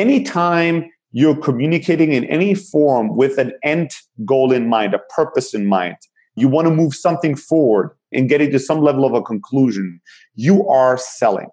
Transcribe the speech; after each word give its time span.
anytime 0.00 0.90
you're 1.12 1.36
communicating 1.36 2.12
in 2.12 2.24
any 2.24 2.54
form 2.54 3.14
with 3.14 3.36
an 3.36 3.52
end 3.62 3.90
goal 4.24 4.50
in 4.50 4.66
mind, 4.66 4.94
a 4.94 4.98
purpose 5.14 5.52
in 5.52 5.66
mind, 5.66 5.96
you 6.36 6.48
want 6.48 6.66
to 6.66 6.74
move 6.74 6.94
something 6.94 7.36
forward 7.36 7.90
and 8.10 8.26
getting 8.26 8.50
to 8.50 8.58
some 8.58 8.80
level 8.80 9.04
of 9.04 9.12
a 9.12 9.20
conclusion, 9.20 10.00
you 10.36 10.66
are 10.68 10.96
selling. 10.96 11.48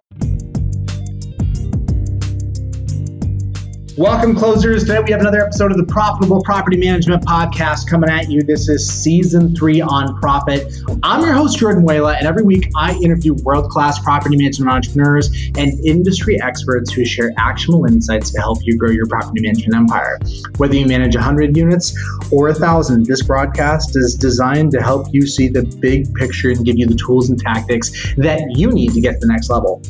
Welcome, 3.97 4.35
closers. 4.35 4.83
Today 4.83 4.99
we 4.99 5.09
have 5.09 5.21
another 5.21 5.41
episode 5.41 5.71
of 5.71 5.77
the 5.77 5.83
Profitable 5.83 6.43
Property 6.43 6.77
Management 6.77 7.25
Podcast 7.25 7.89
coming 7.89 8.11
at 8.11 8.29
you. 8.29 8.43
This 8.43 8.69
is 8.69 8.87
season 8.87 9.55
three 9.55 9.81
on 9.81 10.15
profit. 10.19 10.71
I'm 11.01 11.23
your 11.23 11.33
host, 11.33 11.57
Jordan 11.57 11.83
Muela, 11.83 12.15
and 12.15 12.27
every 12.27 12.43
week 12.43 12.69
I 12.75 12.93
interview 12.97 13.33
world 13.41 13.71
class 13.71 13.97
property 13.97 14.37
management 14.37 14.71
entrepreneurs 14.71 15.31
and 15.57 15.83
industry 15.83 16.39
experts 16.39 16.93
who 16.93 17.05
share 17.05 17.31
actionable 17.39 17.85
insights 17.85 18.29
to 18.33 18.39
help 18.39 18.59
you 18.61 18.77
grow 18.77 18.91
your 18.91 19.07
property 19.07 19.41
management 19.41 19.73
empire. 19.73 20.19
Whether 20.57 20.75
you 20.75 20.85
manage 20.85 21.15
100 21.15 21.57
units 21.57 21.97
or 22.31 22.49
1,000, 22.49 23.07
this 23.07 23.23
broadcast 23.23 23.97
is 23.97 24.13
designed 24.13 24.73
to 24.73 24.79
help 24.79 25.07
you 25.11 25.25
see 25.25 25.47
the 25.47 25.63
big 25.81 26.13
picture 26.13 26.51
and 26.51 26.63
give 26.63 26.77
you 26.77 26.85
the 26.85 26.93
tools 26.93 27.31
and 27.31 27.39
tactics 27.39 28.13
that 28.17 28.43
you 28.51 28.69
need 28.71 28.93
to 28.93 29.01
get 29.01 29.13
to 29.13 29.19
the 29.21 29.33
next 29.33 29.49
level. 29.49 29.81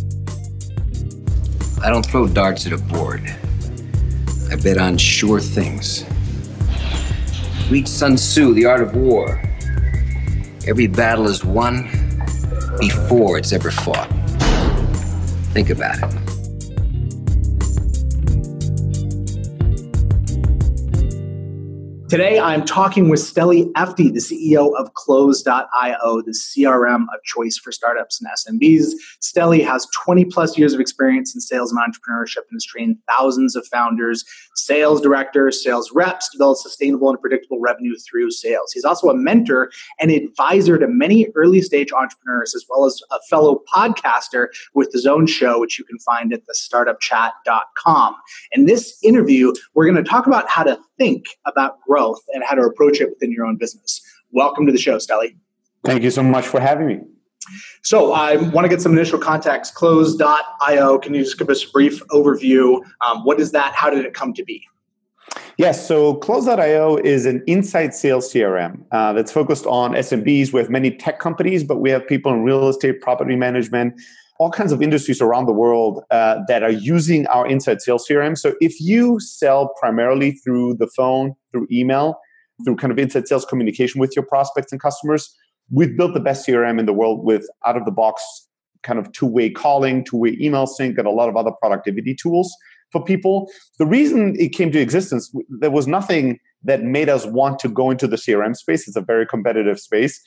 I 1.84 1.90
don't 1.90 2.06
throw 2.06 2.26
darts 2.26 2.66
at 2.68 2.72
a 2.72 2.78
board. 2.78 3.36
I 4.50 4.56
bet 4.56 4.78
on 4.78 4.98
sure 4.98 5.40
things. 5.40 6.06
Read 7.70 7.88
Sun 7.88 8.16
Tzu, 8.16 8.54
The 8.54 8.66
Art 8.66 8.82
of 8.82 8.96
War. 8.96 9.42
Every 10.66 10.88
battle 10.88 11.28
is 11.28 11.44
won 11.44 11.84
before 12.80 13.38
it's 13.38 13.52
ever 13.52 13.72
fought. 13.72 14.08
Think 15.54 15.70
about 15.70 15.98
it. 16.02 16.27
Today, 22.10 22.40
I'm 22.40 22.64
talking 22.64 23.10
with 23.10 23.20
Steli 23.20 23.70
Efti, 23.74 24.14
the 24.14 24.22
CEO 24.22 24.74
of 24.80 24.94
Close.io, 24.94 26.22
the 26.22 26.32
CRM 26.32 27.02
of 27.14 27.22
choice 27.26 27.58
for 27.58 27.74
startups 27.74 28.22
and 28.22 28.62
SMBs. 28.62 28.94
Steli 29.22 29.62
has 29.66 29.86
20 30.06 30.24
plus 30.24 30.58
years 30.58 30.74
of 30.74 30.80
experience 30.80 31.36
in 31.36 31.42
sales 31.42 31.74
and 31.74 31.82
entrepreneurship 31.82 32.44
and 32.50 32.56
has 32.56 32.64
trained 32.64 32.96
thousands 33.18 33.58
of 33.58 33.68
founders, 33.68 34.24
sales 34.56 35.02
directors, 35.02 35.62
sales 35.62 35.92
reps 35.92 36.30
to 36.30 36.38
build 36.38 36.58
sustainable 36.58 37.10
and 37.10 37.20
predictable 37.20 37.60
revenue 37.60 37.96
through 38.10 38.32
sales. 38.32 38.72
He's 38.72 38.86
also 38.86 39.10
a 39.10 39.14
mentor 39.14 39.70
and 40.00 40.10
advisor 40.10 40.78
to 40.78 40.88
many 40.88 41.28
early 41.36 41.62
stage 41.62 41.92
entrepreneurs, 41.92 42.56
as 42.56 42.64
well 42.70 42.86
as 42.86 43.02
a 43.12 43.20
fellow 43.30 43.64
podcaster 43.76 44.48
with 44.74 44.94
his 44.94 45.06
own 45.06 45.28
show, 45.28 45.60
which 45.60 45.78
you 45.78 45.84
can 45.84 46.00
find 46.00 46.32
at 46.32 46.44
thestartupchat.com. 46.48 48.16
In 48.54 48.66
this 48.66 48.98
interview, 49.04 49.52
we're 49.74 49.92
going 49.92 50.02
to 50.02 50.10
talk 50.10 50.26
about 50.26 50.50
how 50.50 50.64
to 50.64 50.80
think 50.98 51.26
about 51.46 51.80
growth 51.82 52.22
and 52.34 52.44
how 52.44 52.56
to 52.56 52.62
approach 52.62 53.00
it 53.00 53.10
within 53.10 53.32
your 53.32 53.46
own 53.46 53.58
business. 53.58 54.02
Welcome 54.32 54.66
to 54.66 54.72
the 54.72 54.78
show, 54.78 54.98
Steli. 54.98 55.36
Thank 55.86 56.04
you 56.04 56.12
so 56.12 56.24
much 56.24 56.46
for 56.46 56.60
having 56.60 56.88
me. 56.88 57.00
So 57.82 58.12
I 58.12 58.36
want 58.38 58.66
to 58.66 58.70
get 58.70 58.82
some 58.82 58.92
initial 58.92 59.20
context. 59.20 59.76
Close.io, 59.76 61.00
can 61.00 61.14
you 61.14 61.24
just 61.24 61.38
give 61.38 61.50
us 61.50 61.64
a 61.64 61.70
brief 61.70 62.06
overview? 62.08 62.82
Um, 63.06 63.24
what 63.24 63.40
is 63.40 63.52
that? 63.54 63.74
How 63.74 63.90
did 63.90 64.04
it 64.06 64.14
come 64.14 64.34
to 64.34 64.44
be? 64.44 64.68
Yes, 65.58 65.88
so 65.88 66.16
Close.io 66.16 66.98
is 66.98 67.26
an 67.26 67.44
inside 67.48 67.94
sales 67.94 68.32
CRM 68.32 68.84
uh, 68.92 69.14
that's 69.14 69.32
focused 69.32 69.66
on 69.66 69.94
SMBs. 69.94 70.54
We 70.54 70.60
have 70.60 70.70
many 70.70 70.92
tech 70.92 71.20
companies, 71.20 71.64
but 71.64 71.78
we 71.78 71.90
have 71.90 72.06
people 72.06 72.34
in 72.34 72.44
real 72.44 72.68
estate, 72.68 73.02
property 73.02 73.36
management, 73.36 74.00
all 74.40 74.52
kinds 74.52 74.72
of 74.72 74.82
industries 74.82 75.22
around 75.22 75.46
the 75.46 75.54
world 75.54 76.04
uh, 76.12 76.40
that 76.48 76.64
are 76.64 76.72
using 76.72 77.26
our 77.28 77.48
inside 77.48 77.82
sales 77.82 78.06
CRM. 78.08 78.38
So 78.38 78.54
if 78.62 78.80
you 78.80 79.20
sell 79.20 79.74
primarily 79.80 80.32
through 80.32 80.76
the 80.76 80.88
phone, 80.88 81.34
through 81.52 81.68
email, 81.72 82.20
through 82.64 82.76
kind 82.76 82.92
of 82.92 83.00
inside 83.00 83.28
sales 83.28 83.46
communication 83.46 84.00
with 84.00 84.16
your 84.16 84.26
prospects 84.26 84.72
and 84.72 84.82
customers, 84.82 85.34
we've 85.72 85.98
built 85.98 86.14
the 86.14 86.20
best 86.20 86.48
CRM 86.48 86.80
in 86.80 86.86
the 86.86 86.94
world 86.94 87.26
with 87.26 87.48
out 87.66 87.78
of 87.78 87.86
the 87.86 87.92
box 87.92 88.24
kind 88.84 89.00
of 89.00 89.12
two 89.12 89.26
way 89.26 89.50
calling, 89.50 90.04
two 90.04 90.18
way 90.18 90.38
email 90.40 90.68
sync, 90.68 90.98
and 90.98 91.08
a 91.08 91.12
lot 91.12 91.30
of 91.30 91.36
other 91.36 91.52
productivity 91.62 92.16
tools 92.16 92.56
for 92.92 93.04
people. 93.04 93.50
The 93.80 93.86
reason 93.86 94.36
it 94.40 94.50
came 94.50 94.72
to 94.72 94.80
existence, 94.80 95.34
there 95.50 95.72
was 95.72 95.88
nothing 95.88 96.40
that 96.64 96.84
made 96.84 97.10
us 97.10 97.26
want 97.26 97.60
to 97.60 97.70
go 97.70 97.92
into 97.92 98.08
the 98.08 98.16
CRM 98.16 98.56
space. 98.56 98.88
It's 98.88 98.98
a 98.98 99.02
very 99.02 99.26
competitive 99.26 99.80
space. 99.80 100.22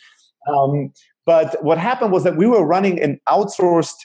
Um, 0.49 0.93
but 1.27 1.63
what 1.65 1.79
happened 1.79 2.13
was 2.13 2.25
that 2.25 2.37
we 2.37 2.47
were 2.47 2.65
running 2.65 3.01
an 3.01 3.21
outsourced 3.29 3.97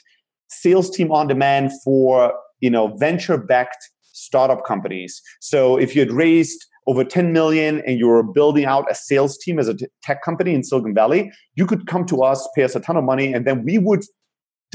sales 0.48 0.90
team 0.90 1.10
on 1.10 1.26
demand 1.26 1.70
for 1.82 2.32
you 2.60 2.70
know 2.70 2.88
venture 2.96 3.38
backed 3.38 3.90
startup 4.12 4.64
companies. 4.64 5.20
So 5.40 5.76
if 5.76 5.94
you 5.94 6.00
had 6.00 6.12
raised 6.12 6.64
over 6.86 7.04
10 7.04 7.32
million 7.32 7.82
and 7.86 7.98
you 7.98 8.06
were 8.06 8.22
building 8.22 8.64
out 8.64 8.90
a 8.90 8.94
sales 8.94 9.36
team 9.36 9.58
as 9.58 9.68
a 9.68 9.76
tech 10.02 10.22
company 10.22 10.54
in 10.54 10.62
Silicon 10.62 10.94
Valley, 10.94 11.30
you 11.54 11.66
could 11.66 11.86
come 11.86 12.06
to 12.06 12.22
us, 12.22 12.48
pay 12.54 12.62
us 12.62 12.74
a 12.74 12.80
ton 12.80 12.96
of 12.96 13.04
money, 13.04 13.32
and 13.32 13.46
then 13.46 13.64
we 13.64 13.78
would 13.78 14.04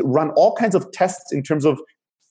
run 0.02 0.30
all 0.32 0.56
kinds 0.56 0.76
of 0.76 0.92
tests 0.92 1.32
in 1.32 1.42
terms 1.42 1.66
of 1.66 1.80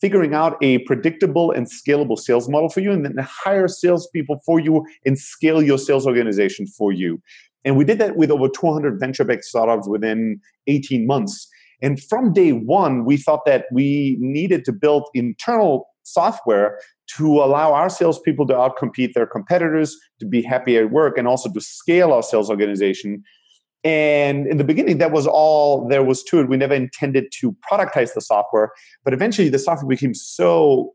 figuring 0.00 0.34
out 0.34 0.56
a 0.62 0.78
predictable 0.81 1.50
and 1.50 1.66
scalable 1.66 2.19
sales 2.19 2.48
model 2.48 2.69
for 2.69 2.81
you, 2.81 2.91
and 2.91 3.04
then 3.04 3.16
hire 3.19 3.69
salespeople 3.69 4.41
for 4.47 4.60
you 4.60 4.84
and 5.04 5.19
scale 5.19 5.62
your 5.62 5.78
sales 5.78 6.06
organization 6.06 6.66
for 6.66 6.92
you. 6.92 7.21
And 7.65 7.76
we 7.76 7.84
did 7.84 7.98
that 7.98 8.16
with 8.16 8.31
over 8.31 8.48
200 8.48 8.98
venture 8.98 9.25
backed 9.25 9.44
startups 9.44 9.88
within 9.88 10.41
18 10.66 11.06
months. 11.06 11.48
And 11.82 12.03
from 12.03 12.32
day 12.32 12.53
one, 12.53 13.04
we 13.04 13.16
thought 13.16 13.44
that 13.47 13.66
we 13.72 14.16
needed 14.21 14.65
to 14.66 14.72
build 14.72 15.09
internal 15.15 15.87
software 16.03 16.78
to 17.16 17.26
allow 17.38 17.72
our 17.72 17.88
salespeople 17.88 18.47
to 18.47 18.54
outcompete 18.54 19.12
their 19.15 19.26
competitors, 19.26 19.97
to 20.21 20.26
be 20.26 20.43
happy 20.43 20.76
at 20.76 20.91
work, 20.91 21.19
and 21.19 21.26
also 21.26 21.50
to 21.53 21.60
scale 21.60 22.12
our 22.12 22.22
sales 22.22 22.50
organization. 22.50 23.22
And 23.82 24.47
in 24.47 24.59
the 24.59 24.65
beginning, 24.65 24.98
that 24.98 25.10
was 25.10 25.27
all 25.27 25.88
there 25.88 26.04
was 26.04 26.22
to 26.25 26.41
it. 26.41 26.48
We 26.48 26.56
never 26.56 26.75
intended 26.75 27.32
to 27.41 27.56
productize 27.71 28.12
the 28.15 28.21
software, 28.21 28.71
but 29.04 29.15
eventually 29.15 29.48
the 29.48 29.59
software 29.59 29.88
became 29.88 30.15
so 30.15 30.92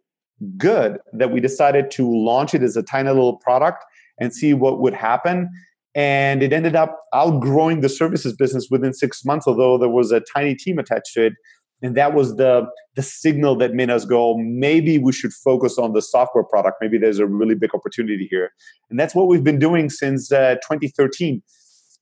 good 0.58 1.00
that 1.14 1.32
we 1.32 1.40
decided 1.40 1.90
to 1.92 2.08
launch 2.08 2.54
it 2.54 2.62
as 2.62 2.78
a 2.78 2.84
tiny 2.84 3.10
little 3.10 3.38
product 3.38 3.84
and 4.20 4.34
see 4.34 4.54
what 4.54 4.80
would 4.80 4.94
happen 4.94 5.50
and 5.96 6.44
it 6.44 6.52
ended 6.52 6.76
up 6.76 7.00
outgrowing 7.14 7.82
the 7.82 7.90
services 7.90 8.36
business 8.36 8.68
within 8.70 8.94
six 8.94 9.24
months 9.24 9.48
although 9.48 9.78
there 9.78 9.90
was 9.90 10.12
a 10.12 10.22
tiny 10.34 10.56
team 10.56 10.78
attached 10.78 11.14
to 11.14 11.28
it. 11.28 11.34
And 11.82 11.96
that 11.96 12.14
was 12.14 12.38
the 12.38 12.66
the 12.96 13.04
signal 13.04 13.56
that 13.58 13.74
made 13.74 13.90
us 13.90 14.06
go 14.06 14.38
maybe 14.38 14.98
we 14.98 15.12
should 15.12 15.34
focus 15.34 15.78
on 15.78 15.94
the 15.94 16.02
software 16.02 16.44
product. 16.44 16.78
Maybe 16.82 16.98
there's 16.98 17.20
a 17.20 17.28
really 17.28 17.56
big 17.56 17.76
opportunity 17.76 18.28
here. 18.30 18.52
And 18.90 19.00
that's 19.00 19.14
what 19.14 19.28
we've 19.28 19.44
been 19.44 19.60
doing 19.60 19.90
since 19.90 20.32
uh, 20.32 20.56
2013 20.56 21.42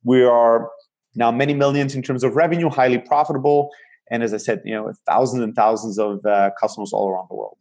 we 0.03 0.23
are 0.23 0.69
now 1.15 1.31
many 1.31 1.53
millions 1.53 1.95
in 1.95 2.01
terms 2.01 2.23
of 2.23 2.35
revenue 2.35 2.69
highly 2.69 2.97
profitable 2.97 3.69
and 4.11 4.23
as 4.23 4.33
i 4.33 4.37
said 4.37 4.61
you 4.65 4.73
know 4.73 4.91
thousands 5.07 5.41
and 5.41 5.55
thousands 5.55 5.97
of 5.97 6.25
uh, 6.25 6.49
customers 6.59 6.91
all 6.93 7.09
around 7.09 7.27
the 7.29 7.35
world 7.35 7.57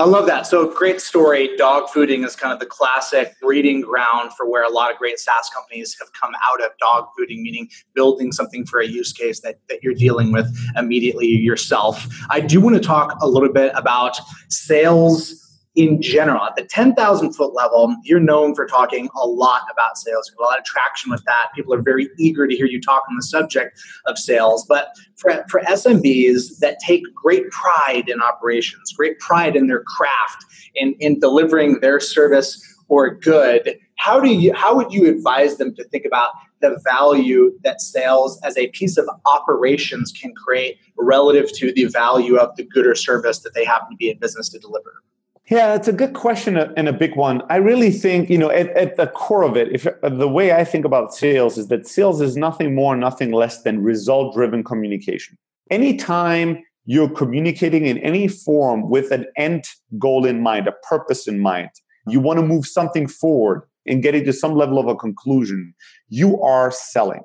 I 0.00 0.04
love 0.04 0.24
that. 0.28 0.46
So 0.46 0.66
great 0.72 0.98
story. 0.98 1.54
Dog 1.58 1.90
fooding 1.90 2.24
is 2.24 2.34
kind 2.34 2.54
of 2.54 2.58
the 2.58 2.64
classic 2.64 3.38
breeding 3.38 3.82
ground 3.82 4.32
for 4.32 4.48
where 4.48 4.64
a 4.64 4.70
lot 4.70 4.90
of 4.90 4.96
great 4.96 5.18
SaaS 5.18 5.50
companies 5.52 5.94
have 6.00 6.10
come 6.14 6.32
out 6.36 6.64
of 6.64 6.70
dog 6.78 7.08
fooding, 7.08 7.42
meaning 7.42 7.68
building 7.94 8.32
something 8.32 8.64
for 8.64 8.80
a 8.80 8.86
use 8.86 9.12
case 9.12 9.40
that, 9.40 9.56
that 9.68 9.82
you're 9.82 9.92
dealing 9.92 10.32
with 10.32 10.50
immediately 10.74 11.26
yourself. 11.26 12.08
I 12.30 12.40
do 12.40 12.62
want 12.62 12.76
to 12.76 12.80
talk 12.80 13.14
a 13.20 13.28
little 13.28 13.52
bit 13.52 13.72
about 13.74 14.18
sales 14.48 15.49
in 15.76 16.02
general. 16.02 16.44
At 16.44 16.56
the 16.56 16.64
10,000 16.64 17.32
foot 17.32 17.54
level, 17.54 17.94
you're 18.02 18.20
known 18.20 18.54
for 18.54 18.66
talking 18.66 19.08
a 19.20 19.26
lot 19.26 19.62
about 19.72 19.96
sales. 19.96 20.28
You 20.28 20.36
have 20.38 20.48
a 20.48 20.50
lot 20.50 20.58
of 20.58 20.64
traction 20.64 21.10
with 21.10 21.22
that. 21.24 21.48
People 21.54 21.72
are 21.74 21.82
very 21.82 22.08
eager 22.18 22.46
to 22.46 22.56
hear 22.56 22.66
you 22.66 22.80
talk 22.80 23.04
on 23.08 23.16
the 23.16 23.22
subject 23.22 23.80
of 24.06 24.18
sales. 24.18 24.66
But 24.68 24.88
for, 25.16 25.44
for 25.48 25.60
SMBs 25.60 26.58
that 26.58 26.78
take 26.84 27.02
great 27.14 27.50
pride 27.50 28.08
in 28.08 28.20
operations, 28.20 28.92
great 28.92 29.18
pride 29.20 29.54
in 29.54 29.68
their 29.68 29.82
craft, 29.84 30.44
in, 30.74 30.94
in 30.98 31.20
delivering 31.20 31.80
their 31.80 32.00
service 32.00 32.60
or 32.88 33.14
good, 33.14 33.78
how 33.96 34.18
do 34.18 34.34
you 34.34 34.52
how 34.52 34.74
would 34.74 34.92
you 34.92 35.08
advise 35.08 35.58
them 35.58 35.74
to 35.76 35.84
think 35.84 36.04
about 36.04 36.30
the 36.60 36.80
value 36.84 37.52
that 37.62 37.80
sales 37.80 38.40
as 38.42 38.56
a 38.56 38.66
piece 38.68 38.96
of 38.96 39.08
operations 39.26 40.10
can 40.10 40.34
create 40.34 40.78
relative 40.98 41.52
to 41.52 41.72
the 41.72 41.84
value 41.84 42.36
of 42.36 42.54
the 42.56 42.64
good 42.64 42.86
or 42.86 42.94
service 42.94 43.40
that 43.40 43.54
they 43.54 43.64
happen 43.64 43.90
to 43.90 43.96
be 43.96 44.10
in 44.10 44.18
business 44.18 44.48
to 44.48 44.58
deliver? 44.58 45.02
Yeah, 45.50 45.74
it's 45.74 45.88
a 45.88 45.92
good 45.92 46.14
question 46.14 46.56
and 46.56 46.88
a 46.88 46.92
big 46.92 47.16
one. 47.16 47.42
I 47.50 47.56
really 47.56 47.90
think, 47.90 48.30
you 48.30 48.38
know, 48.38 48.50
at, 48.50 48.68
at 48.76 48.96
the 48.96 49.08
core 49.08 49.42
of 49.42 49.56
it, 49.56 49.72
if 49.72 49.84
the 50.00 50.28
way 50.28 50.52
I 50.52 50.62
think 50.62 50.84
about 50.84 51.12
sales 51.12 51.58
is 51.58 51.66
that 51.68 51.88
sales 51.88 52.20
is 52.20 52.36
nothing 52.36 52.72
more, 52.72 52.94
nothing 52.94 53.32
less 53.32 53.62
than 53.62 53.82
result 53.82 54.32
driven 54.32 54.62
communication. 54.62 55.36
Anytime 55.68 56.62
you're 56.84 57.10
communicating 57.10 57.86
in 57.86 57.98
any 57.98 58.28
form 58.28 58.88
with 58.88 59.10
an 59.10 59.26
end 59.36 59.64
goal 59.98 60.24
in 60.24 60.40
mind, 60.40 60.68
a 60.68 60.72
purpose 60.88 61.26
in 61.26 61.40
mind, 61.40 61.70
you 62.06 62.20
want 62.20 62.38
to 62.38 62.46
move 62.46 62.64
something 62.64 63.08
forward 63.08 63.62
and 63.86 64.04
getting 64.04 64.24
to 64.26 64.32
some 64.32 64.54
level 64.54 64.78
of 64.78 64.86
a 64.86 64.94
conclusion, 64.94 65.74
you 66.08 66.40
are 66.40 66.70
selling. 66.70 67.22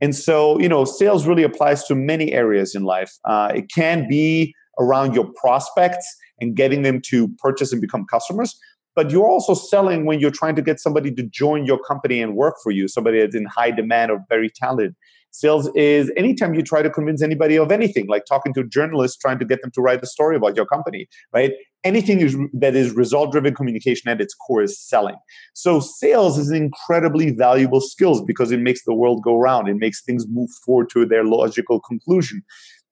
And 0.00 0.14
so, 0.14 0.60
you 0.60 0.68
know, 0.68 0.84
sales 0.84 1.26
really 1.26 1.42
applies 1.42 1.82
to 1.84 1.96
many 1.96 2.34
areas 2.34 2.76
in 2.76 2.84
life. 2.84 3.12
Uh, 3.24 3.50
it 3.52 3.68
can 3.74 4.06
be 4.06 4.54
around 4.78 5.14
your 5.14 5.28
prospects 5.40 6.06
and 6.40 6.56
getting 6.56 6.82
them 6.82 7.00
to 7.06 7.28
purchase 7.38 7.72
and 7.72 7.80
become 7.80 8.04
customers. 8.10 8.58
But 8.94 9.10
you're 9.10 9.26
also 9.26 9.54
selling 9.54 10.06
when 10.06 10.20
you're 10.20 10.30
trying 10.30 10.54
to 10.56 10.62
get 10.62 10.78
somebody 10.78 11.10
to 11.12 11.22
join 11.24 11.66
your 11.66 11.78
company 11.78 12.22
and 12.22 12.36
work 12.36 12.56
for 12.62 12.70
you 12.70 12.86
somebody 12.86 13.20
that's 13.20 13.34
in 13.34 13.46
high 13.46 13.72
demand 13.72 14.10
or 14.10 14.24
very 14.28 14.50
talented. 14.50 14.94
Sales 15.34 15.68
is 15.74 16.12
anytime 16.16 16.54
you 16.54 16.62
try 16.62 16.80
to 16.80 16.88
convince 16.88 17.20
anybody 17.20 17.58
of 17.58 17.72
anything 17.72 18.06
like 18.06 18.24
talking 18.24 18.54
to 18.54 18.62
journalists 18.62 19.16
trying 19.16 19.36
to 19.40 19.44
get 19.44 19.60
them 19.62 19.72
to 19.72 19.80
write 19.80 20.00
a 20.00 20.06
story 20.06 20.36
about 20.36 20.54
your 20.54 20.64
company 20.64 21.08
right? 21.32 21.50
Anything 21.82 22.20
is, 22.20 22.36
that 22.52 22.76
is 22.76 22.92
result 22.92 23.32
driven 23.32 23.52
communication 23.52 24.08
at 24.08 24.20
its 24.20 24.32
core 24.32 24.62
is 24.62 24.78
selling. 24.78 25.16
So 25.52 25.80
sales 25.80 26.38
is 26.38 26.50
an 26.50 26.56
incredibly 26.56 27.32
valuable 27.32 27.80
skills 27.80 28.22
because 28.22 28.52
it 28.52 28.60
makes 28.60 28.84
the 28.84 28.94
world 28.94 29.24
go 29.24 29.36
round. 29.36 29.68
It 29.68 29.74
makes 29.74 30.02
things 30.02 30.24
move 30.28 30.50
forward 30.64 30.88
to 30.90 31.04
their 31.04 31.24
logical 31.24 31.80
conclusion. 31.80 32.44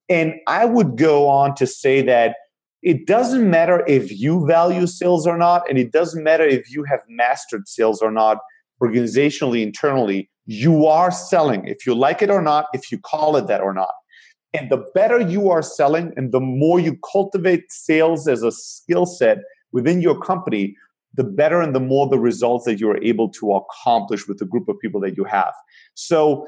And 0.08 0.34
i 0.48 0.64
would 0.64 0.96
go 0.96 1.28
on 1.28 1.54
to 1.54 1.66
say 1.66 2.02
that 2.02 2.34
it 2.82 3.06
doesn't 3.06 3.48
matter 3.48 3.84
if 3.86 4.18
you 4.18 4.44
value 4.46 4.86
sales 4.86 5.26
or 5.26 5.38
not, 5.38 5.68
and 5.68 5.78
it 5.78 5.92
doesn't 5.92 6.24
matter 6.24 6.44
if 6.44 6.70
you 6.70 6.84
have 6.84 7.00
mastered 7.08 7.68
sales 7.68 8.02
or 8.02 8.10
not 8.10 8.38
organizationally, 8.82 9.62
internally. 9.62 10.28
You 10.46 10.86
are 10.86 11.12
selling, 11.12 11.66
if 11.68 11.86
you 11.86 11.94
like 11.94 12.20
it 12.20 12.30
or 12.30 12.42
not, 12.42 12.66
if 12.72 12.90
you 12.90 12.98
call 12.98 13.36
it 13.36 13.46
that 13.46 13.60
or 13.60 13.72
not. 13.72 13.94
And 14.52 14.70
the 14.70 14.84
better 14.94 15.20
you 15.20 15.48
are 15.50 15.62
selling, 15.62 16.12
and 16.16 16.32
the 16.32 16.40
more 16.40 16.80
you 16.80 16.98
cultivate 17.12 17.70
sales 17.70 18.26
as 18.26 18.42
a 18.42 18.50
skill 18.50 19.06
set 19.06 19.38
within 19.70 20.02
your 20.02 20.20
company, 20.20 20.74
the 21.14 21.24
better 21.24 21.60
and 21.60 21.74
the 21.74 21.80
more 21.80 22.08
the 22.08 22.18
results 22.18 22.64
that 22.64 22.80
you're 22.80 23.02
able 23.02 23.28
to 23.28 23.52
accomplish 23.52 24.26
with 24.26 24.38
the 24.38 24.44
group 24.44 24.68
of 24.68 24.78
people 24.80 25.00
that 25.02 25.16
you 25.16 25.24
have. 25.24 25.54
So, 25.94 26.46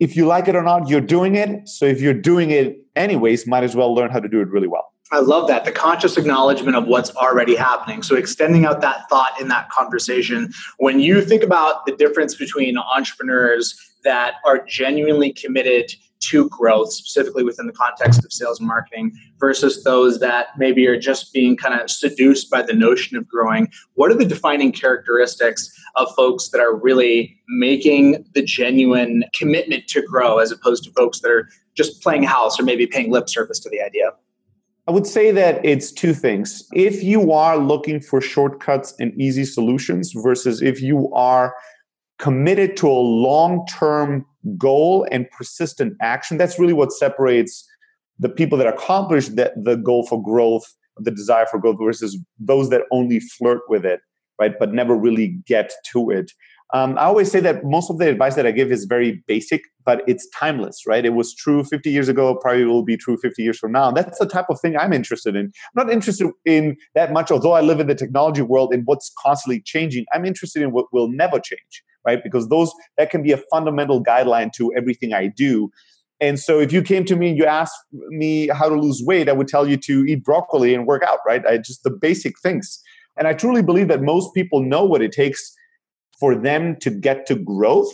if 0.00 0.16
you 0.16 0.26
like 0.26 0.46
it 0.46 0.54
or 0.54 0.62
not, 0.62 0.88
you're 0.88 1.00
doing 1.00 1.34
it. 1.34 1.68
So, 1.68 1.86
if 1.86 2.00
you're 2.00 2.14
doing 2.14 2.50
it 2.50 2.76
anyways, 2.96 3.46
might 3.46 3.64
as 3.64 3.76
well 3.76 3.94
learn 3.94 4.10
how 4.10 4.20
to 4.20 4.28
do 4.28 4.40
it 4.40 4.48
really 4.48 4.68
well. 4.68 4.92
I 5.10 5.20
love 5.20 5.48
that 5.48 5.64
the 5.64 5.72
conscious 5.72 6.18
acknowledgement 6.18 6.76
of 6.76 6.86
what's 6.86 7.14
already 7.16 7.56
happening. 7.56 8.02
So, 8.02 8.14
extending 8.14 8.66
out 8.66 8.80
that 8.82 9.08
thought 9.08 9.40
in 9.40 9.48
that 9.48 9.70
conversation. 9.70 10.52
When 10.78 11.00
you 11.00 11.22
think 11.22 11.42
about 11.42 11.86
the 11.86 11.92
difference 11.96 12.34
between 12.34 12.76
entrepreneurs 12.76 13.74
that 14.04 14.34
are 14.46 14.64
genuinely 14.64 15.32
committed 15.32 15.92
to 16.20 16.48
growth, 16.48 16.92
specifically 16.92 17.44
within 17.44 17.66
the 17.66 17.72
context 17.72 18.24
of 18.24 18.32
sales 18.32 18.58
and 18.58 18.68
marketing, 18.68 19.12
versus 19.38 19.84
those 19.84 20.20
that 20.20 20.48
maybe 20.58 20.86
are 20.86 20.98
just 20.98 21.32
being 21.32 21.56
kind 21.56 21.80
of 21.80 21.88
seduced 21.88 22.50
by 22.50 22.60
the 22.60 22.72
notion 22.72 23.16
of 23.16 23.26
growing, 23.28 23.68
what 23.94 24.10
are 24.10 24.14
the 24.14 24.24
defining 24.24 24.72
characteristics 24.72 25.70
of 25.94 26.12
folks 26.16 26.48
that 26.50 26.60
are 26.60 26.74
really 26.74 27.38
making 27.48 28.24
the 28.34 28.42
genuine 28.42 29.24
commitment 29.34 29.86
to 29.88 30.02
grow 30.02 30.38
as 30.38 30.50
opposed 30.50 30.84
to 30.84 30.90
folks 30.92 31.20
that 31.20 31.30
are 31.30 31.48
just 31.74 32.02
playing 32.02 32.24
house 32.24 32.58
or 32.58 32.62
maybe 32.64 32.86
paying 32.86 33.10
lip 33.10 33.28
service 33.28 33.60
to 33.60 33.70
the 33.70 33.80
idea? 33.80 34.10
I 34.88 34.90
would 34.90 35.06
say 35.06 35.30
that 35.32 35.62
it's 35.66 35.92
two 35.92 36.14
things. 36.14 36.66
If 36.72 37.02
you 37.02 37.30
are 37.30 37.58
looking 37.58 38.00
for 38.00 38.22
shortcuts 38.22 38.94
and 38.98 39.12
easy 39.20 39.44
solutions 39.44 40.12
versus 40.16 40.62
if 40.62 40.80
you 40.80 41.12
are 41.12 41.54
committed 42.18 42.74
to 42.78 42.88
a 42.88 43.04
long 43.28 43.66
term 43.66 44.24
goal 44.56 45.06
and 45.12 45.30
persistent 45.30 45.92
action, 46.00 46.38
that's 46.38 46.58
really 46.58 46.72
what 46.72 46.90
separates 46.90 47.68
the 48.18 48.30
people 48.30 48.56
that 48.56 48.66
accomplish 48.66 49.28
the, 49.28 49.52
the 49.56 49.76
goal 49.76 50.06
for 50.06 50.22
growth, 50.22 50.64
the 50.96 51.10
desire 51.10 51.44
for 51.44 51.58
growth, 51.58 51.76
versus 51.78 52.18
those 52.38 52.70
that 52.70 52.84
only 52.90 53.20
flirt 53.20 53.60
with 53.68 53.84
it, 53.84 54.00
right, 54.40 54.58
but 54.58 54.72
never 54.72 54.96
really 54.96 55.36
get 55.46 55.70
to 55.92 56.08
it. 56.08 56.32
Um, 56.74 56.98
I 56.98 57.04
always 57.04 57.30
say 57.30 57.40
that 57.40 57.64
most 57.64 57.90
of 57.90 57.98
the 57.98 58.08
advice 58.08 58.34
that 58.34 58.46
I 58.46 58.50
give 58.50 58.70
is 58.70 58.84
very 58.84 59.22
basic, 59.26 59.62
but 59.86 60.02
it's 60.06 60.28
timeless, 60.28 60.86
right? 60.86 61.04
It 61.04 61.14
was 61.14 61.34
true 61.34 61.64
50 61.64 61.90
years 61.90 62.08
ago, 62.08 62.34
probably 62.34 62.64
will 62.64 62.84
be 62.84 62.96
true 62.96 63.16
50 63.16 63.42
years 63.42 63.58
from 63.58 63.72
now. 63.72 63.90
That's 63.90 64.18
the 64.18 64.26
type 64.26 64.46
of 64.50 64.60
thing 64.60 64.76
I'm 64.76 64.92
interested 64.92 65.34
in. 65.34 65.46
I'm 65.46 65.86
not 65.86 65.90
interested 65.90 66.30
in 66.44 66.76
that 66.94 67.12
much, 67.12 67.30
although 67.30 67.52
I 67.52 67.62
live 67.62 67.80
in 67.80 67.86
the 67.86 67.94
technology 67.94 68.42
world 68.42 68.74
in 68.74 68.82
what's 68.82 69.10
constantly 69.18 69.62
changing. 69.62 70.04
I'm 70.12 70.26
interested 70.26 70.62
in 70.62 70.72
what 70.72 70.92
will 70.92 71.08
never 71.08 71.40
change, 71.40 71.82
right? 72.04 72.22
Because 72.22 72.48
those 72.48 72.70
that 72.98 73.10
can 73.10 73.22
be 73.22 73.32
a 73.32 73.40
fundamental 73.50 74.04
guideline 74.04 74.52
to 74.54 74.70
everything 74.76 75.14
I 75.14 75.28
do. 75.28 75.70
And 76.20 76.38
so 76.38 76.60
if 76.60 76.70
you 76.70 76.82
came 76.82 77.04
to 77.06 77.16
me 77.16 77.30
and 77.30 77.38
you 77.38 77.46
asked 77.46 77.78
me 77.92 78.48
how 78.48 78.68
to 78.68 78.74
lose 78.74 79.02
weight, 79.02 79.30
I 79.30 79.32
would 79.32 79.48
tell 79.48 79.66
you 79.66 79.78
to 79.78 80.04
eat 80.04 80.22
broccoli 80.22 80.74
and 80.74 80.86
work 80.86 81.02
out, 81.02 81.20
right? 81.26 81.46
I 81.46 81.56
just 81.58 81.82
the 81.82 81.90
basic 81.90 82.38
things. 82.40 82.82
And 83.16 83.26
I 83.26 83.32
truly 83.32 83.62
believe 83.62 83.88
that 83.88 84.02
most 84.02 84.34
people 84.34 84.62
know 84.62 84.84
what 84.84 85.00
it 85.00 85.12
takes 85.12 85.54
for 86.18 86.34
them 86.34 86.76
to 86.80 86.90
get 86.90 87.26
to 87.26 87.34
growth 87.34 87.92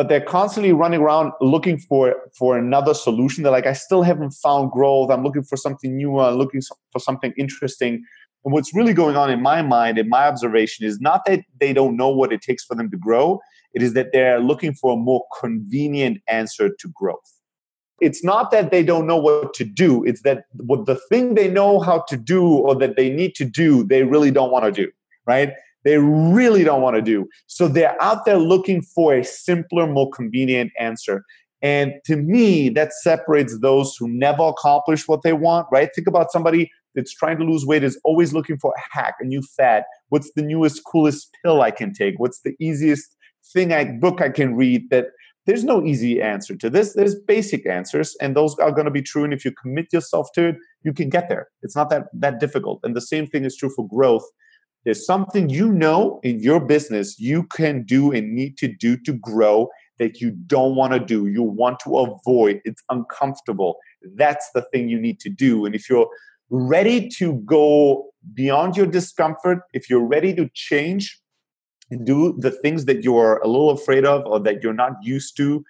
but 0.00 0.08
they're 0.08 0.20
constantly 0.20 0.72
running 0.72 1.00
around 1.00 1.32
looking 1.40 1.78
for 1.78 2.14
for 2.38 2.56
another 2.56 2.94
solution. 2.94 3.42
They're 3.42 3.52
like 3.52 3.66
i 3.66 3.72
still 3.72 4.02
haven't 4.02 4.30
found 4.30 4.70
growth. 4.70 5.10
I'm 5.10 5.22
looking 5.22 5.42
for 5.42 5.56
something 5.56 5.96
new 5.96 6.18
i'm 6.18 6.36
looking 6.36 6.62
for 6.92 6.98
something 6.98 7.32
interesting. 7.36 8.04
And 8.44 8.54
what's 8.54 8.74
really 8.74 8.94
going 8.94 9.16
on 9.16 9.30
in 9.30 9.42
my 9.42 9.60
mind 9.60 9.98
in 9.98 10.08
my 10.08 10.26
observation 10.26 10.86
is 10.86 11.00
not 11.00 11.26
that 11.26 11.40
they 11.60 11.72
don't 11.72 11.96
know 11.96 12.08
what 12.08 12.32
it 12.32 12.40
takes 12.40 12.64
for 12.64 12.74
them 12.74 12.90
to 12.90 12.96
grow. 12.96 13.40
It 13.74 13.82
is 13.82 13.92
that 13.94 14.12
they're 14.12 14.40
looking 14.40 14.74
for 14.74 14.94
a 14.94 14.96
more 14.96 15.24
convenient 15.38 16.22
answer 16.26 16.70
to 16.70 16.88
growth. 16.94 17.36
It's 18.00 18.24
not 18.24 18.50
that 18.50 18.70
they 18.70 18.82
don't 18.82 19.06
know 19.06 19.18
what 19.18 19.52
to 19.54 19.64
do. 19.64 20.02
It's 20.04 20.22
that 20.22 20.44
what 20.56 20.86
the 20.86 20.98
thing 21.10 21.34
they 21.34 21.48
know 21.48 21.80
how 21.80 22.04
to 22.08 22.16
do 22.16 22.42
or 22.46 22.74
that 22.76 22.96
they 22.96 23.10
need 23.10 23.34
to 23.34 23.44
do 23.44 23.84
they 23.84 24.04
really 24.04 24.30
don't 24.30 24.50
want 24.50 24.64
to 24.64 24.72
do 24.72 24.90
right 25.26 25.52
they 25.84 25.98
really 25.98 26.64
don't 26.64 26.82
want 26.82 26.96
to 26.96 27.02
do. 27.02 27.26
So 27.46 27.68
they're 27.68 28.00
out 28.02 28.24
there 28.24 28.38
looking 28.38 28.82
for 28.82 29.14
a 29.14 29.24
simpler, 29.24 29.86
more 29.86 30.10
convenient 30.10 30.72
answer. 30.78 31.24
And 31.62 31.94
to 32.06 32.16
me, 32.16 32.70
that 32.70 32.92
separates 32.92 33.58
those 33.60 33.96
who 33.96 34.08
never 34.08 34.42
accomplish 34.44 35.06
what 35.06 35.22
they 35.22 35.32
want, 35.32 35.66
right? 35.70 35.90
Think 35.94 36.06
about 36.06 36.32
somebody 36.32 36.70
that's 36.94 37.14
trying 37.14 37.38
to 37.38 37.44
lose 37.44 37.66
weight, 37.66 37.84
is 37.84 38.00
always 38.04 38.32
looking 38.32 38.58
for 38.58 38.72
a 38.76 38.96
hack, 38.96 39.14
a 39.20 39.24
new 39.24 39.42
fad. 39.42 39.84
What's 40.08 40.32
the 40.34 40.42
newest, 40.42 40.82
coolest 40.84 41.28
pill 41.44 41.62
I 41.62 41.70
can 41.70 41.92
take? 41.92 42.18
What's 42.18 42.40
the 42.42 42.54
easiest 42.60 43.16
thing 43.52 43.72
I 43.72 43.84
book 43.84 44.20
I 44.20 44.30
can 44.30 44.56
read 44.56 44.90
that 44.90 45.06
there's 45.46 45.64
no 45.64 45.84
easy 45.84 46.20
answer 46.20 46.54
to 46.54 46.70
this. 46.70 46.92
There's 46.92 47.14
basic 47.14 47.66
answers, 47.66 48.14
and 48.20 48.36
those 48.36 48.54
are 48.58 48.70
going 48.70 48.84
to 48.84 48.90
be 48.90 49.02
true. 49.02 49.24
And 49.24 49.32
if 49.32 49.44
you 49.44 49.52
commit 49.52 49.92
yourself 49.92 50.28
to 50.34 50.48
it, 50.48 50.56
you 50.82 50.92
can 50.92 51.08
get 51.08 51.28
there. 51.28 51.48
It's 51.62 51.74
not 51.74 51.90
that 51.90 52.04
that 52.12 52.40
difficult. 52.40 52.80
And 52.84 52.94
the 52.94 53.00
same 53.00 53.26
thing 53.26 53.44
is 53.44 53.56
true 53.56 53.70
for 53.74 53.88
growth 53.88 54.24
there's 54.84 55.04
something 55.04 55.48
you 55.48 55.70
know 55.70 56.20
in 56.22 56.40
your 56.40 56.60
business 56.60 57.18
you 57.18 57.44
can 57.44 57.82
do 57.82 58.12
and 58.12 58.34
need 58.34 58.56
to 58.58 58.68
do 58.68 58.96
to 58.98 59.12
grow 59.12 59.68
that 59.98 60.20
you 60.20 60.30
don't 60.30 60.74
want 60.76 60.94
to 60.94 60.98
do, 60.98 61.26
you 61.26 61.42
want 61.42 61.78
to 61.80 61.98
avoid, 61.98 62.60
it's 62.64 62.82
uncomfortable. 62.88 63.76
That's 64.14 64.50
the 64.54 64.62
thing 64.72 64.88
you 64.88 64.98
need 64.98 65.20
to 65.20 65.28
do. 65.28 65.66
And 65.66 65.74
if 65.74 65.90
you're 65.90 66.08
ready 66.48 67.08
to 67.18 67.34
go 67.44 68.06
beyond 68.34 68.76
your 68.76 68.86
discomfort, 68.86 69.60
if 69.74 69.90
you're 69.90 70.04
ready 70.04 70.34
to 70.34 70.48
change 70.54 71.20
and 71.90 72.06
do 72.06 72.34
the 72.38 72.50
things 72.50 72.86
that 72.86 73.04
you're 73.04 73.38
a 73.38 73.46
little 73.46 73.70
afraid 73.70 74.06
of 74.06 74.24
or 74.24 74.40
that 74.40 74.62
you're 74.62 74.72
not 74.72 74.92
used 75.02 75.36
to, 75.36 75.64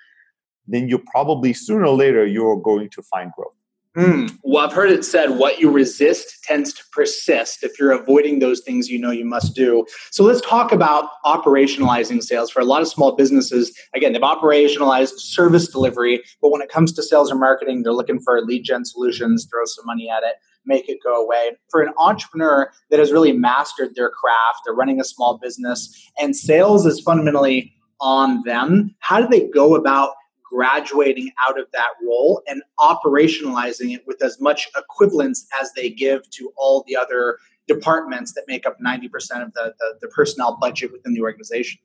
then 0.68 0.88
you're 0.88 1.02
probably 1.10 1.52
sooner 1.52 1.86
or 1.86 1.96
later 1.96 2.24
you're 2.24 2.56
going 2.56 2.88
to 2.90 3.02
find 3.02 3.32
growth. 3.32 3.59
Mm. 3.96 4.38
Well, 4.44 4.64
I've 4.64 4.72
heard 4.72 4.92
it 4.92 5.04
said 5.04 5.30
what 5.30 5.58
you 5.58 5.68
resist 5.68 6.44
tends 6.44 6.72
to 6.74 6.84
persist 6.92 7.64
if 7.64 7.76
you're 7.76 7.90
avoiding 7.90 8.38
those 8.38 8.60
things 8.60 8.88
you 8.88 9.00
know 9.00 9.10
you 9.10 9.24
must 9.24 9.56
do. 9.56 9.84
So 10.12 10.22
let's 10.22 10.40
talk 10.40 10.70
about 10.70 11.10
operationalizing 11.24 12.22
sales. 12.22 12.52
For 12.52 12.60
a 12.60 12.64
lot 12.64 12.82
of 12.82 12.88
small 12.88 13.16
businesses, 13.16 13.76
again, 13.92 14.12
they've 14.12 14.22
operationalized 14.22 15.18
service 15.18 15.66
delivery, 15.66 16.22
but 16.40 16.50
when 16.50 16.62
it 16.62 16.68
comes 16.68 16.92
to 16.92 17.02
sales 17.02 17.32
or 17.32 17.34
marketing, 17.34 17.82
they're 17.82 17.92
looking 17.92 18.20
for 18.20 18.40
lead 18.42 18.62
gen 18.62 18.84
solutions, 18.84 19.48
throw 19.50 19.64
some 19.64 19.86
money 19.86 20.08
at 20.08 20.22
it, 20.22 20.36
make 20.64 20.88
it 20.88 20.98
go 21.02 21.20
away. 21.20 21.56
For 21.68 21.82
an 21.82 21.92
entrepreneur 21.98 22.70
that 22.90 23.00
has 23.00 23.10
really 23.10 23.32
mastered 23.32 23.96
their 23.96 24.10
craft, 24.10 24.60
they're 24.64 24.74
running 24.74 25.00
a 25.00 25.04
small 25.04 25.38
business, 25.38 25.92
and 26.20 26.36
sales 26.36 26.86
is 26.86 27.00
fundamentally 27.00 27.72
on 28.00 28.42
them, 28.44 28.94
how 29.00 29.20
do 29.20 29.28
they 29.28 29.48
go 29.48 29.74
about 29.74 30.12
graduating 30.50 31.30
out 31.46 31.58
of 31.58 31.66
that 31.72 31.90
role 32.04 32.42
and 32.48 32.62
operationalizing 32.78 33.94
it 33.94 34.02
with 34.06 34.22
as 34.22 34.40
much 34.40 34.68
equivalence 34.76 35.46
as 35.60 35.72
they 35.74 35.88
give 35.88 36.28
to 36.30 36.52
all 36.56 36.84
the 36.86 36.96
other 36.96 37.38
departments 37.68 38.32
that 38.34 38.44
make 38.48 38.66
up 38.66 38.76
90% 38.84 39.06
of 39.42 39.52
the, 39.54 39.74
the, 39.78 39.94
the 40.00 40.08
personnel 40.08 40.58
budget 40.60 40.90
within 40.92 41.14
the 41.14 41.20
organization. 41.20 41.80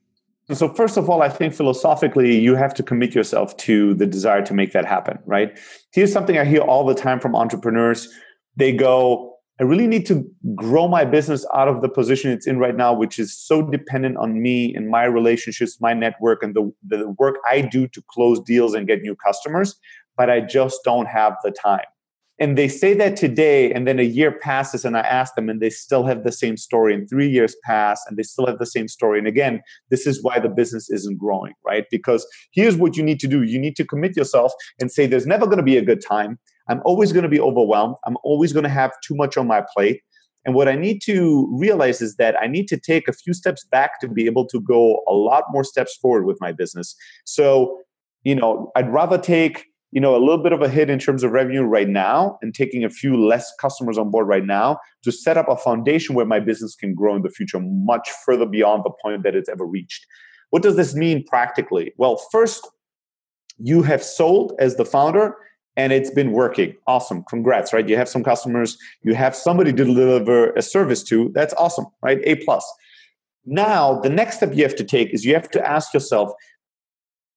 So, 0.52 0.70
first 0.70 0.96
of 0.96 1.10
all, 1.10 1.24
I 1.24 1.30
think 1.30 1.56
philosophically, 1.56 2.38
you 2.38 2.56
have 2.56 2.74
to 2.76 2.84
commit 2.84 3.16
yourself 3.16 3.58
to 3.58 3.96
the 3.96 4.06
desire 4.06 4.46
to 4.46 4.54
make 4.54 4.74
that 4.74 4.86
happen, 4.86 5.18
right? 5.26 5.58
Here's 5.92 6.14
something 6.14 6.38
I 6.38 6.46
hear 6.46 6.62
all 6.62 6.86
the 6.86 6.94
time 6.94 7.20
from 7.20 7.36
entrepreneurs. 7.36 8.08
They 8.56 8.72
go, 8.72 9.35
I 9.60 9.64
really 9.64 9.88
need 9.88 10.06
to 10.08 10.30
grow 10.54 10.88
my 10.88 11.06
business 11.06 11.46
out 11.56 11.70
of 11.70 11.82
the 11.82 11.88
position 11.88 12.32
it's 12.32 12.46
in 12.46 12.60
right 12.60 12.76
now, 12.76 12.94
which 12.94 13.18
is 13.18 13.38
so 13.38 13.62
dependent 13.62 14.18
on 14.18 14.42
me 14.42 14.76
and 14.76 14.90
my 14.90 15.06
relationships, 15.06 15.80
my 15.80 15.94
network, 15.94 16.44
and 16.44 16.54
the, 16.54 16.74
the 16.86 17.10
work 17.18 17.38
I 17.50 17.62
do 17.62 17.88
to 17.88 18.04
close 18.10 18.42
deals 18.42 18.74
and 18.74 18.86
get 18.86 19.02
new 19.02 19.16
customers. 19.16 19.80
But 20.18 20.30
I 20.30 20.42
just 20.42 20.82
don't 20.84 21.08
have 21.08 21.36
the 21.44 21.52
time. 21.52 21.86
and 22.40 22.58
they 22.58 22.68
say 22.68 22.94
that 22.94 23.16
today 23.16 23.72
and 23.72 23.88
then 23.88 24.00
a 24.00 24.04
year 24.04 24.32
passes 24.32 24.84
and 24.84 24.98
i 24.98 25.00
ask 25.00 25.36
them 25.36 25.50
and 25.50 25.62
they 25.62 25.70
still 25.70 26.04
have 26.06 26.24
the 26.24 26.32
same 26.32 26.58
story 26.58 26.94
and 26.94 27.10
three 27.10 27.30
years 27.30 27.56
pass 27.64 28.04
and 28.08 28.18
they 28.18 28.24
still 28.24 28.46
have 28.46 28.60
the 28.60 28.66
same 28.66 28.88
story 28.88 29.18
and 29.20 29.28
again 29.28 29.62
this 29.90 30.06
is 30.06 30.22
why 30.24 30.40
the 30.40 30.50
business 30.50 30.90
isn't 30.90 31.18
growing 31.18 31.54
right 31.66 31.86
because 31.92 32.28
here's 32.52 32.76
what 32.76 32.98
you 32.98 33.04
need 33.04 33.20
to 33.20 33.28
do 33.28 33.44
you 33.44 33.60
need 33.60 33.76
to 33.76 33.86
commit 33.86 34.16
yourself 34.18 34.52
and 34.80 34.92
say 34.92 35.08
there's 35.08 35.28
never 35.28 35.46
going 35.46 35.58
to 35.58 35.64
be 35.64 35.78
a 35.78 35.82
good 35.82 36.04
time 36.06 36.38
i'm 36.70 36.82
always 36.86 37.12
going 37.12 37.24
to 37.24 37.30
be 37.30 37.40
overwhelmed. 37.40 37.96
I'm 38.06 38.18
always 38.24 38.54
going 38.54 38.64
to 38.64 38.70
have 38.70 38.92
too 39.02 39.16
much 39.16 39.38
on 39.38 39.48
my 39.48 39.64
plate. 39.74 40.02
And 40.46 40.54
what 40.54 40.68
I 40.68 40.76
need 40.76 41.02
to 41.04 41.50
realize 41.52 42.02
is 42.02 42.18
that 42.18 42.36
I 42.40 42.48
need 42.48 42.68
to 42.68 42.78
take 42.78 43.08
a 43.08 43.14
few 43.14 43.34
steps 43.34 43.66
back 43.66 44.00
to 44.02 44.08
be 44.08 44.28
able 44.28 44.48
to 44.48 44.62
go 44.62 45.02
a 45.08 45.14
lot 45.14 45.46
more 45.50 45.64
steps 45.64 45.98
forward 45.98 46.26
with 46.26 46.38
my 46.40 46.52
business. 46.52 46.96
So, 47.26 47.80
you 48.24 48.36
know, 48.36 48.72
I'd 48.76 48.92
rather 48.94 49.18
take 49.18 49.66
you 49.92 50.02
know 50.02 50.16
a 50.16 50.20
little 50.20 50.44
bit 50.44 50.52
of 50.52 50.62
a 50.62 50.68
hit 50.68 50.90
in 50.90 51.00
terms 51.00 51.24
of 51.24 51.32
revenue 51.32 51.64
right 51.64 51.88
now 51.88 52.38
and 52.42 52.54
taking 52.54 52.84
a 52.84 52.90
few 52.90 53.16
less 53.16 53.52
customers 53.62 53.98
on 53.98 54.12
board 54.12 54.28
right 54.28 54.46
now 54.46 54.78
to 55.04 55.12
set 55.12 55.38
up 55.38 55.48
a 55.48 55.56
foundation 55.56 56.16
where 56.16 56.26
my 56.26 56.40
business 56.40 56.76
can 56.76 56.94
grow 56.94 57.16
in 57.16 57.22
the 57.22 57.30
future 57.30 57.60
much 57.62 58.10
further 58.26 58.46
beyond 58.46 58.84
the 58.84 58.92
point 59.02 59.24
that 59.24 59.36
it's 59.36 59.48
ever 59.48 59.66
reached. 59.66 60.06
What 60.50 60.64
does 60.64 60.76
this 60.76 60.96
mean 60.96 61.24
practically? 61.26 61.94
Well 61.98 62.22
first 62.32 62.68
you 63.58 63.84
have 63.84 64.04
sold 64.04 64.52
as 64.60 64.76
the 64.76 64.84
founder 64.84 65.34
and 65.77 65.91
it's 65.91 66.10
been 66.10 66.32
working. 66.32 66.75
Awesome. 66.88 67.24
Congrats 67.24 67.74
right? 67.74 67.88
You 67.88 67.98
have 67.98 68.10
some 68.10 68.24
customers 68.24 68.77
you 69.03 69.13
have 69.15 69.36
somebody 69.36 69.72
to 69.72 69.84
deliver 69.84 70.51
a 70.51 70.62
service 70.62 71.03
to. 71.03 71.32
That's 71.34 71.53
awesome 71.55 71.86
right? 72.01 72.20
A 72.24 72.36
plus. 72.36 72.65
Now 73.46 74.00
the 74.00 74.10
next 74.10 74.38
step 74.38 74.55
you 74.55 74.63
have 74.63 74.75
to 74.75 74.84
take 74.84 75.13
is 75.13 75.25
you 75.25 75.34
have 75.34 75.50
to 75.51 75.67
ask 75.67 75.94
yourself 75.94 76.32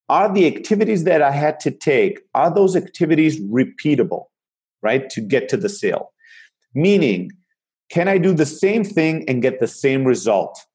are 0.09 0.33
the 0.33 0.47
activities 0.47 1.03
that 1.03 1.21
I 1.21 1.31
had 1.31 1.59
to 1.61 1.71
take, 1.71 2.21
are 2.33 2.53
those 2.53 2.75
activities 2.75 3.39
repeatable, 3.41 4.25
right, 4.81 5.07
to 5.11 5.21
get 5.21 5.47
to 5.49 5.57
the 5.57 5.69
sale? 5.69 6.11
Meaning, 6.73 7.31
can 7.91 8.07
I 8.07 8.17
do 8.17 8.33
the 8.33 8.45
same 8.45 8.83
thing 8.83 9.23
and 9.27 9.41
get 9.41 9.59
the 9.59 9.67
same 9.67 10.03
result? 10.05 10.65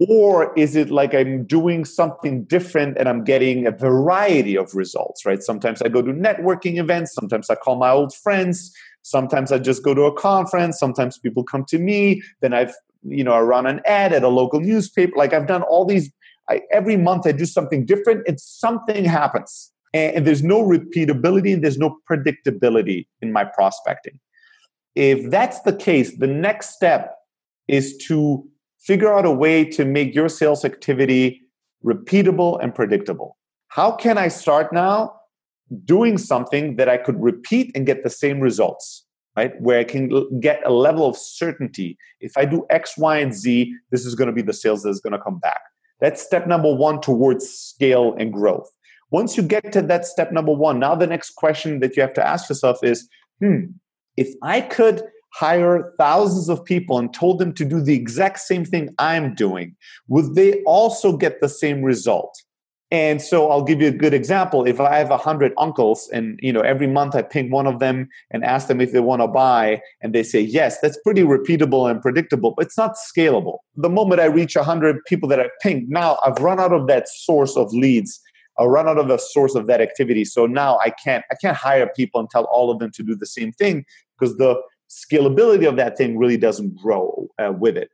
Or 0.00 0.52
is 0.58 0.74
it 0.74 0.90
like 0.90 1.14
I'm 1.14 1.44
doing 1.44 1.84
something 1.84 2.44
different 2.44 2.98
and 2.98 3.08
I'm 3.08 3.22
getting 3.22 3.66
a 3.66 3.70
variety 3.70 4.56
of 4.56 4.74
results, 4.74 5.24
right? 5.24 5.42
Sometimes 5.42 5.82
I 5.82 5.88
go 5.88 6.02
to 6.02 6.12
networking 6.12 6.78
events, 6.78 7.14
sometimes 7.14 7.48
I 7.48 7.54
call 7.54 7.76
my 7.76 7.90
old 7.90 8.12
friends, 8.12 8.72
sometimes 9.02 9.52
I 9.52 9.58
just 9.58 9.84
go 9.84 9.94
to 9.94 10.02
a 10.02 10.12
conference, 10.12 10.80
sometimes 10.80 11.18
people 11.18 11.44
come 11.44 11.64
to 11.68 11.78
me, 11.78 12.22
then 12.40 12.52
I've 12.52 12.74
you 13.06 13.22
know, 13.22 13.32
I 13.32 13.40
run 13.40 13.66
an 13.66 13.82
ad 13.86 14.12
at 14.12 14.22
a 14.22 14.28
local 14.28 14.60
newspaper. 14.60 15.12
Like 15.16 15.34
I've 15.34 15.46
done 15.46 15.62
all 15.62 15.84
these 15.84 16.10
I, 16.48 16.60
every 16.70 16.96
month 16.96 17.26
I 17.26 17.32
do 17.32 17.46
something 17.46 17.86
different, 17.86 18.26
and 18.26 18.38
something 18.38 19.04
happens. 19.04 19.72
And, 19.92 20.16
and 20.16 20.26
there's 20.26 20.42
no 20.42 20.62
repeatability 20.62 21.54
and 21.54 21.62
there's 21.62 21.78
no 21.78 21.98
predictability 22.10 23.06
in 23.22 23.32
my 23.32 23.44
prospecting. 23.44 24.20
If 24.94 25.30
that's 25.30 25.60
the 25.62 25.74
case, 25.74 26.18
the 26.18 26.26
next 26.26 26.74
step 26.74 27.14
is 27.66 27.96
to 28.08 28.46
figure 28.84 29.12
out 29.12 29.24
a 29.24 29.30
way 29.30 29.64
to 29.64 29.84
make 29.84 30.14
your 30.14 30.28
sales 30.28 30.64
activity 30.64 31.42
repeatable 31.84 32.62
and 32.62 32.74
predictable. 32.74 33.36
How 33.68 33.92
can 33.92 34.18
I 34.18 34.28
start 34.28 34.72
now 34.72 35.14
doing 35.84 36.18
something 36.18 36.76
that 36.76 36.88
I 36.88 36.98
could 36.98 37.20
repeat 37.20 37.72
and 37.74 37.86
get 37.86 38.04
the 38.04 38.10
same 38.10 38.40
results, 38.40 39.04
right? 39.36 39.52
Where 39.60 39.80
I 39.80 39.84
can 39.84 40.40
get 40.40 40.60
a 40.64 40.72
level 40.72 41.06
of 41.06 41.16
certainty. 41.16 41.96
If 42.20 42.36
I 42.36 42.44
do 42.44 42.66
X, 42.70 42.96
Y, 42.96 43.18
and 43.18 43.34
Z, 43.34 43.74
this 43.90 44.04
is 44.04 44.14
going 44.14 44.26
to 44.26 44.32
be 44.32 44.42
the 44.42 44.52
sales 44.52 44.82
that 44.82 44.90
is 44.90 45.00
going 45.00 45.14
to 45.14 45.18
come 45.18 45.38
back. 45.38 45.60
That's 46.00 46.22
step 46.22 46.46
number 46.46 46.72
one 46.74 47.00
towards 47.00 47.48
scale 47.48 48.14
and 48.18 48.32
growth. 48.32 48.70
Once 49.10 49.36
you 49.36 49.42
get 49.42 49.72
to 49.72 49.82
that 49.82 50.04
step 50.04 50.32
number 50.32 50.52
one, 50.52 50.78
now 50.78 50.94
the 50.94 51.06
next 51.06 51.30
question 51.36 51.80
that 51.80 51.96
you 51.96 52.02
have 52.02 52.14
to 52.14 52.26
ask 52.26 52.48
yourself 52.48 52.78
is 52.82 53.08
hmm, 53.40 53.66
if 54.16 54.28
I 54.42 54.60
could 54.60 55.02
hire 55.34 55.92
thousands 55.98 56.48
of 56.48 56.64
people 56.64 56.98
and 56.98 57.12
told 57.12 57.38
them 57.38 57.52
to 57.54 57.64
do 57.64 57.80
the 57.80 57.94
exact 57.94 58.38
same 58.38 58.64
thing 58.64 58.94
I'm 58.98 59.34
doing, 59.34 59.74
would 60.08 60.34
they 60.34 60.62
also 60.62 61.16
get 61.16 61.40
the 61.40 61.48
same 61.48 61.82
result? 61.82 62.34
And 62.90 63.20
so 63.20 63.50
I'll 63.50 63.64
give 63.64 63.80
you 63.80 63.88
a 63.88 63.92
good 63.92 64.14
example. 64.14 64.64
If 64.64 64.78
I 64.78 64.96
have 64.98 65.10
a 65.10 65.16
hundred 65.16 65.52
uncles 65.58 66.08
and 66.12 66.38
you 66.40 66.52
know 66.52 66.60
every 66.60 66.86
month 66.86 67.16
I 67.16 67.22
ping 67.22 67.50
one 67.50 67.66
of 67.66 67.80
them 67.80 68.08
and 68.30 68.44
ask 68.44 68.68
them 68.68 68.80
if 68.80 68.92
they 68.92 69.00
want 69.00 69.20
to 69.20 69.26
buy 69.26 69.80
and 70.00 70.14
they 70.14 70.22
say 70.22 70.40
yes, 70.40 70.78
that's 70.80 70.98
pretty 71.02 71.22
repeatable 71.22 71.90
and 71.90 72.00
predictable, 72.00 72.54
but 72.56 72.66
it's 72.66 72.78
not 72.78 72.94
scalable. 72.94 73.58
The 73.74 73.88
moment 73.88 74.20
I 74.20 74.26
reach 74.26 74.54
a 74.54 74.62
hundred 74.62 75.04
people 75.06 75.28
that 75.30 75.40
I've 75.40 75.50
pinged, 75.60 75.88
now 75.88 76.18
I've 76.24 76.38
run 76.38 76.60
out 76.60 76.72
of 76.72 76.86
that 76.86 77.08
source 77.08 77.56
of 77.56 77.72
leads. 77.72 78.20
I'll 78.58 78.68
run 78.68 78.86
out 78.86 78.98
of 78.98 79.08
the 79.08 79.18
source 79.18 79.56
of 79.56 79.66
that 79.66 79.80
activity. 79.80 80.24
So 80.24 80.46
now 80.46 80.78
I 80.78 80.90
can't 80.90 81.24
I 81.32 81.34
can't 81.42 81.56
hire 81.56 81.90
people 81.96 82.20
and 82.20 82.30
tell 82.30 82.44
all 82.44 82.70
of 82.70 82.78
them 82.78 82.92
to 82.92 83.02
do 83.02 83.16
the 83.16 83.26
same 83.26 83.50
thing 83.50 83.84
because 84.16 84.36
the 84.36 84.60
scalability 84.94 85.68
of 85.68 85.76
that 85.76 85.96
thing 85.96 86.18
really 86.18 86.36
doesn't 86.36 86.76
grow 86.76 87.28
uh, 87.38 87.52
with 87.52 87.76
it. 87.76 87.90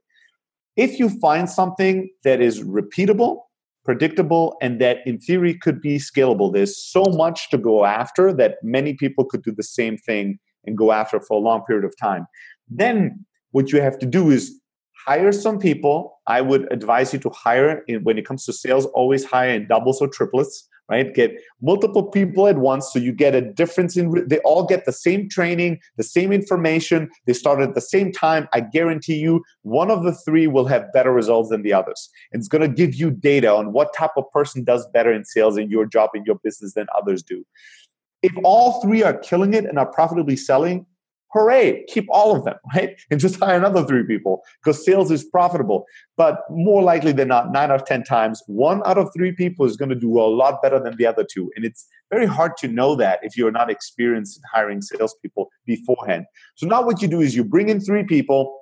If 0.77 0.99
you 0.99 1.09
find 1.21 1.49
something 1.49 2.11
that 2.25 2.41
is 2.41 2.63
repeatable 2.63 3.43
predictable 3.85 4.57
and 4.61 4.81
that 4.81 4.99
in 5.07 5.19
theory 5.19 5.55
could 5.55 5.81
be 5.81 5.97
scalable. 5.97 6.53
There's 6.53 6.77
so 6.77 7.03
much 7.05 7.51
to 7.51 7.59
go 7.59 7.85
after 7.85 8.33
that 8.35 8.57
many 8.63 8.95
people 8.95 9.25
could 9.25 9.43
do 9.43 9.53
the 9.53 9.63
same 9.63 9.97
thing 9.97 10.39
and 10.65 10.77
go 10.77 10.93
after 10.93 11.21
for 11.21 11.37
a 11.39 11.41
long 11.41 11.65
period 11.65 11.85
of 11.85 11.95
time. 11.97 12.27
Then 12.69 13.25
what 13.53 13.73
you 13.73 13.81
have 13.81 13.99
to 14.01 14.07
do 14.07 14.31
is 14.31 14.61
hire 15.07 15.33
some 15.33 15.59
people. 15.59 16.21
I 16.27 16.41
would 16.41 16.71
advise 16.73 17.13
you 17.13 17.19
to 17.21 17.31
hire 17.31 17.83
when 18.03 18.19
it 18.19 18.27
comes 18.27 18.45
to 18.45 18.53
sales, 18.53 18.85
always 18.87 19.25
hire 19.25 19.51
in 19.51 19.67
doubles 19.67 20.01
or 20.01 20.09
triplets 20.09 20.69
right? 20.91 21.15
Get 21.15 21.41
multiple 21.63 22.03
people 22.03 22.49
at 22.49 22.59
once 22.59 22.93
so 22.93 22.99
you 22.99 23.13
get 23.13 23.35
a 23.35 23.41
difference 23.41 23.97
in, 23.97 24.27
they 24.29 24.39
all 24.41 24.67
get 24.67 24.85
the 24.85 24.93
same 24.93 25.29
training, 25.29 25.79
the 25.97 26.03
same 26.03 26.33
information, 26.33 27.09
they 27.27 27.33
start 27.33 27.61
at 27.61 27.75
the 27.75 27.81
same 27.81 28.11
time. 28.11 28.49
I 28.53 28.61
guarantee 28.61 29.17
you, 29.17 29.43
one 29.63 29.91
of 29.91 30.03
the 30.03 30.13
three 30.13 30.49
will 30.49 30.67
have 30.67 30.93
better 30.93 31.13
results 31.13 31.51
than 31.51 31.63
the 31.63 31.73
others. 31.73 32.11
It's 32.33 32.49
going 32.49 32.63
to 32.63 32.69
give 32.69 32.95
you 32.95 33.11
data 33.11 33.55
on 33.55 33.73
what 33.73 33.95
type 33.95 34.11
of 34.17 34.31
person 34.33 34.65
does 34.65 34.87
better 34.93 35.13
in 35.13 35.25
sales 35.25 35.57
in 35.57 35.71
your 35.71 35.87
job, 35.87 36.11
in 36.15 36.25
your 36.25 36.41
business 36.43 36.75
than 36.75 36.87
others 36.97 37.23
do. 37.23 37.45
If 38.23 38.33
all 38.45 38.83
three 38.83 39.03
are 39.03 39.17
killing 39.17 39.55
it 39.55 39.65
and 39.65 39.79
are 39.79 39.91
profitably 39.91 40.37
selling, 40.37 40.87
hooray, 41.33 41.85
keep 41.87 42.07
all 42.11 42.35
of 42.35 42.45
them, 42.45 42.57
right? 42.75 43.01
And 43.11 43.21
just 43.21 43.41
hire 43.41 43.57
another 43.57 43.85
three 43.85 44.05
people 44.05 44.43
because 44.63 44.85
sales 44.85 45.11
is 45.11 45.25
profitable. 45.25 45.87
But 46.17 46.41
more 46.51 46.83
likely 46.83 47.13
than 47.13 47.29
not, 47.29 47.53
nine 47.53 47.71
out 47.71 47.81
of 47.81 47.87
10 47.87 48.05
times, 48.05 48.43
one 48.47 48.83
out 48.85 48.99
of 48.99 49.11
three 49.15 49.33
people 49.33 49.65
is 49.65 49.77
going 49.77 49.89
to 49.89 49.95
do 49.95 50.19
a 50.21 50.29
lot 50.29 50.63
better 50.63 50.79
than 50.79 50.97
the 50.97 51.07
other 51.07 51.25
two. 51.25 51.51
And 51.57 51.65
it's 51.65 51.87
very 52.11 52.27
hard 52.27 52.57
to 52.59 52.69
know 52.69 52.95
that 52.97 53.21
if 53.23 53.37
you're 53.37 53.53
not 53.53 53.71
experienced 53.71 54.39
in 54.39 54.43
hiring 54.53 54.83
salespeople 54.83 55.51
beforehand. 55.67 56.27
So 56.57 56.67
now 56.67 56.83
what 56.83 57.01
you 57.01 57.09
do 57.09 57.21
is 57.21 57.35
you 57.35 57.45
bring 57.45 57.69
in 57.69 57.81
three 57.81 58.05
people 58.05 58.59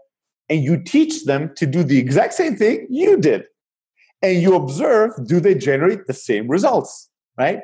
and 0.49 0.63
you 0.63 0.83
teach 0.83 1.25
them 1.25 1.53
to 1.57 1.67
do 1.67 1.83
the 1.83 1.99
exact 1.99 2.35
same 2.35 2.57
thing 2.57 2.87
you 2.89 3.19
did. 3.19 3.45
And 4.23 4.43
you 4.43 4.55
observe, 4.55 5.13
do 5.27 5.39
they 5.39 5.55
generate 5.55 6.07
the 6.07 6.15
same 6.15 6.49
results, 6.49 7.09
right? 7.39 7.61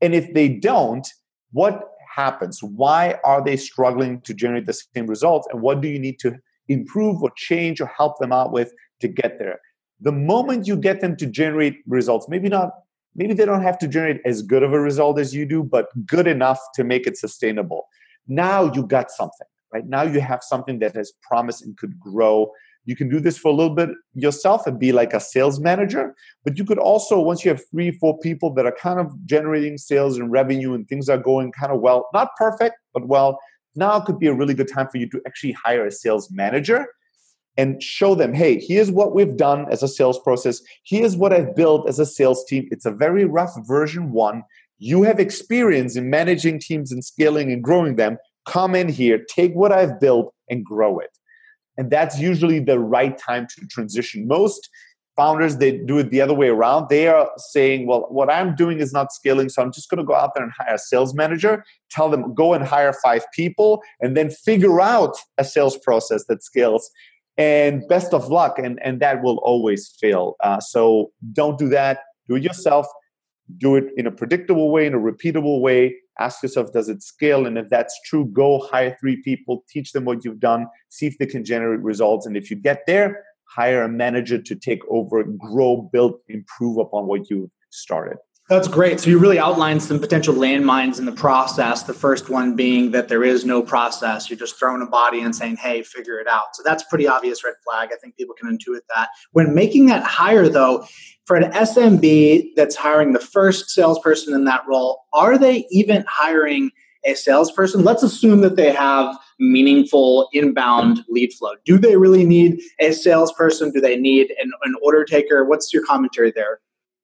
And 0.00 0.14
if 0.14 0.32
they 0.32 0.48
don't, 0.48 1.06
what 1.52 1.82
happens? 2.18 2.62
Why 2.62 3.18
are 3.24 3.42
they 3.42 3.56
struggling 3.56 4.20
to 4.22 4.34
generate 4.34 4.66
the 4.66 4.72
same 4.74 5.06
results? 5.06 5.46
And 5.52 5.62
what 5.62 5.80
do 5.80 5.88
you 5.88 6.00
need 6.00 6.18
to 6.20 6.36
improve 6.66 7.22
or 7.22 7.30
change 7.36 7.80
or 7.80 7.86
help 7.86 8.18
them 8.18 8.32
out 8.32 8.52
with 8.52 8.72
to 9.00 9.08
get 9.08 9.38
there? 9.38 9.60
The 10.00 10.12
moment 10.12 10.66
you 10.66 10.76
get 10.76 11.00
them 11.00 11.16
to 11.16 11.26
generate 11.26 11.76
results, 11.86 12.28
maybe 12.28 12.48
not, 12.48 12.70
maybe 13.14 13.34
they 13.34 13.44
don't 13.44 13.62
have 13.62 13.78
to 13.78 13.88
generate 13.88 14.20
as 14.24 14.42
good 14.42 14.62
of 14.62 14.72
a 14.72 14.80
result 14.80 15.18
as 15.18 15.34
you 15.34 15.46
do, 15.46 15.62
but 15.62 15.86
good 16.06 16.26
enough 16.26 16.60
to 16.74 16.84
make 16.84 17.06
it 17.06 17.16
sustainable. 17.16 17.86
Now 18.26 18.72
you 18.74 18.86
got 18.86 19.10
something, 19.10 19.46
right? 19.72 19.86
Now 19.86 20.02
you 20.02 20.20
have 20.20 20.42
something 20.42 20.80
that 20.80 20.96
has 20.96 21.12
promise 21.22 21.62
and 21.62 21.76
could 21.76 21.98
grow 21.98 22.50
you 22.88 22.96
can 22.96 23.10
do 23.10 23.20
this 23.20 23.36
for 23.36 23.50
a 23.50 23.54
little 23.54 23.74
bit 23.74 23.90
yourself 24.14 24.66
and 24.66 24.78
be 24.78 24.92
like 24.92 25.12
a 25.12 25.20
sales 25.20 25.60
manager. 25.60 26.14
But 26.42 26.56
you 26.56 26.64
could 26.64 26.78
also, 26.78 27.20
once 27.20 27.44
you 27.44 27.50
have 27.50 27.60
three, 27.70 27.90
four 27.90 28.18
people 28.20 28.54
that 28.54 28.64
are 28.64 28.74
kind 28.80 28.98
of 28.98 29.12
generating 29.26 29.76
sales 29.76 30.16
and 30.16 30.32
revenue 30.32 30.72
and 30.72 30.88
things 30.88 31.10
are 31.10 31.18
going 31.18 31.52
kind 31.52 31.70
of 31.70 31.82
well, 31.82 32.08
not 32.14 32.30
perfect, 32.38 32.76
but 32.94 33.06
well, 33.06 33.38
now 33.76 34.00
could 34.00 34.18
be 34.18 34.26
a 34.26 34.32
really 34.32 34.54
good 34.54 34.72
time 34.72 34.88
for 34.88 34.96
you 34.96 35.06
to 35.10 35.20
actually 35.26 35.52
hire 35.52 35.84
a 35.84 35.90
sales 35.90 36.30
manager 36.30 36.86
and 37.58 37.82
show 37.82 38.14
them, 38.14 38.32
hey, 38.32 38.58
here's 38.58 38.90
what 38.90 39.14
we've 39.14 39.36
done 39.36 39.66
as 39.70 39.82
a 39.82 39.88
sales 39.88 40.18
process. 40.20 40.62
Here's 40.86 41.14
what 41.14 41.34
I've 41.34 41.54
built 41.54 41.86
as 41.90 41.98
a 41.98 42.06
sales 42.06 42.42
team. 42.46 42.68
It's 42.70 42.86
a 42.86 42.90
very 42.90 43.26
rough 43.26 43.52
version 43.66 44.12
one. 44.12 44.44
You 44.78 45.02
have 45.02 45.20
experience 45.20 45.94
in 45.94 46.08
managing 46.08 46.58
teams 46.58 46.90
and 46.90 47.04
scaling 47.04 47.52
and 47.52 47.62
growing 47.62 47.96
them. 47.96 48.16
Come 48.46 48.74
in 48.74 48.88
here, 48.88 49.22
take 49.28 49.52
what 49.52 49.72
I've 49.72 50.00
built 50.00 50.32
and 50.48 50.64
grow 50.64 51.00
it. 51.00 51.17
And 51.78 51.90
that's 51.90 52.18
usually 52.18 52.60
the 52.60 52.78
right 52.78 53.16
time 53.16 53.46
to 53.46 53.66
transition. 53.68 54.26
Most 54.26 54.68
founders, 55.16 55.56
they 55.56 55.78
do 55.78 55.98
it 55.98 56.10
the 56.10 56.20
other 56.20 56.34
way 56.34 56.48
around. 56.48 56.88
They 56.88 57.08
are 57.08 57.30
saying, 57.38 57.86
well, 57.86 58.06
what 58.10 58.30
I'm 58.30 58.54
doing 58.54 58.78
is 58.78 58.92
not 58.92 59.12
scaling, 59.12 59.48
so 59.48 59.62
I'm 59.62 59.72
just 59.72 59.88
going 59.90 59.98
to 59.98 60.04
go 60.04 60.14
out 60.14 60.34
there 60.34 60.44
and 60.44 60.52
hire 60.56 60.74
a 60.74 60.78
sales 60.78 61.14
manager, 61.14 61.64
tell 61.90 62.10
them, 62.10 62.34
go 62.34 62.52
and 62.52 62.64
hire 62.64 62.92
five 62.92 63.24
people, 63.32 63.82
and 64.00 64.16
then 64.16 64.30
figure 64.30 64.80
out 64.80 65.16
a 65.38 65.44
sales 65.44 65.76
process 65.78 66.24
that 66.28 66.44
scales. 66.44 66.90
And 67.36 67.86
best 67.88 68.12
of 68.12 68.28
luck, 68.28 68.58
and, 68.58 68.80
and 68.82 69.00
that 69.00 69.22
will 69.22 69.38
always 69.38 69.88
fail. 70.00 70.36
Uh, 70.42 70.60
so 70.60 71.12
don't 71.32 71.58
do 71.58 71.68
that. 71.68 72.00
Do 72.28 72.36
it 72.36 72.42
yourself. 72.42 72.86
Do 73.56 73.76
it 73.76 73.86
in 73.96 74.06
a 74.06 74.10
predictable 74.10 74.70
way, 74.70 74.86
in 74.86 74.94
a 74.94 74.98
repeatable 74.98 75.60
way. 75.60 75.96
Ask 76.20 76.42
yourself, 76.42 76.72
does 76.72 76.88
it 76.88 77.02
scale? 77.02 77.46
And 77.46 77.56
if 77.56 77.68
that's 77.68 77.98
true, 78.04 78.26
go 78.26 78.66
hire 78.70 78.96
three 79.00 79.22
people, 79.22 79.64
teach 79.68 79.92
them 79.92 80.04
what 80.04 80.24
you've 80.24 80.40
done, 80.40 80.66
see 80.88 81.06
if 81.06 81.16
they 81.18 81.26
can 81.26 81.44
generate 81.44 81.80
results. 81.80 82.26
And 82.26 82.36
if 82.36 82.50
you 82.50 82.56
get 82.56 82.82
there, 82.86 83.24
hire 83.44 83.82
a 83.82 83.88
manager 83.88 84.40
to 84.40 84.54
take 84.54 84.82
over, 84.90 85.24
grow, 85.24 85.88
build, 85.92 86.20
improve 86.28 86.78
upon 86.78 87.06
what 87.06 87.30
you've 87.30 87.50
started. 87.70 88.18
That's 88.48 88.66
great. 88.66 88.98
So 88.98 89.10
you 89.10 89.18
really 89.18 89.38
outlined 89.38 89.82
some 89.82 90.00
potential 90.00 90.34
landmines 90.34 90.98
in 90.98 91.04
the 91.04 91.12
process. 91.12 91.82
The 91.82 91.92
first 91.92 92.30
one 92.30 92.56
being 92.56 92.92
that 92.92 93.08
there 93.08 93.22
is 93.22 93.44
no 93.44 93.62
process. 93.62 94.30
You're 94.30 94.38
just 94.38 94.58
throwing 94.58 94.80
a 94.80 94.86
body 94.86 95.20
and 95.20 95.36
saying, 95.36 95.56
hey, 95.56 95.82
figure 95.82 96.18
it 96.18 96.26
out. 96.26 96.56
So 96.56 96.62
that's 96.64 96.82
pretty 96.84 97.06
obvious 97.06 97.44
red 97.44 97.56
flag. 97.62 97.90
I 97.92 97.96
think 97.96 98.16
people 98.16 98.34
can 98.34 98.50
intuit 98.50 98.80
that. 98.96 99.10
When 99.32 99.54
making 99.54 99.86
that 99.86 100.02
hire, 100.02 100.48
though, 100.48 100.86
for 101.26 101.36
an 101.36 101.52
SMB 101.52 102.54
that's 102.56 102.74
hiring 102.74 103.12
the 103.12 103.20
first 103.20 103.68
salesperson 103.68 104.34
in 104.34 104.46
that 104.46 104.62
role, 104.66 105.02
are 105.12 105.36
they 105.36 105.66
even 105.70 106.06
hiring 106.08 106.70
a 107.04 107.12
salesperson? 107.12 107.84
Let's 107.84 108.02
assume 108.02 108.40
that 108.40 108.56
they 108.56 108.72
have 108.72 109.14
meaningful 109.38 110.30
inbound 110.32 111.04
lead 111.10 111.34
flow. 111.34 111.52
Do 111.66 111.76
they 111.76 111.96
really 111.98 112.24
need 112.24 112.62
a 112.80 112.92
salesperson? 112.92 113.72
Do 113.72 113.82
they 113.82 113.98
need 113.98 114.32
an, 114.42 114.52
an 114.64 114.74
order 114.82 115.04
taker? 115.04 115.44
What's 115.44 115.70
your 115.70 115.84
commentary 115.84 116.32
there? 116.34 116.60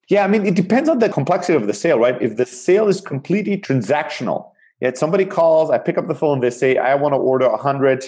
Yeah, 0.08 0.24
I 0.24 0.28
mean, 0.28 0.44
it 0.46 0.54
depends 0.54 0.88
on 0.88 0.98
the 0.98 1.08
complexity 1.08 1.56
of 1.56 1.66
the 1.66 1.74
sale, 1.74 1.98
right? 1.98 2.20
If 2.20 2.36
the 2.36 2.46
sale 2.46 2.88
is 2.88 3.00
completely 3.00 3.58
transactional, 3.58 4.50
yet 4.80 4.98
somebody 4.98 5.24
calls, 5.24 5.70
I 5.70 5.78
pick 5.78 5.96
up 5.96 6.08
the 6.08 6.14
phone, 6.14 6.40
they 6.40 6.50
say, 6.50 6.76
I 6.76 6.94
want 6.94 7.14
to 7.14 7.18
order 7.18 7.48
100 7.48 8.04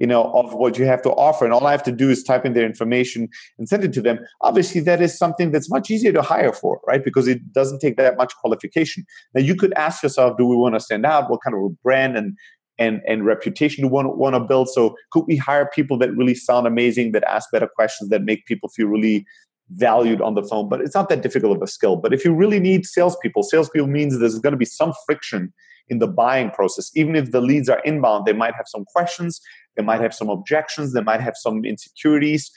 you 0.00 0.06
know 0.06 0.32
of 0.32 0.54
what 0.54 0.78
you 0.78 0.86
have 0.86 1.02
to 1.02 1.10
offer 1.10 1.44
and 1.44 1.52
all 1.52 1.66
i 1.66 1.70
have 1.70 1.82
to 1.82 1.92
do 1.92 2.08
is 2.08 2.24
type 2.24 2.44
in 2.44 2.54
their 2.54 2.64
information 2.64 3.28
and 3.58 3.68
send 3.68 3.84
it 3.84 3.92
to 3.92 4.00
them. 4.00 4.18
Obviously 4.40 4.80
that 4.80 5.00
is 5.00 5.16
something 5.16 5.52
that's 5.52 5.70
much 5.70 5.90
easier 5.90 6.12
to 6.12 6.22
hire 6.22 6.52
for 6.52 6.80
right? 6.86 7.04
Because 7.04 7.28
it 7.28 7.52
doesn't 7.52 7.80
take 7.80 7.96
that 7.96 8.16
much 8.16 8.34
qualification. 8.36 9.04
Now 9.34 9.42
you 9.42 9.54
could 9.54 9.72
ask 9.74 10.02
yourself 10.02 10.38
do 10.38 10.46
we 10.46 10.56
want 10.56 10.74
to 10.74 10.80
stand 10.80 11.04
out? 11.04 11.30
What 11.30 11.42
kind 11.44 11.54
of 11.54 11.62
a 11.62 11.68
brand 11.84 12.16
and 12.16 12.36
and, 12.78 13.02
and 13.06 13.26
reputation 13.26 13.82
do 13.82 13.88
we 13.88 13.92
want, 13.92 14.16
want 14.16 14.34
to 14.34 14.40
build? 14.40 14.70
So 14.70 14.96
could 15.12 15.26
we 15.26 15.36
hire 15.36 15.68
people 15.74 15.98
that 15.98 16.16
really 16.16 16.34
sound 16.34 16.66
amazing 16.66 17.12
that 17.12 17.22
ask 17.24 17.50
better 17.52 17.68
questions 17.68 18.08
that 18.08 18.22
make 18.22 18.46
people 18.46 18.70
feel 18.70 18.86
really 18.86 19.26
valued 19.72 20.20
on 20.20 20.34
the 20.34 20.42
phone, 20.42 20.68
but 20.68 20.80
it's 20.80 20.94
not 20.94 21.08
that 21.08 21.22
difficult 21.22 21.56
of 21.56 21.62
a 21.62 21.66
skill. 21.66 21.96
But 21.96 22.12
if 22.12 22.24
you 22.24 22.34
really 22.34 22.60
need 22.60 22.86
salespeople, 22.86 23.42
salespeople 23.44 23.88
means 23.88 24.18
there's 24.18 24.38
going 24.38 24.52
to 24.52 24.58
be 24.58 24.64
some 24.64 24.92
friction 25.06 25.52
in 25.88 25.98
the 25.98 26.06
buying 26.06 26.50
process. 26.50 26.90
Even 26.94 27.16
if 27.16 27.30
the 27.30 27.40
leads 27.40 27.68
are 27.68 27.80
inbound, 27.84 28.26
they 28.26 28.32
might 28.32 28.54
have 28.54 28.66
some 28.66 28.84
questions, 28.86 29.40
they 29.76 29.82
might 29.82 30.00
have 30.00 30.14
some 30.14 30.28
objections, 30.28 30.92
they 30.92 31.02
might 31.02 31.20
have 31.20 31.34
some 31.36 31.64
insecurities 31.64 32.50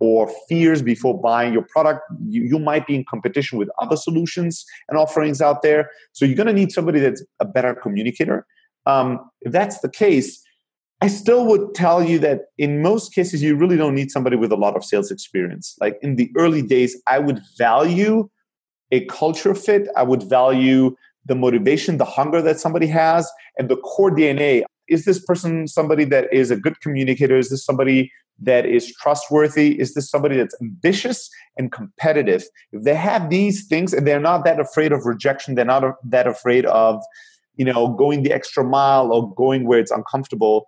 or 0.00 0.30
fears 0.48 0.80
before 0.80 1.20
buying 1.20 1.52
your 1.52 1.66
product. 1.70 2.00
You, 2.26 2.42
you 2.42 2.58
might 2.58 2.86
be 2.86 2.94
in 2.94 3.04
competition 3.04 3.58
with 3.58 3.68
other 3.78 3.96
solutions 3.96 4.64
and 4.88 4.98
offerings 4.98 5.40
out 5.40 5.62
there. 5.62 5.90
So 6.12 6.24
you're 6.24 6.36
going 6.36 6.46
to 6.46 6.52
need 6.52 6.72
somebody 6.72 7.00
that's 7.00 7.22
a 7.38 7.44
better 7.44 7.74
communicator. 7.74 8.46
Um, 8.86 9.20
if 9.42 9.52
that's 9.52 9.80
the 9.80 9.90
case, 9.90 10.42
I 11.02 11.08
still 11.08 11.46
would 11.46 11.74
tell 11.74 12.02
you 12.02 12.18
that 12.18 12.46
in 12.58 12.82
most 12.82 13.14
cases, 13.14 13.42
you 13.42 13.56
really 13.56 13.76
don't 13.76 13.94
need 13.94 14.10
somebody 14.10 14.36
with 14.36 14.52
a 14.52 14.56
lot 14.56 14.76
of 14.76 14.84
sales 14.84 15.10
experience. 15.10 15.74
Like 15.80 15.98
in 16.02 16.16
the 16.16 16.30
early 16.36 16.60
days, 16.60 17.00
I 17.06 17.18
would 17.18 17.40
value 17.56 18.28
a 18.92 19.06
culture 19.06 19.54
fit. 19.54 19.88
I 19.96 20.02
would 20.02 20.22
value 20.22 20.94
the 21.24 21.34
motivation, 21.34 21.96
the 21.96 22.04
hunger 22.04 22.42
that 22.42 22.60
somebody 22.60 22.86
has, 22.88 23.30
and 23.58 23.68
the 23.68 23.76
core 23.76 24.10
DNA. 24.10 24.62
Is 24.88 25.04
this 25.04 25.24
person 25.24 25.68
somebody 25.68 26.04
that 26.04 26.32
is 26.32 26.50
a 26.50 26.56
good 26.56 26.80
communicator? 26.80 27.36
Is 27.38 27.48
this 27.48 27.64
somebody 27.64 28.12
that 28.42 28.66
is 28.66 28.94
trustworthy? 28.96 29.78
Is 29.80 29.94
this 29.94 30.10
somebody 30.10 30.36
that's 30.36 30.56
ambitious 30.60 31.30
and 31.56 31.72
competitive? 31.72 32.44
If 32.72 32.82
they 32.82 32.94
have 32.94 33.30
these 33.30 33.66
things 33.66 33.94
and 33.94 34.06
they're 34.06 34.20
not 34.20 34.44
that 34.44 34.60
afraid 34.60 34.92
of 34.92 35.06
rejection, 35.06 35.54
they're 35.54 35.64
not 35.64 35.94
that 36.10 36.26
afraid 36.26 36.66
of, 36.66 37.02
you 37.56 37.64
know, 37.64 37.88
going 37.88 38.22
the 38.22 38.32
extra 38.32 38.64
mile 38.64 39.12
or 39.12 39.32
going 39.34 39.66
where 39.66 39.78
it's 39.78 39.90
uncomfortable, 39.90 40.66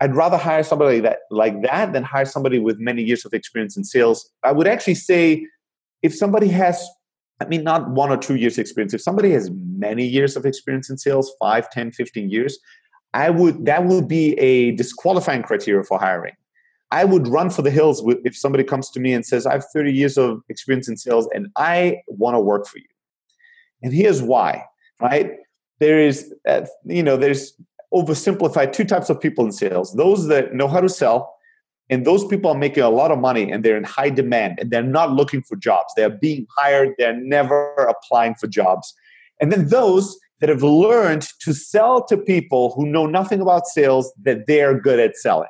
I'd 0.00 0.14
rather 0.14 0.36
hire 0.36 0.62
somebody 0.62 1.00
that 1.00 1.20
like 1.30 1.62
that 1.62 1.92
than 1.92 2.04
hire 2.04 2.26
somebody 2.26 2.58
with 2.58 2.78
many 2.78 3.02
years 3.02 3.24
of 3.24 3.32
experience 3.32 3.76
in 3.76 3.84
sales. 3.84 4.30
I 4.42 4.52
would 4.52 4.66
actually 4.66 4.94
say 4.94 5.46
if 6.02 6.14
somebody 6.14 6.48
has 6.48 6.86
I 7.40 7.46
mean 7.46 7.64
not 7.64 7.90
one 7.90 8.10
or 8.10 8.16
two 8.16 8.36
years 8.36 8.58
experience, 8.58 8.94
if 8.94 9.00
somebody 9.00 9.30
has 9.32 9.50
many 9.52 10.06
years 10.06 10.36
of 10.36 10.44
experience 10.44 10.90
in 10.90 10.98
sales, 10.98 11.32
5, 11.40 11.70
10, 11.70 11.92
15 11.92 12.30
years, 12.30 12.58
I 13.14 13.30
would 13.30 13.64
that 13.64 13.84
would 13.86 14.08
be 14.08 14.34
a 14.34 14.72
disqualifying 14.72 15.42
criteria 15.42 15.82
for 15.82 15.98
hiring. 15.98 16.34
I 16.90 17.04
would 17.04 17.26
run 17.26 17.50
for 17.50 17.62
the 17.62 17.70
hills 17.70 18.02
if 18.24 18.36
somebody 18.36 18.62
comes 18.62 18.90
to 18.90 19.00
me 19.00 19.12
and 19.12 19.26
says, 19.26 19.44
I 19.44 19.54
have 19.54 19.64
30 19.72 19.92
years 19.92 20.16
of 20.16 20.42
experience 20.48 20.88
in 20.88 20.96
sales 20.96 21.28
and 21.34 21.48
I 21.56 22.02
want 22.06 22.36
to 22.36 22.40
work 22.40 22.66
for 22.66 22.78
you. 22.78 22.84
And 23.82 23.92
here's 23.92 24.22
why, 24.22 24.64
right? 25.00 25.32
There 25.80 26.00
is, 26.00 26.32
uh, 26.48 26.66
you 26.84 27.02
know, 27.02 27.16
there's 27.16 27.52
oversimplify 28.02 28.72
two 28.72 28.84
types 28.84 29.10
of 29.10 29.20
people 29.20 29.44
in 29.44 29.52
sales 29.52 29.94
those 29.94 30.28
that 30.28 30.54
know 30.54 30.68
how 30.68 30.80
to 30.80 30.88
sell 30.88 31.36
and 31.88 32.04
those 32.04 32.26
people 32.26 32.50
are 32.50 32.58
making 32.58 32.82
a 32.82 32.90
lot 32.90 33.12
of 33.12 33.18
money 33.18 33.50
and 33.50 33.64
they're 33.64 33.76
in 33.76 33.84
high 33.84 34.10
demand 34.10 34.58
and 34.58 34.70
they're 34.70 34.82
not 34.82 35.12
looking 35.12 35.42
for 35.42 35.56
jobs. 35.56 35.92
They're 35.96 36.10
being 36.10 36.46
hired. 36.58 36.94
They're 36.98 37.16
never 37.16 37.74
applying 37.74 38.34
for 38.34 38.48
jobs. 38.48 38.92
And 39.40 39.52
then 39.52 39.68
those 39.68 40.18
that 40.40 40.48
have 40.48 40.62
learned 40.62 41.28
to 41.40 41.54
sell 41.54 42.04
to 42.06 42.16
people 42.16 42.72
who 42.74 42.86
know 42.86 43.06
nothing 43.06 43.40
about 43.40 43.66
sales 43.66 44.12
that 44.22 44.46
they're 44.46 44.78
good 44.78 44.98
at 44.98 45.16
selling 45.16 45.48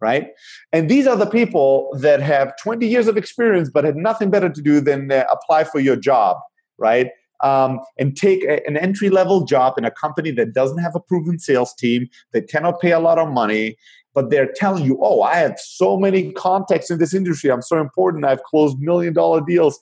right? 0.00 0.26
And 0.70 0.90
these 0.90 1.06
are 1.06 1.16
the 1.16 1.24
people 1.24 1.88
that 1.98 2.20
have 2.20 2.52
20 2.62 2.86
years 2.86 3.08
of 3.08 3.16
experience 3.16 3.70
but 3.72 3.84
had 3.84 3.96
nothing 3.96 4.28
better 4.28 4.50
to 4.50 4.60
do 4.60 4.78
than 4.78 5.10
uh, 5.10 5.24
apply 5.30 5.64
for 5.64 5.80
your 5.80 5.96
job 5.96 6.36
right 6.76 7.08
um, 7.44 7.78
and 7.98 8.16
take 8.16 8.42
a, 8.42 8.66
an 8.66 8.76
entry 8.76 9.10
level 9.10 9.44
job 9.44 9.78
in 9.78 9.84
a 9.84 9.90
company 9.90 10.30
that 10.32 10.54
doesn't 10.54 10.78
have 10.78 10.96
a 10.96 11.00
proven 11.00 11.38
sales 11.38 11.74
team, 11.74 12.08
that 12.32 12.48
cannot 12.48 12.80
pay 12.80 12.92
a 12.92 12.98
lot 12.98 13.18
of 13.18 13.28
money, 13.28 13.76
but 14.14 14.30
they're 14.30 14.50
telling 14.50 14.84
you, 14.84 14.98
oh, 15.02 15.22
I 15.22 15.36
have 15.36 15.58
so 15.58 15.98
many 15.98 16.32
contacts 16.32 16.90
in 16.90 16.98
this 16.98 17.12
industry. 17.12 17.50
I'm 17.50 17.62
so 17.62 17.78
important. 17.80 18.24
I've 18.24 18.42
closed 18.44 18.78
million 18.80 19.12
dollar 19.12 19.42
deals. 19.42 19.78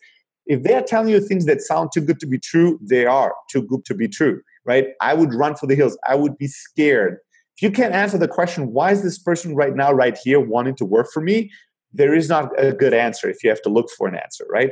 If 0.46 0.64
they're 0.64 0.83
telling 0.83 1.11
you 1.11 1.20
things 1.20 1.46
that 1.46 1.61
sound 1.61 1.90
too 1.94 2.01
good 2.01 2.18
to 2.20 2.27
be 2.27 2.38
true, 2.38 2.81
they 2.83 3.07
are 3.07 3.33
too 3.48 3.62
good 3.62 3.85
to 3.85 3.94
be 3.94 4.09
true, 4.09 4.42
right? 4.64 4.88
I 5.01 5.14
would 5.14 5.33
run 5.33 5.55
for 5.55 5.68
the 5.68 5.77
hills. 5.77 5.96
I 6.07 6.16
would 6.16 6.37
be 6.37 6.48
scared. 6.48 7.18
If 7.57 7.62
you 7.62 7.70
can't 7.70 7.94
answer 7.94 8.18
the 8.18 8.27
question, 8.27 8.72
why 8.72 8.90
is 8.90 9.05
this 9.05 9.18
person 9.18 9.55
right 9.55 9.77
now, 9.77 9.92
right 9.92 10.18
here, 10.18 10.40
wanting 10.40 10.75
to 10.77 10.85
work 10.85 11.12
for 11.12 11.20
me? 11.20 11.53
There 11.92 12.14
is 12.14 12.29
not 12.29 12.51
a 12.59 12.72
good 12.72 12.94
answer 12.94 13.29
if 13.29 13.44
you 13.44 13.51
have 13.51 13.62
to 13.62 13.68
look 13.68 13.88
for 13.90 14.09
an 14.09 14.16
answer, 14.16 14.46
right? 14.51 14.70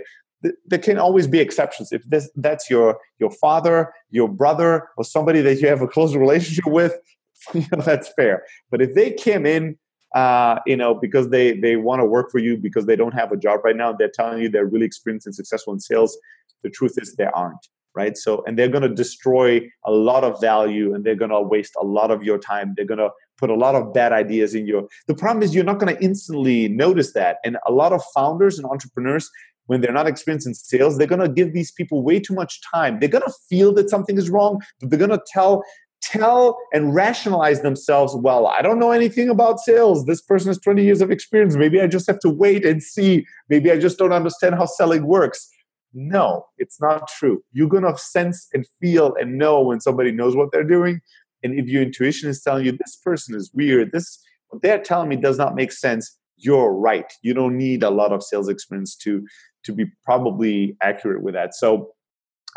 There 0.66 0.78
can 0.78 0.98
always 0.98 1.26
be 1.26 1.38
exceptions. 1.38 1.92
If 1.92 2.02
this, 2.04 2.30
that's 2.36 2.70
your 2.70 2.98
your 3.18 3.30
father 3.30 3.92
your 4.10 4.28
brother 4.28 4.88
or 4.96 5.04
somebody 5.04 5.40
that 5.42 5.60
you 5.60 5.68
have 5.68 5.82
a 5.82 5.88
close 5.88 6.14
relationship 6.24 6.66
with 6.66 6.96
you 7.54 7.66
know 7.72 7.82
that's 7.82 8.12
fair. 8.14 8.44
But 8.70 8.82
if 8.82 8.94
they 8.94 9.12
came 9.12 9.46
in 9.46 9.78
uh, 10.14 10.58
you 10.66 10.76
know 10.76 10.94
because 10.94 11.30
they 11.30 11.58
they 11.58 11.76
want 11.76 12.00
to 12.00 12.06
work 12.06 12.30
for 12.30 12.38
you 12.38 12.56
because 12.56 12.86
they 12.86 12.96
don't 12.96 13.14
have 13.14 13.32
a 13.32 13.36
job 13.36 13.60
right 13.64 13.76
now 13.76 13.92
they're 13.92 14.10
telling 14.12 14.42
you 14.42 14.48
they're 14.48 14.66
really 14.66 14.86
experienced 14.86 15.26
and 15.26 15.34
successful 15.34 15.72
in 15.72 15.78
sales 15.78 16.18
the 16.64 16.70
truth 16.70 16.94
is 17.00 17.14
they 17.14 17.26
aren't 17.26 17.68
right? 17.94 18.16
So 18.16 18.44
and 18.46 18.58
they're 18.58 18.68
going 18.68 18.82
to 18.82 18.94
destroy 18.94 19.60
a 19.84 19.90
lot 19.90 20.24
of 20.24 20.40
value 20.40 20.94
and 20.94 21.04
they're 21.04 21.14
going 21.14 21.30
to 21.30 21.40
waste 21.40 21.74
a 21.80 21.84
lot 21.84 22.10
of 22.10 22.22
your 22.22 22.38
time. 22.38 22.74
They're 22.76 22.86
going 22.86 22.98
to 22.98 23.10
put 23.36 23.50
a 23.50 23.54
lot 23.54 23.74
of 23.74 23.92
bad 23.92 24.12
ideas 24.12 24.54
in 24.54 24.66
your 24.66 24.86
the 25.08 25.14
problem 25.14 25.42
is 25.42 25.54
you're 25.54 25.64
not 25.64 25.78
going 25.78 25.94
to 25.94 26.02
instantly 26.02 26.68
notice 26.68 27.12
that. 27.14 27.38
And 27.44 27.56
a 27.66 27.72
lot 27.72 27.92
of 27.92 28.02
founders 28.14 28.58
and 28.58 28.66
entrepreneurs 28.66 29.30
when 29.70 29.80
they're 29.80 29.92
not 29.92 30.08
experienced 30.08 30.48
in 30.48 30.54
sales, 30.54 30.98
they're 30.98 31.06
going 31.06 31.20
to 31.20 31.28
give 31.28 31.52
these 31.52 31.70
people 31.70 32.02
way 32.02 32.18
too 32.18 32.34
much 32.34 32.60
time. 32.60 32.98
They're 32.98 33.08
going 33.08 33.22
to 33.22 33.32
feel 33.48 33.72
that 33.74 33.88
something 33.88 34.18
is 34.18 34.28
wrong, 34.28 34.60
but 34.80 34.90
they're 34.90 34.98
going 34.98 35.16
to 35.16 35.22
tell 35.24 35.62
tell 36.02 36.58
and 36.72 36.94
rationalize 36.94 37.60
themselves 37.60 38.16
well 38.16 38.46
i 38.46 38.62
don't 38.62 38.78
know 38.78 38.90
anything 38.90 39.28
about 39.28 39.60
sales. 39.60 40.06
This 40.06 40.22
person 40.22 40.48
has 40.48 40.58
20 40.58 40.82
years 40.82 41.02
of 41.02 41.10
experience. 41.10 41.56
Maybe 41.56 41.78
i 41.78 41.86
just 41.86 42.06
have 42.06 42.18
to 42.20 42.30
wait 42.30 42.64
and 42.64 42.82
see. 42.82 43.26
Maybe 43.50 43.70
i 43.70 43.78
just 43.78 43.98
don't 43.98 44.12
understand 44.12 44.54
how 44.54 44.64
selling 44.64 45.06
works. 45.06 45.48
No 45.92 46.46
it's 46.56 46.80
not 46.80 47.06
true. 47.06 47.44
You're 47.52 47.68
going 47.68 47.84
to 47.84 47.96
sense 47.96 48.48
and 48.54 48.66
feel 48.80 49.14
and 49.20 49.36
know 49.36 49.60
when 49.60 49.80
somebody 49.80 50.10
knows 50.10 50.34
what 50.34 50.50
they're 50.52 50.64
doing. 50.64 51.00
And 51.44 51.56
if 51.60 51.66
your 51.66 51.82
intuition 51.82 52.30
is 52.30 52.42
telling 52.42 52.64
you 52.64 52.72
this 52.72 52.96
person 52.96 53.36
is 53.36 53.52
weird. 53.54 53.92
This 53.92 54.18
what 54.48 54.62
they're 54.62 54.82
telling 54.82 55.10
me 55.10 55.16
does 55.16 55.38
not 55.38 55.54
make 55.54 55.70
sense 55.70 56.18
you're 56.40 56.72
right. 56.72 57.12
You 57.22 57.34
don't 57.34 57.56
need 57.56 57.82
a 57.82 57.90
lot 57.90 58.12
of 58.12 58.22
sales 58.22 58.48
experience 58.48 58.96
to 58.96 59.26
to 59.64 59.72
be 59.72 59.86
probably 60.04 60.76
accurate 60.82 61.22
with 61.22 61.34
that. 61.34 61.54
So 61.54 61.92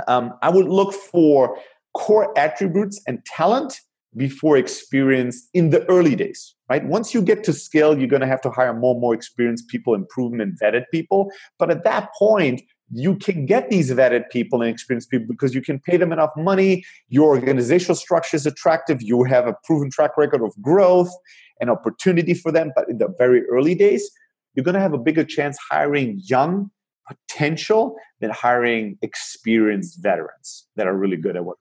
um, 0.08 0.34
I 0.42 0.50
would 0.50 0.68
look 0.68 0.94
for 0.94 1.58
core 1.94 2.38
attributes 2.38 3.02
and 3.08 3.24
talent 3.26 3.80
before 4.16 4.58
experience 4.58 5.50
in 5.54 5.72
the 5.72 5.84
early 5.90 6.16
days, 6.16 6.56
right? 6.70 6.86
Once 6.86 7.14
you 7.14 7.22
get 7.22 7.44
to 7.46 7.54
scale, 7.54 7.98
you're 7.98 8.08
going 8.08 8.22
to 8.22 8.28
have 8.28 8.42
to 8.42 8.50
hire 8.50 8.74
more 8.74 8.94
and 8.94 9.02
more 9.02 9.14
experienced 9.14 9.68
people, 9.70 9.96
improved 9.96 10.40
and 10.40 10.58
vetted 10.60 10.84
people. 10.92 11.32
But 11.58 11.72
at 11.72 11.84
that 11.84 12.10
point, 12.18 12.62
you 12.92 13.16
can 13.16 13.46
get 13.46 13.70
these 13.70 13.92
vetted 13.92 14.30
people 14.30 14.62
and 14.62 14.70
experienced 14.70 15.10
people 15.10 15.28
because 15.28 15.56
you 15.56 15.62
can 15.62 15.80
pay 15.80 15.98
them 15.98 16.12
enough 16.12 16.30
money. 16.38 16.84
Your 17.10 17.30
organizational 17.30 17.96
structure 17.96 18.36
is 18.36 18.46
attractive. 18.46 19.02
You 19.02 19.24
have 19.24 19.48
a 19.48 19.56
proven 19.64 19.90
track 19.90 20.12
record 20.16 20.44
of 20.44 20.54
growth 20.62 21.12
and 21.60 21.72
opportunity 21.72 22.36
for 22.36 22.52
them. 22.52 22.72
But 22.76 22.90
in 22.90 23.00
the 23.00 23.08
very 23.18 23.44
early 23.48 23.74
days, 23.74 24.08
you're 24.54 24.64
going 24.64 24.76
to 24.76 24.82
have 24.82 24.94
a 24.94 25.00
bigger 25.00 25.24
chance 25.24 25.58
hiring 25.72 26.22
young 26.26 26.70
potential 27.08 27.96
than 28.22 28.30
hiring 28.30 28.98
experienced 29.02 30.02
veterans 30.02 30.68
that 30.76 30.88
are 30.88 30.96
really 30.96 31.18
good 31.18 31.36
at 31.36 31.46
what 31.46 31.58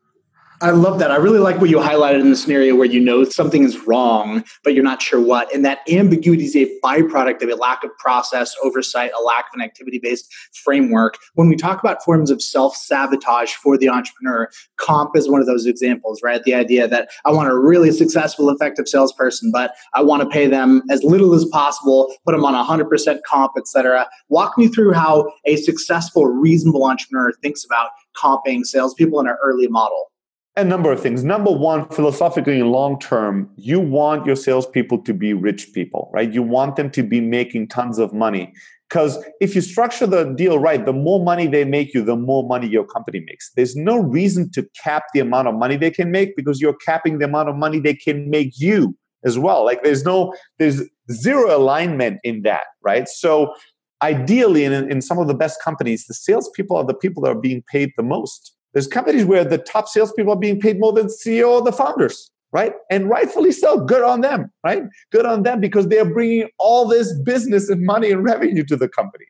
I 0.62 0.70
love 0.70 1.00
that. 1.00 1.10
I 1.10 1.16
really 1.16 1.40
like 1.40 1.60
what 1.60 1.70
you 1.70 1.78
highlighted 1.78 2.20
in 2.20 2.30
the 2.30 2.36
scenario 2.36 2.76
where 2.76 2.86
you 2.86 3.00
know 3.00 3.24
something 3.24 3.64
is 3.64 3.84
wrong, 3.84 4.44
but 4.62 4.74
you're 4.74 4.84
not 4.84 5.02
sure 5.02 5.20
what. 5.20 5.52
And 5.52 5.64
that 5.64 5.80
ambiguity 5.90 6.44
is 6.44 6.54
a 6.54 6.70
byproduct 6.84 7.42
of 7.42 7.48
a 7.48 7.56
lack 7.56 7.82
of 7.82 7.90
process, 7.98 8.54
oversight, 8.62 9.10
a 9.18 9.22
lack 9.24 9.46
of 9.46 9.54
an 9.54 9.62
activity 9.62 9.98
based 9.98 10.32
framework. 10.62 11.18
When 11.34 11.48
we 11.48 11.56
talk 11.56 11.80
about 11.80 12.04
forms 12.04 12.30
of 12.30 12.40
self 12.40 12.76
sabotage 12.76 13.50
for 13.54 13.76
the 13.76 13.88
entrepreneur, 13.88 14.48
comp 14.76 15.16
is 15.16 15.28
one 15.28 15.40
of 15.40 15.48
those 15.48 15.66
examples, 15.66 16.22
right? 16.22 16.40
The 16.44 16.54
idea 16.54 16.86
that 16.86 17.10
I 17.24 17.32
want 17.32 17.48
a 17.48 17.58
really 17.58 17.90
successful, 17.90 18.48
effective 18.48 18.86
salesperson, 18.86 19.50
but 19.50 19.74
I 19.94 20.02
want 20.02 20.22
to 20.22 20.28
pay 20.28 20.46
them 20.46 20.84
as 20.90 21.02
little 21.02 21.34
as 21.34 21.44
possible, 21.46 22.14
put 22.24 22.36
them 22.36 22.44
on 22.44 22.54
100% 22.54 23.18
comp, 23.26 23.54
et 23.56 23.66
cetera. 23.66 24.06
Walk 24.28 24.56
me 24.56 24.68
through 24.68 24.92
how 24.92 25.28
a 25.44 25.56
successful, 25.56 26.26
reasonable 26.26 26.84
entrepreneur 26.84 27.32
thinks 27.42 27.64
about 27.64 27.90
comping 28.16 28.64
salespeople 28.64 29.18
in 29.18 29.26
an 29.26 29.36
early 29.42 29.66
model 29.66 30.11
a 30.56 30.64
number 30.64 30.92
of 30.92 31.00
things. 31.00 31.24
Number 31.24 31.50
one, 31.50 31.88
philosophically 31.88 32.60
and 32.60 32.70
long 32.70 32.98
term, 32.98 33.50
you 33.56 33.80
want 33.80 34.26
your 34.26 34.36
salespeople 34.36 35.02
to 35.02 35.14
be 35.14 35.32
rich 35.32 35.72
people, 35.72 36.10
right? 36.12 36.30
You 36.30 36.42
want 36.42 36.76
them 36.76 36.90
to 36.90 37.02
be 37.02 37.20
making 37.20 37.68
tons 37.68 37.98
of 37.98 38.12
money. 38.12 38.52
Because 38.88 39.24
if 39.40 39.54
you 39.54 39.62
structure 39.62 40.06
the 40.06 40.24
deal 40.24 40.58
right, 40.58 40.84
the 40.84 40.92
more 40.92 41.24
money 41.24 41.46
they 41.46 41.64
make 41.64 41.94
you, 41.94 42.02
the 42.04 42.16
more 42.16 42.46
money 42.46 42.68
your 42.68 42.84
company 42.84 43.20
makes. 43.20 43.50
There's 43.56 43.74
no 43.74 43.96
reason 43.96 44.50
to 44.50 44.68
cap 44.82 45.04
the 45.14 45.20
amount 45.20 45.48
of 45.48 45.54
money 45.54 45.76
they 45.76 45.90
can 45.90 46.10
make 46.10 46.36
because 46.36 46.60
you're 46.60 46.76
capping 46.76 47.18
the 47.18 47.24
amount 47.24 47.48
of 47.48 47.56
money 47.56 47.78
they 47.78 47.94
can 47.94 48.28
make 48.28 48.52
you 48.58 48.94
as 49.24 49.38
well. 49.38 49.64
Like 49.64 49.82
there's 49.82 50.04
no, 50.04 50.34
there's 50.58 50.82
zero 51.10 51.56
alignment 51.56 52.20
in 52.22 52.42
that, 52.42 52.64
right? 52.82 53.08
So 53.08 53.54
ideally, 54.02 54.64
in, 54.64 54.74
in 54.74 55.00
some 55.00 55.18
of 55.18 55.26
the 55.26 55.34
best 55.34 55.62
companies, 55.62 56.04
the 56.06 56.12
salespeople 56.12 56.76
are 56.76 56.84
the 56.84 56.92
people 56.92 57.22
that 57.22 57.30
are 57.30 57.40
being 57.40 57.62
paid 57.72 57.92
the 57.96 58.02
most 58.02 58.54
there's 58.72 58.86
companies 58.86 59.24
where 59.24 59.44
the 59.44 59.58
top 59.58 59.88
salespeople 59.88 60.32
are 60.32 60.38
being 60.38 60.60
paid 60.60 60.80
more 60.80 60.92
than 60.92 61.06
CEO 61.06 61.50
or 61.50 61.62
the 61.62 61.72
founders, 61.72 62.30
right? 62.52 62.72
And 62.90 63.08
rightfully 63.08 63.52
so. 63.52 63.80
Good 63.84 64.02
on 64.02 64.22
them, 64.22 64.50
right? 64.64 64.82
Good 65.10 65.26
on 65.26 65.42
them 65.42 65.60
because 65.60 65.88
they 65.88 65.98
are 65.98 66.10
bringing 66.10 66.48
all 66.58 66.86
this 66.88 67.12
business 67.20 67.68
and 67.68 67.82
money 67.82 68.10
and 68.10 68.24
revenue 68.24 68.64
to 68.64 68.76
the 68.76 68.88
company. 68.88 69.26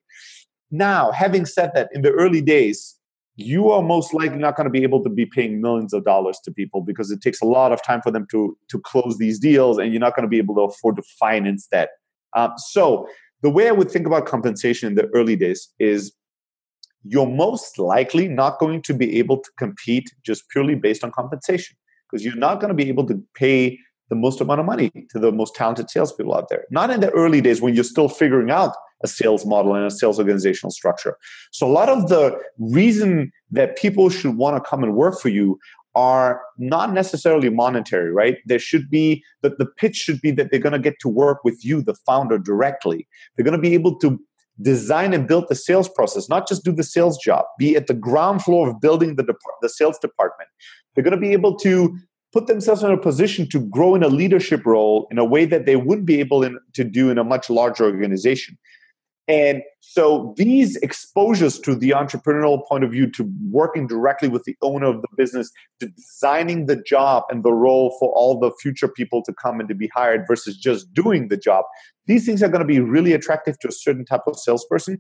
Now, 0.71 1.13
having 1.13 1.45
said 1.45 1.73
that, 1.75 1.91
in 1.93 2.03
the 2.03 2.13
early 2.13 2.41
days, 2.41 2.97
you 3.37 3.71
are 3.71 3.83
most 3.83 4.15
likely 4.15 4.39
not 4.39 4.57
going 4.57 4.65
to 4.65 4.71
be 4.71 4.83
able 4.83 5.03
to 5.03 5.11
be 5.11 5.27
paying 5.27 5.61
millions 5.61 5.93
of 5.93 6.05
dollars 6.05 6.39
to 6.45 6.53
people 6.53 6.83
because 6.83 7.11
it 7.11 7.21
takes 7.21 7.41
a 7.41 7.47
lot 7.47 7.73
of 7.73 7.83
time 7.83 8.01
for 8.03 8.11
them 8.11 8.27
to 8.31 8.57
to 8.69 8.79
close 8.81 9.19
these 9.19 9.39
deals, 9.39 9.79
and 9.79 9.93
you're 9.93 10.01
not 10.01 10.15
going 10.15 10.25
to 10.25 10.29
be 10.29 10.39
able 10.39 10.55
to 10.55 10.63
afford 10.63 10.97
to 10.97 11.03
finance 11.19 11.69
that. 11.73 11.91
Um, 12.35 12.53
so, 12.57 13.09
the 13.43 13.51
way 13.51 13.69
I 13.69 13.73
would 13.73 13.91
think 13.91 14.07
about 14.07 14.27
compensation 14.27 14.89
in 14.89 14.95
the 14.95 15.09
early 15.15 15.37
days 15.37 15.69
is 15.79 16.13
you're 17.05 17.27
most 17.27 17.79
likely 17.79 18.29
not 18.29 18.59
going 18.59 18.83
to 18.83 18.95
be 18.95 19.19
able 19.19 19.39
to 19.39 19.51
compete 19.59 20.13
just 20.23 20.49
purely 20.51 20.75
based 20.75 21.03
on 21.05 21.11
compensation 21.11 21.77
because 22.11 22.25
you're 22.25 22.37
not 22.37 22.61
going 22.61 22.69
to 22.69 22.75
be 22.75 22.89
able 22.89 23.07
to 23.07 23.23
pay 23.35 23.79
the 24.09 24.17
most 24.17 24.41
amount 24.41 24.61
of 24.61 24.67
money 24.67 24.91
to 25.11 25.19
the 25.19 25.33
most 25.33 25.55
talented 25.55 25.89
salespeople 25.89 26.35
out 26.35 26.49
there. 26.51 26.67
Not 26.71 26.91
in 26.91 27.01
the 27.01 27.11
early 27.11 27.41
days 27.41 27.63
when 27.63 27.75
you're 27.75 27.83
still 27.83 28.09
figuring 28.09 28.51
out 28.51 28.75
a 29.03 29.09
sales 29.09 29.47
model 29.47 29.75
and 29.75 29.87
a 29.87 29.91
sales 29.91 30.19
organizational 30.19 30.71
structure. 30.71 31.17
So, 31.51 31.67
a 31.67 31.73
lot 31.73 31.89
of 31.89 32.09
the 32.09 32.39
reason 32.59 33.33
that 33.51 33.77
people 33.77 34.11
should 34.11 34.37
want 34.37 34.63
to 34.63 34.69
come 34.69 34.85
and 34.85 34.95
work 34.95 35.19
for 35.19 35.29
you 35.29 35.59
are 35.95 36.41
not 36.59 36.93
necessarily 36.93 37.51
monetary, 37.51 38.13
right? 38.13 38.39
There 38.47 38.59
should 38.59 38.89
be 38.89 39.23
that 39.43 39.59
the 39.59 39.67
pitch 39.67 39.97
should 39.97 40.21
be 40.21 40.31
that 40.33 40.51
they're 40.51 40.61
going 40.61 40.73
to 40.73 40.79
get 40.79 40.99
to 41.01 41.09
work 41.09 41.45
with 41.45 41.65
you, 41.65 41.83
the 41.83 41.95
founder, 41.95 42.39
directly. 42.39 43.07
They're 43.37 43.45
going 43.45 43.57
to 43.57 43.63
be 43.63 43.75
able 43.75 43.99
to 43.99 44.19
design 44.63 45.13
and 45.13 45.27
build 45.27 45.47
the 45.49 45.55
sales 45.55 45.89
process, 45.89 46.29
not 46.29 46.49
just 46.49 46.65
do 46.65 46.73
the 46.73 46.85
sales 46.85 47.19
job, 47.19 47.45
be 47.59 47.77
at 47.77 47.87
the 47.87 47.95
ground 47.95 48.43
floor 48.43 48.71
of 48.71 48.81
building 48.81 49.17
the, 49.17 49.35
the 49.61 49.69
sales 49.69 49.99
department. 49.99 50.49
They're 50.95 51.05
going 51.05 51.13
to 51.13 51.21
be 51.21 51.33
able 51.33 51.57
to 51.59 51.97
put 52.33 52.47
themselves 52.47 52.83
in 52.83 52.91
a 52.91 52.97
position 52.97 53.49
to 53.51 53.61
grow 53.61 53.95
in 53.95 54.03
a 54.03 54.09
leadership 54.09 54.65
role 54.65 55.07
in 55.11 55.19
a 55.19 55.25
way 55.25 55.45
that 55.45 55.67
they 55.67 55.77
wouldn't 55.77 56.07
be 56.07 56.21
able 56.21 56.43
in, 56.43 56.59
to 56.75 56.85
do 56.85 57.11
in 57.11 57.19
a 57.19 57.25
much 57.25 57.51
larger 57.51 57.85
organization. 57.85 58.57
And 59.29 59.63
so 59.81 60.35
these 60.37 60.77
exposures 60.77 61.61
to 61.61 61.77
the 61.77 61.91
entrepreneurial 61.91 62.67
point 62.67 62.83
of 62.83 62.91
view, 62.91 63.11
to 63.13 63.31
working 63.51 63.87
directly 63.87 64.29
with 64.29 64.45
the 64.45 64.57
owner 64.63 64.87
of 64.87 65.01
the 65.01 65.09
business, 65.17 65.51
to 65.81 65.89
designing 65.89 66.67
the 66.67 66.77
job 66.77 67.25
and 67.31 67.45
the 67.45 67.53
role 67.53 67.97
for 68.01 68.11
all 68.13 68.39
the 68.39 68.51
future 68.61 68.89
people 68.89 69.23
to 69.25 69.33
come 69.33 69.61
and 69.61 69.69
to 69.69 69.75
be 69.75 69.89
hired 69.95 70.25
versus 70.27 70.57
just 70.57 70.93
doing 70.93 71.29
the 71.29 71.37
job, 71.37 71.65
these 72.07 72.27
things 72.27 72.43
are 72.43 72.49
going 72.49 72.61
to 72.61 72.67
be 72.67 72.81
really 72.81 73.13
attractive 73.13 73.59
to 73.61 73.69
a 73.69 73.73
certain 73.73 74.05
type 74.05 74.23
of 74.27 74.37
salesperson. 74.39 74.99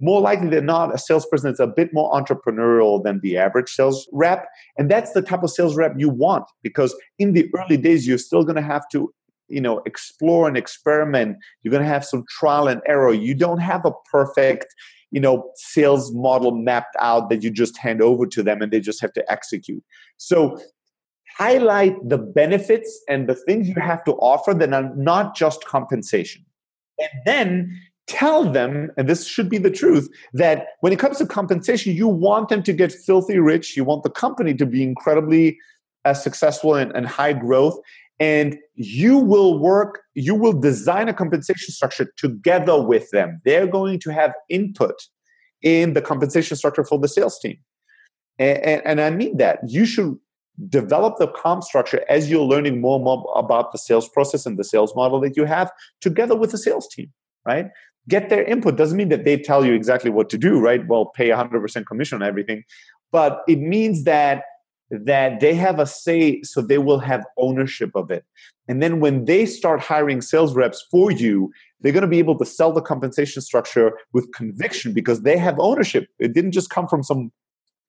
More 0.00 0.20
likely 0.20 0.48
than 0.48 0.66
not, 0.66 0.94
a 0.94 0.98
salesperson 0.98 1.50
that's 1.50 1.60
a 1.60 1.66
bit 1.66 1.90
more 1.92 2.12
entrepreneurial 2.12 3.02
than 3.02 3.20
the 3.22 3.36
average 3.36 3.70
sales 3.70 4.08
rep. 4.12 4.46
And 4.76 4.90
that's 4.90 5.12
the 5.12 5.22
type 5.22 5.42
of 5.42 5.50
sales 5.50 5.76
rep 5.76 5.94
you 5.96 6.08
want 6.08 6.44
because 6.62 6.94
in 7.18 7.32
the 7.32 7.48
early 7.56 7.76
days, 7.76 8.06
you're 8.06 8.18
still 8.18 8.44
going 8.44 8.56
to 8.56 8.62
have 8.62 8.88
to 8.90 9.12
you 9.48 9.60
know 9.60 9.82
explore 9.86 10.48
and 10.48 10.56
experiment. 10.56 11.38
You're 11.62 11.72
going 11.72 11.82
to 11.82 11.88
have 11.88 12.04
some 12.04 12.24
trial 12.28 12.68
and 12.68 12.80
error. 12.86 13.12
You 13.12 13.34
don't 13.34 13.60
have 13.60 13.84
a 13.84 13.92
perfect 14.10 14.66
you 15.10 15.20
know 15.20 15.50
sales 15.56 16.12
model 16.12 16.52
mapped 16.52 16.96
out 17.00 17.30
that 17.30 17.42
you 17.42 17.50
just 17.50 17.78
hand 17.78 18.02
over 18.02 18.26
to 18.26 18.42
them 18.42 18.62
and 18.62 18.72
they 18.72 18.80
just 18.80 19.00
have 19.00 19.12
to 19.14 19.32
execute. 19.32 19.82
So 20.16 20.58
highlight 21.36 21.96
the 22.08 22.18
benefits 22.18 23.02
and 23.08 23.28
the 23.28 23.34
things 23.34 23.68
you 23.68 23.74
have 23.74 24.04
to 24.04 24.12
offer 24.12 24.54
that 24.54 24.72
are 24.72 24.94
not 24.96 25.34
just 25.34 25.64
compensation. 25.64 26.44
And 26.98 27.10
then 27.26 27.80
tell 28.06 28.44
them 28.44 28.90
and 28.96 29.08
this 29.08 29.26
should 29.26 29.48
be 29.48 29.56
the 29.58 29.70
truth 29.70 30.08
that 30.34 30.66
when 30.80 30.92
it 30.92 30.98
comes 30.98 31.16
to 31.16 31.26
compensation 31.26 31.94
you 31.94 32.06
want 32.06 32.50
them 32.50 32.62
to 32.62 32.72
get 32.72 32.92
filthy 32.92 33.38
rich. 33.38 33.76
You 33.76 33.84
want 33.84 34.02
the 34.02 34.10
company 34.10 34.54
to 34.54 34.66
be 34.66 34.82
incredibly 34.82 35.58
uh, 36.04 36.14
successful 36.14 36.74
and, 36.74 36.92
and 36.92 37.06
high 37.06 37.32
growth 37.32 37.78
and 38.20 38.56
you 38.74 39.18
will 39.18 39.58
work 39.58 40.00
you 40.14 40.34
will 40.34 40.52
design 40.52 41.08
a 41.08 41.14
compensation 41.14 41.72
structure 41.72 42.06
together 42.16 42.80
with 42.80 43.10
them. 43.10 43.40
They're 43.44 43.66
going 43.66 43.98
to 44.00 44.12
have 44.12 44.32
input 44.48 44.94
in 45.62 45.94
the 45.94 46.02
compensation 46.02 46.56
structure 46.56 46.84
for 46.84 46.98
the 46.98 47.08
sales 47.08 47.38
team. 47.38 47.56
And, 48.38 48.58
and, 48.58 48.82
and 48.86 49.00
i 49.00 49.10
mean 49.10 49.36
that. 49.38 49.60
You 49.66 49.86
should 49.86 50.16
develop 50.68 51.16
the 51.18 51.28
comp 51.28 51.64
structure 51.64 52.04
as 52.08 52.30
you're 52.30 52.44
learning 52.44 52.80
more 52.80 52.96
and 52.96 53.04
more 53.04 53.32
about 53.34 53.72
the 53.72 53.78
sales 53.78 54.08
process 54.08 54.46
and 54.46 54.56
the 54.56 54.64
sales 54.64 54.94
model 54.94 55.20
that 55.20 55.36
you 55.36 55.44
have 55.44 55.72
together 56.00 56.36
with 56.36 56.52
the 56.52 56.58
sales 56.58 56.86
team 56.88 57.12
right? 57.46 57.66
Get 58.08 58.28
their 58.28 58.44
input. 58.44 58.76
Doesn't 58.76 58.96
mean 58.96 59.08
that 59.10 59.24
they 59.24 59.36
tell 59.38 59.64
you 59.64 59.72
exactly 59.72 60.10
what 60.10 60.30
to 60.30 60.38
do 60.38 60.58
right? 60.60 60.86
Well 60.86 61.06
pay 61.06 61.28
100% 61.28 61.86
commission 61.86 62.22
on 62.22 62.28
everything. 62.28 62.64
But 63.12 63.42
it 63.48 63.60
means 63.60 64.04
that 64.04 64.44
that 65.04 65.40
they 65.40 65.54
have 65.54 65.78
a 65.78 65.86
say 65.86 66.42
so 66.42 66.60
they 66.60 66.78
will 66.78 66.98
have 66.98 67.24
ownership 67.36 67.90
of 67.94 68.10
it. 68.10 68.24
And 68.68 68.82
then 68.82 69.00
when 69.00 69.26
they 69.26 69.44
start 69.46 69.80
hiring 69.80 70.20
sales 70.20 70.54
reps 70.54 70.86
for 70.90 71.10
you 71.10 71.52
they're 71.84 71.92
going 71.92 72.00
to 72.00 72.08
be 72.08 72.18
able 72.18 72.38
to 72.38 72.46
sell 72.46 72.72
the 72.72 72.80
compensation 72.80 73.42
structure 73.42 73.92
with 74.14 74.32
conviction 74.32 74.94
because 74.94 75.20
they 75.20 75.36
have 75.36 75.56
ownership. 75.58 76.06
It 76.18 76.32
didn't 76.32 76.52
just 76.52 76.70
come 76.70 76.88
from 76.88 77.02
some 77.02 77.30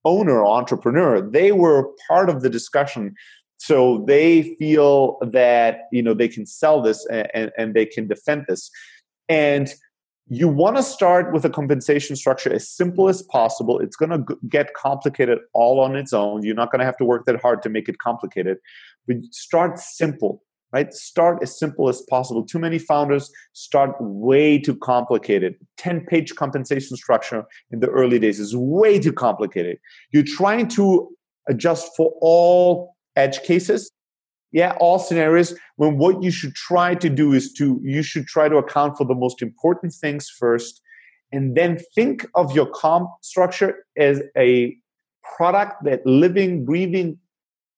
owner 0.03 0.43
or 0.43 0.57
entrepreneur. 0.57 1.21
They 1.21 1.53
were 1.53 1.89
part 2.09 2.29
of 2.29 2.41
the 2.41 2.49
discussion. 2.49 3.15
So 3.55 4.03
they 4.05 4.53
feel 4.59 5.17
that 5.21 5.83
you 5.93 6.03
know 6.03 6.13
they 6.13 6.27
can 6.27 6.45
sell 6.45 6.81
this 6.81 7.07
and, 7.09 7.29
and, 7.33 7.51
and 7.57 7.73
they 7.73 7.85
can 7.85 8.05
defend 8.07 8.45
this. 8.49 8.69
And 9.29 9.73
you 10.27 10.47
want 10.47 10.75
to 10.75 10.83
start 10.83 11.31
with 11.33 11.45
a 11.45 11.49
compensation 11.49 12.15
structure 12.15 12.51
as 12.51 12.67
simple 12.67 13.09
as 13.09 13.21
possible. 13.21 13.79
It's 13.79 13.95
going 13.95 14.09
to 14.09 14.37
get 14.49 14.73
complicated 14.73 15.39
all 15.53 15.79
on 15.79 15.95
its 15.95 16.13
own. 16.13 16.43
You're 16.43 16.55
not 16.55 16.71
going 16.71 16.79
to 16.79 16.85
have 16.85 16.97
to 16.97 17.05
work 17.05 17.25
that 17.25 17.39
hard 17.41 17.61
to 17.63 17.69
make 17.69 17.87
it 17.87 17.99
complicated. 17.99 18.57
But 19.07 19.17
start 19.31 19.77
simple, 19.77 20.41
right? 20.73 20.91
Start 20.91 21.43
as 21.43 21.59
simple 21.59 21.89
as 21.89 22.01
possible. 22.09 22.43
Too 22.43 22.57
many 22.57 22.79
founders 22.79 23.31
start 23.53 23.91
way 23.99 24.57
too 24.57 24.75
complicated. 24.75 25.55
10 25.77 26.07
page 26.07 26.33
compensation 26.33 26.97
structure 26.97 27.45
in 27.69 27.79
the 27.79 27.89
early 27.89 28.17
days 28.17 28.39
is 28.39 28.55
way 28.55 28.97
too 28.97 29.13
complicated. 29.13 29.77
You're 30.11 30.23
trying 30.23 30.69
to 30.69 31.07
adjust 31.47 31.91
for 31.95 32.11
all 32.19 32.95
edge 33.15 33.43
cases 33.43 33.91
yeah 34.51 34.73
all 34.79 34.99
scenarios 34.99 35.53
when 35.75 35.97
what 35.97 36.21
you 36.23 36.31
should 36.31 36.53
try 36.55 36.95
to 36.95 37.09
do 37.09 37.33
is 37.33 37.51
to 37.53 37.79
you 37.83 38.01
should 38.01 38.25
try 38.25 38.47
to 38.47 38.57
account 38.57 38.97
for 38.97 39.05
the 39.05 39.15
most 39.15 39.41
important 39.41 39.93
things 39.93 40.29
first 40.29 40.81
and 41.31 41.55
then 41.55 41.79
think 41.93 42.25
of 42.35 42.55
your 42.55 42.67
comp 42.67 43.09
structure 43.21 43.85
as 43.97 44.21
a 44.37 44.75
product 45.37 45.83
that 45.83 46.05
living 46.05 46.65
breathing 46.65 47.17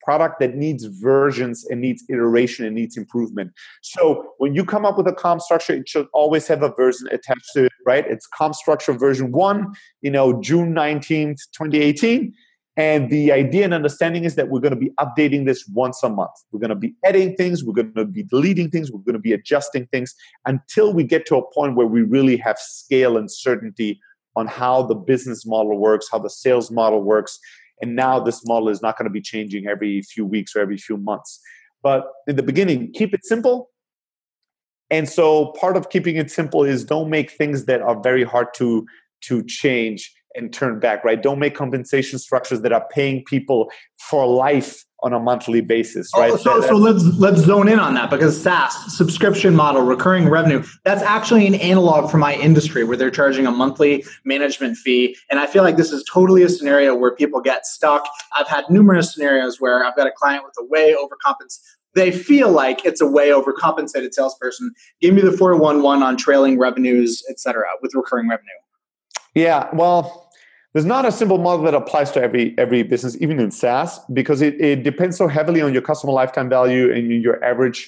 product 0.08 0.40
that 0.40 0.56
needs 0.56 0.86
versions 0.86 1.66
and 1.70 1.82
needs 1.82 2.02
iteration 2.10 2.66
and 2.66 2.74
needs 2.74 2.96
improvement. 2.96 3.52
So 3.82 4.34
when 4.38 4.56
you 4.56 4.64
come 4.64 4.86
up 4.86 4.98
with 4.98 5.06
a 5.06 5.12
comp 5.14 5.42
structure 5.42 5.74
it 5.74 5.90
should 5.90 6.08
always 6.14 6.48
have 6.48 6.64
a 6.64 6.70
version 6.70 7.08
attached 7.12 7.50
to 7.56 7.66
it 7.66 7.74
right? 7.86 8.06
It's 8.08 8.26
comp 8.26 8.56
structure 8.56 8.94
version 8.94 9.32
1 9.32 9.74
you 10.02 10.12
know 10.12 10.42
june 10.42 10.74
19th 10.74 11.40
2018 11.54 12.34
and 12.78 13.10
the 13.10 13.32
idea 13.32 13.66
and 13.66 13.74
understanding 13.74 14.24
is 14.24 14.36
that 14.36 14.50
we're 14.50 14.60
going 14.60 14.74
to 14.74 14.80
be 14.80 14.92
updating 15.00 15.48
this 15.48 15.68
once 15.74 16.04
a 16.04 16.10
month. 16.10 16.32
We're 16.52 16.60
going 16.60 16.70
to 16.70 16.76
be 16.76 16.96
editing 17.04 17.36
things, 17.36 17.64
we're 17.64 17.74
going 17.74 17.94
to 17.96 18.06
be 18.06 18.22
deleting 18.22 18.70
things, 18.70 18.92
we're 18.92 19.00
going 19.00 19.14
to 19.14 19.20
be 19.20 19.34
adjusting 19.34 19.88
things 19.88 20.14
until 20.46 20.94
we 20.94 21.04
get 21.04 21.26
to 21.28 21.38
a 21.38 21.54
point 21.54 21.76
where 21.76 21.88
we 21.88 22.04
really 22.04 22.38
have 22.38 22.60
scale 22.60 23.18
and 23.18 23.32
certainty 23.32 24.00
on 24.36 24.46
how 24.46 24.84
the 24.84 24.94
business 24.94 25.44
model 25.44 25.76
works, 25.80 26.08
how 26.12 26.20
the 26.20 26.30
sales 26.30 26.70
model 26.70 27.02
works. 27.02 27.40
And 27.82 27.96
now 27.96 28.20
this 28.20 28.46
model 28.46 28.70
is 28.70 28.84
not 28.84 28.96
going 28.96 29.08
to 29.08 29.12
be 29.12 29.22
changing 29.22 29.66
every 29.66 30.04
few 30.04 30.26
weeks 30.26 30.56
or 30.56 30.60
every 30.60 30.78
few 30.78 30.98
months. 30.98 31.40
But 31.82 32.06
in 32.28 32.36
the 32.36 32.44
beginning, 32.44 32.92
keep 32.94 33.12
it 33.12 33.26
simple. 33.26 33.72
And 34.92 35.10
so 35.10 35.48
part 35.54 35.78
of 35.78 35.90
keeping 35.90 36.16
it 36.16 36.30
simple 36.30 36.64
is 36.64 36.86
don't 36.86 37.10
make 37.10 37.32
things 37.32 37.66
that 37.66 37.82
are 37.82 38.00
very 38.00 38.24
hard 38.24 38.54
to 38.56 38.86
to 39.24 39.44
change 39.46 40.14
and 40.36 40.54
turn 40.54 40.80
back, 40.80 41.04
right? 41.04 41.22
Don't 41.22 41.40
make 41.40 41.56
compensation 41.56 42.20
structures 42.20 42.62
that 42.62 42.72
are 42.72 42.86
paying 42.92 43.24
people 43.26 43.72
for 43.98 44.28
life 44.28 44.84
on 45.04 45.14
a 45.14 45.20
monthly 45.20 45.62
basis, 45.62 46.12
right? 46.16 46.32
Oh, 46.32 46.38
so, 46.38 46.60
that, 46.60 46.70
so 46.70 46.76
let's 46.76 47.04
let's 47.20 47.40
zone 47.42 47.68
in 47.68 47.80
on 47.80 47.94
that 47.94 48.10
because 48.10 48.42
SaaS 48.42 48.98
subscription 48.98 49.56
model, 49.56 49.84
recurring 49.84 50.28
revenue, 50.28 50.64
that's 50.86 51.04
actually 51.04 51.46
an 51.46 51.56
analog 51.56 52.10
for 52.10 52.18
my 52.18 52.34
industry 52.36 52.84
where 52.84 52.98
they're 52.98 53.12
charging 53.12 53.46
a 53.46 53.52
monthly 53.52 54.04
management 54.26 54.78
fee, 54.78 55.16
and 55.30 55.40
I 55.40 55.46
feel 55.46 55.64
like 55.64 55.78
this 55.78 55.92
is 55.92 56.04
totally 56.12 56.44
a 56.44 56.50
scenario 56.50 56.96
where 56.96 57.14
people 57.16 57.42
get 57.42 57.66
stuck. 57.66 58.08
I've 58.38 58.48
had 58.48 58.66
numerous 58.70 59.14
scenarios 59.14 59.62
where 59.62 59.86
I've 59.86 59.96
got 59.96 60.08
a 60.08 60.12
client 60.12 60.44
with 60.44 60.56
a 60.60 60.66
way 60.66 60.96
overcompensated. 60.96 61.60
They 61.94 62.12
feel 62.12 62.52
like 62.52 62.86
it's 62.86 63.02
a 63.02 63.08
way 63.08 63.30
overcompensated 63.30 64.14
salesperson. 64.14 64.72
Give 65.02 65.16
me 65.16 65.22
the 65.22 65.32
411 65.32 66.04
on 66.04 66.16
trailing 66.16 66.60
revenues, 66.60 67.24
et 67.28 67.40
cetera, 67.40 67.66
with 67.82 67.96
recurring 67.96 68.30
revenue. 68.30 68.50
Yeah, 69.38 69.70
well, 69.72 70.32
there's 70.74 70.84
not 70.84 71.06
a 71.06 71.12
simple 71.12 71.38
model 71.38 71.64
that 71.66 71.76
applies 71.76 72.10
to 72.14 72.20
every 72.20 72.58
every 72.58 72.82
business, 72.82 73.16
even 73.22 73.40
in 73.40 73.52
SaaS, 73.52 74.00
because 74.12 74.42
it, 74.42 74.60
it 74.60 74.82
depends 74.82 75.16
so 75.16 75.28
heavily 75.28 75.62
on 75.62 75.74
your 75.74 75.84
customer 75.84 76.12
lifetime 76.12 76.50
value 76.50 76.92
and 76.92 77.12
your 77.22 77.44
average 77.44 77.88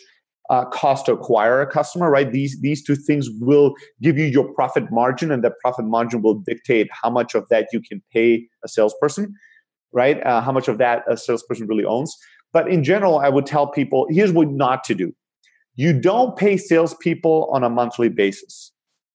uh, 0.52 0.66
cost 0.66 1.08
to 1.08 1.14
acquire 1.14 1.60
a 1.60 1.66
customer. 1.66 2.12
Right? 2.12 2.32
These 2.32 2.62
these 2.62 2.84
two 2.84 2.96
things 2.96 3.32
will 3.42 3.74
give 4.00 4.16
you 4.16 4.26
your 4.26 4.54
profit 4.54 4.92
margin, 4.92 5.32
and 5.32 5.44
that 5.44 5.54
profit 5.60 5.86
margin 5.86 6.22
will 6.22 6.36
dictate 6.36 6.88
how 6.92 7.10
much 7.10 7.34
of 7.34 7.50
that 7.50 7.70
you 7.74 7.82
can 7.82 8.00
pay 8.14 8.48
a 8.64 8.68
salesperson. 8.68 9.34
Right? 9.92 10.24
Uh, 10.24 10.42
how 10.42 10.52
much 10.52 10.68
of 10.68 10.78
that 10.78 11.02
a 11.10 11.18
salesperson 11.18 11.66
really 11.66 11.86
owns. 11.86 12.16
But 12.54 12.70
in 12.70 12.84
general, 12.84 13.18
I 13.18 13.30
would 13.30 13.48
tell 13.48 13.66
people 13.66 14.06
here's 14.12 14.32
what 14.32 14.50
not 14.50 14.84
to 14.84 14.94
do. 14.94 15.14
You 15.74 16.00
don't 16.00 16.38
pay 16.38 16.58
salespeople 16.58 17.50
on 17.52 17.64
a 17.64 17.72
monthly 17.72 18.10
basis, 18.10 18.72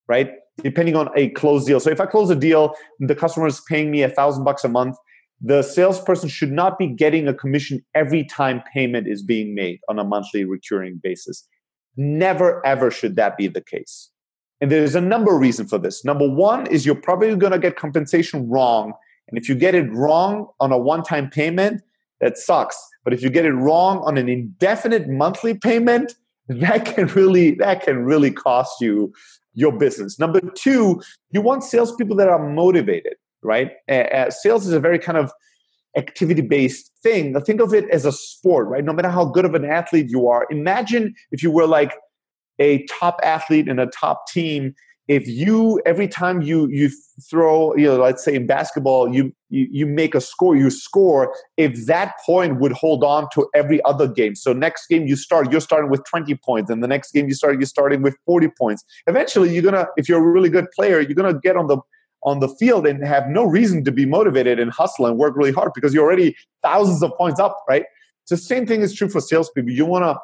right? 0.09 0.33
Depending 0.63 0.97
on 0.97 1.09
a 1.17 1.31
closed 1.31 1.67
deal. 1.67 1.81
So 1.81 1.91
if 1.91 2.01
I 2.01 2.07
close 2.07 2.31
a 2.31 2.37
deal, 2.37 2.75
the 3.01 3.15
customer 3.15 3.47
is 3.47 3.61
paying 3.69 3.91
me 3.91 4.03
a 4.03 4.09
thousand 4.09 4.45
bucks 4.45 4.65
a 4.65 4.69
month. 4.69 4.97
The 5.41 5.63
salesperson 5.63 6.29
should 6.29 6.53
not 6.53 6.79
be 6.79 6.87
getting 6.87 7.27
a 7.29 7.35
commission 7.35 7.85
every 7.95 8.25
time 8.25 8.63
payment 8.73 9.09
is 9.09 9.23
being 9.23 9.55
made 9.55 9.81
on 9.89 9.99
a 9.99 10.05
monthly 10.05 10.45
recurring 10.45 11.01
basis. 11.03 11.47
Never 11.97 12.65
ever 12.65 12.91
should 12.91 13.17
that 13.17 13.37
be 13.37 13.49
the 13.49 13.61
case. 13.61 14.11
And 14.61 14.71
there's 14.71 14.95
a 14.95 15.01
number 15.01 15.35
of 15.35 15.41
reasons 15.41 15.71
for 15.71 15.79
this. 15.79 16.05
Number 16.05 16.29
one 16.29 16.67
is 16.69 16.87
you're 16.87 16.95
probably 16.95 17.35
going 17.37 17.53
to 17.53 17.59
get 17.59 17.77
compensation 17.77 18.49
wrong. 18.49 18.95
And 19.29 19.37
if 19.37 19.49
you 19.49 19.55
get 19.55 19.75
it 19.75 19.93
wrong 19.93 20.49
on 20.61 20.73
a 20.73 20.79
one 20.79 21.03
time 21.03 21.29
payment, 21.29 21.83
that 22.21 22.39
sucks. 22.39 22.79
But 23.05 23.13
if 23.13 23.23
you 23.23 23.29
get 23.29 23.45
it 23.45 23.53
wrong 23.53 23.99
on 23.99 24.17
an 24.17 24.29
indefinite 24.29 25.09
monthly 25.09 25.55
payment, 25.55 26.15
that 26.49 26.85
can 26.85 27.07
really 27.09 27.53
that 27.57 27.83
can 27.83 28.05
really 28.05 28.31
cost 28.31 28.81
you 28.81 29.13
your 29.55 29.73
business. 29.73 30.19
Number 30.19 30.41
two, 30.41 31.01
you 31.31 31.41
want 31.41 31.65
salespeople 31.65 32.17
that 32.17 32.29
are 32.29 32.51
motivated, 32.51 33.15
right? 33.43 33.73
Uh, 33.89 34.31
sales 34.31 34.67
is 34.67 34.73
a 34.73 34.81
very 34.81 34.99
kind 34.99 35.19
of 35.19 35.33
activity 35.97 36.43
based 36.43 36.91
thing. 37.03 37.39
Think 37.41 37.61
of 37.61 37.73
it 37.73 37.89
as 37.91 38.05
a 38.05 38.13
sport, 38.13 38.69
right? 38.69 38.85
No 38.85 38.93
matter 38.93 39.09
how 39.09 39.25
good 39.25 39.45
of 39.45 39.55
an 39.55 39.65
athlete 39.65 40.11
you 40.11 40.29
are, 40.29 40.47
imagine 40.51 41.15
if 41.31 41.43
you 41.43 41.51
were 41.51 41.67
like 41.67 41.95
a 42.59 42.85
top 42.87 43.19
athlete 43.23 43.69
in 43.69 43.79
a 43.79 43.87
top 43.87 44.27
team 44.29 44.75
if 45.09 45.29
you 45.29 45.81
every 45.85 46.09
time 46.09 46.41
you 46.41 46.67
you 46.69 46.91
throw 47.29 47.75
you 47.77 47.87
know 47.87 47.97
let's 47.97 48.25
say 48.25 48.35
in 48.35 48.47
basketball 48.47 49.15
you, 49.15 49.33
you 49.51 49.69
you 49.71 49.87
make 49.87 50.15
a 50.15 50.21
score 50.21 50.57
you 50.57 50.71
score 50.71 51.35
if 51.57 51.87
that 51.87 52.15
point 52.25 52.59
would 52.59 52.73
hold 52.73 53.05
on 53.05 53.29
to 53.35 53.47
every 53.55 53.85
other 53.85 54.09
game. 54.09 54.35
So 54.35 54.53
next 54.53 54.87
game 54.87 55.07
you 55.07 55.17
start 55.17 55.53
you're 55.53 55.61
starting 55.61 55.91
with 55.91 56.05
20 56.05 56.35
points 56.37 56.71
and 56.71 56.83
the 56.83 56.89
next 56.89 57.13
game 57.13 57.29
you 57.29 57.35
start 57.35 57.59
you're 57.59 57.67
starting 57.67 58.03
with 58.03 58.17
40 58.25 58.49
points. 58.59 58.85
Eventually 59.07 59.53
you're 59.53 59.63
gonna 59.63 59.87
if 59.97 60.09
you're 60.09 60.27
a 60.27 60.31
really 60.31 60.49
good 60.49 60.71
player 60.75 61.01
you're 61.01 61.15
gonna 61.15 61.39
get 61.39 61.57
on 61.57 61.67
the 61.67 61.79
on 62.23 62.41
the 62.41 62.49
field 62.49 62.87
and 62.87 63.07
have 63.07 63.29
no 63.29 63.45
reason 63.45 63.85
to 63.85 63.93
be 63.93 64.07
motivated 64.07 64.59
and 64.59 64.71
hustle 64.73 65.07
and 65.07 65.19
work 65.19 65.37
really 65.37 65.53
hard 65.53 65.73
because 65.75 65.93
you're 65.93 66.05
already 66.05 66.35
thousands 66.63 67.03
of 67.03 67.13
points 67.19 67.39
up 67.39 67.63
right? 67.69 67.85
So 68.25 68.37
same 68.37 68.67
thing 68.67 68.81
is 68.81 68.95
true 68.95 69.11
for 69.11 69.21
salespeople. 69.21 69.71
You 69.71 69.85
want 69.85 70.05
to 70.05 70.19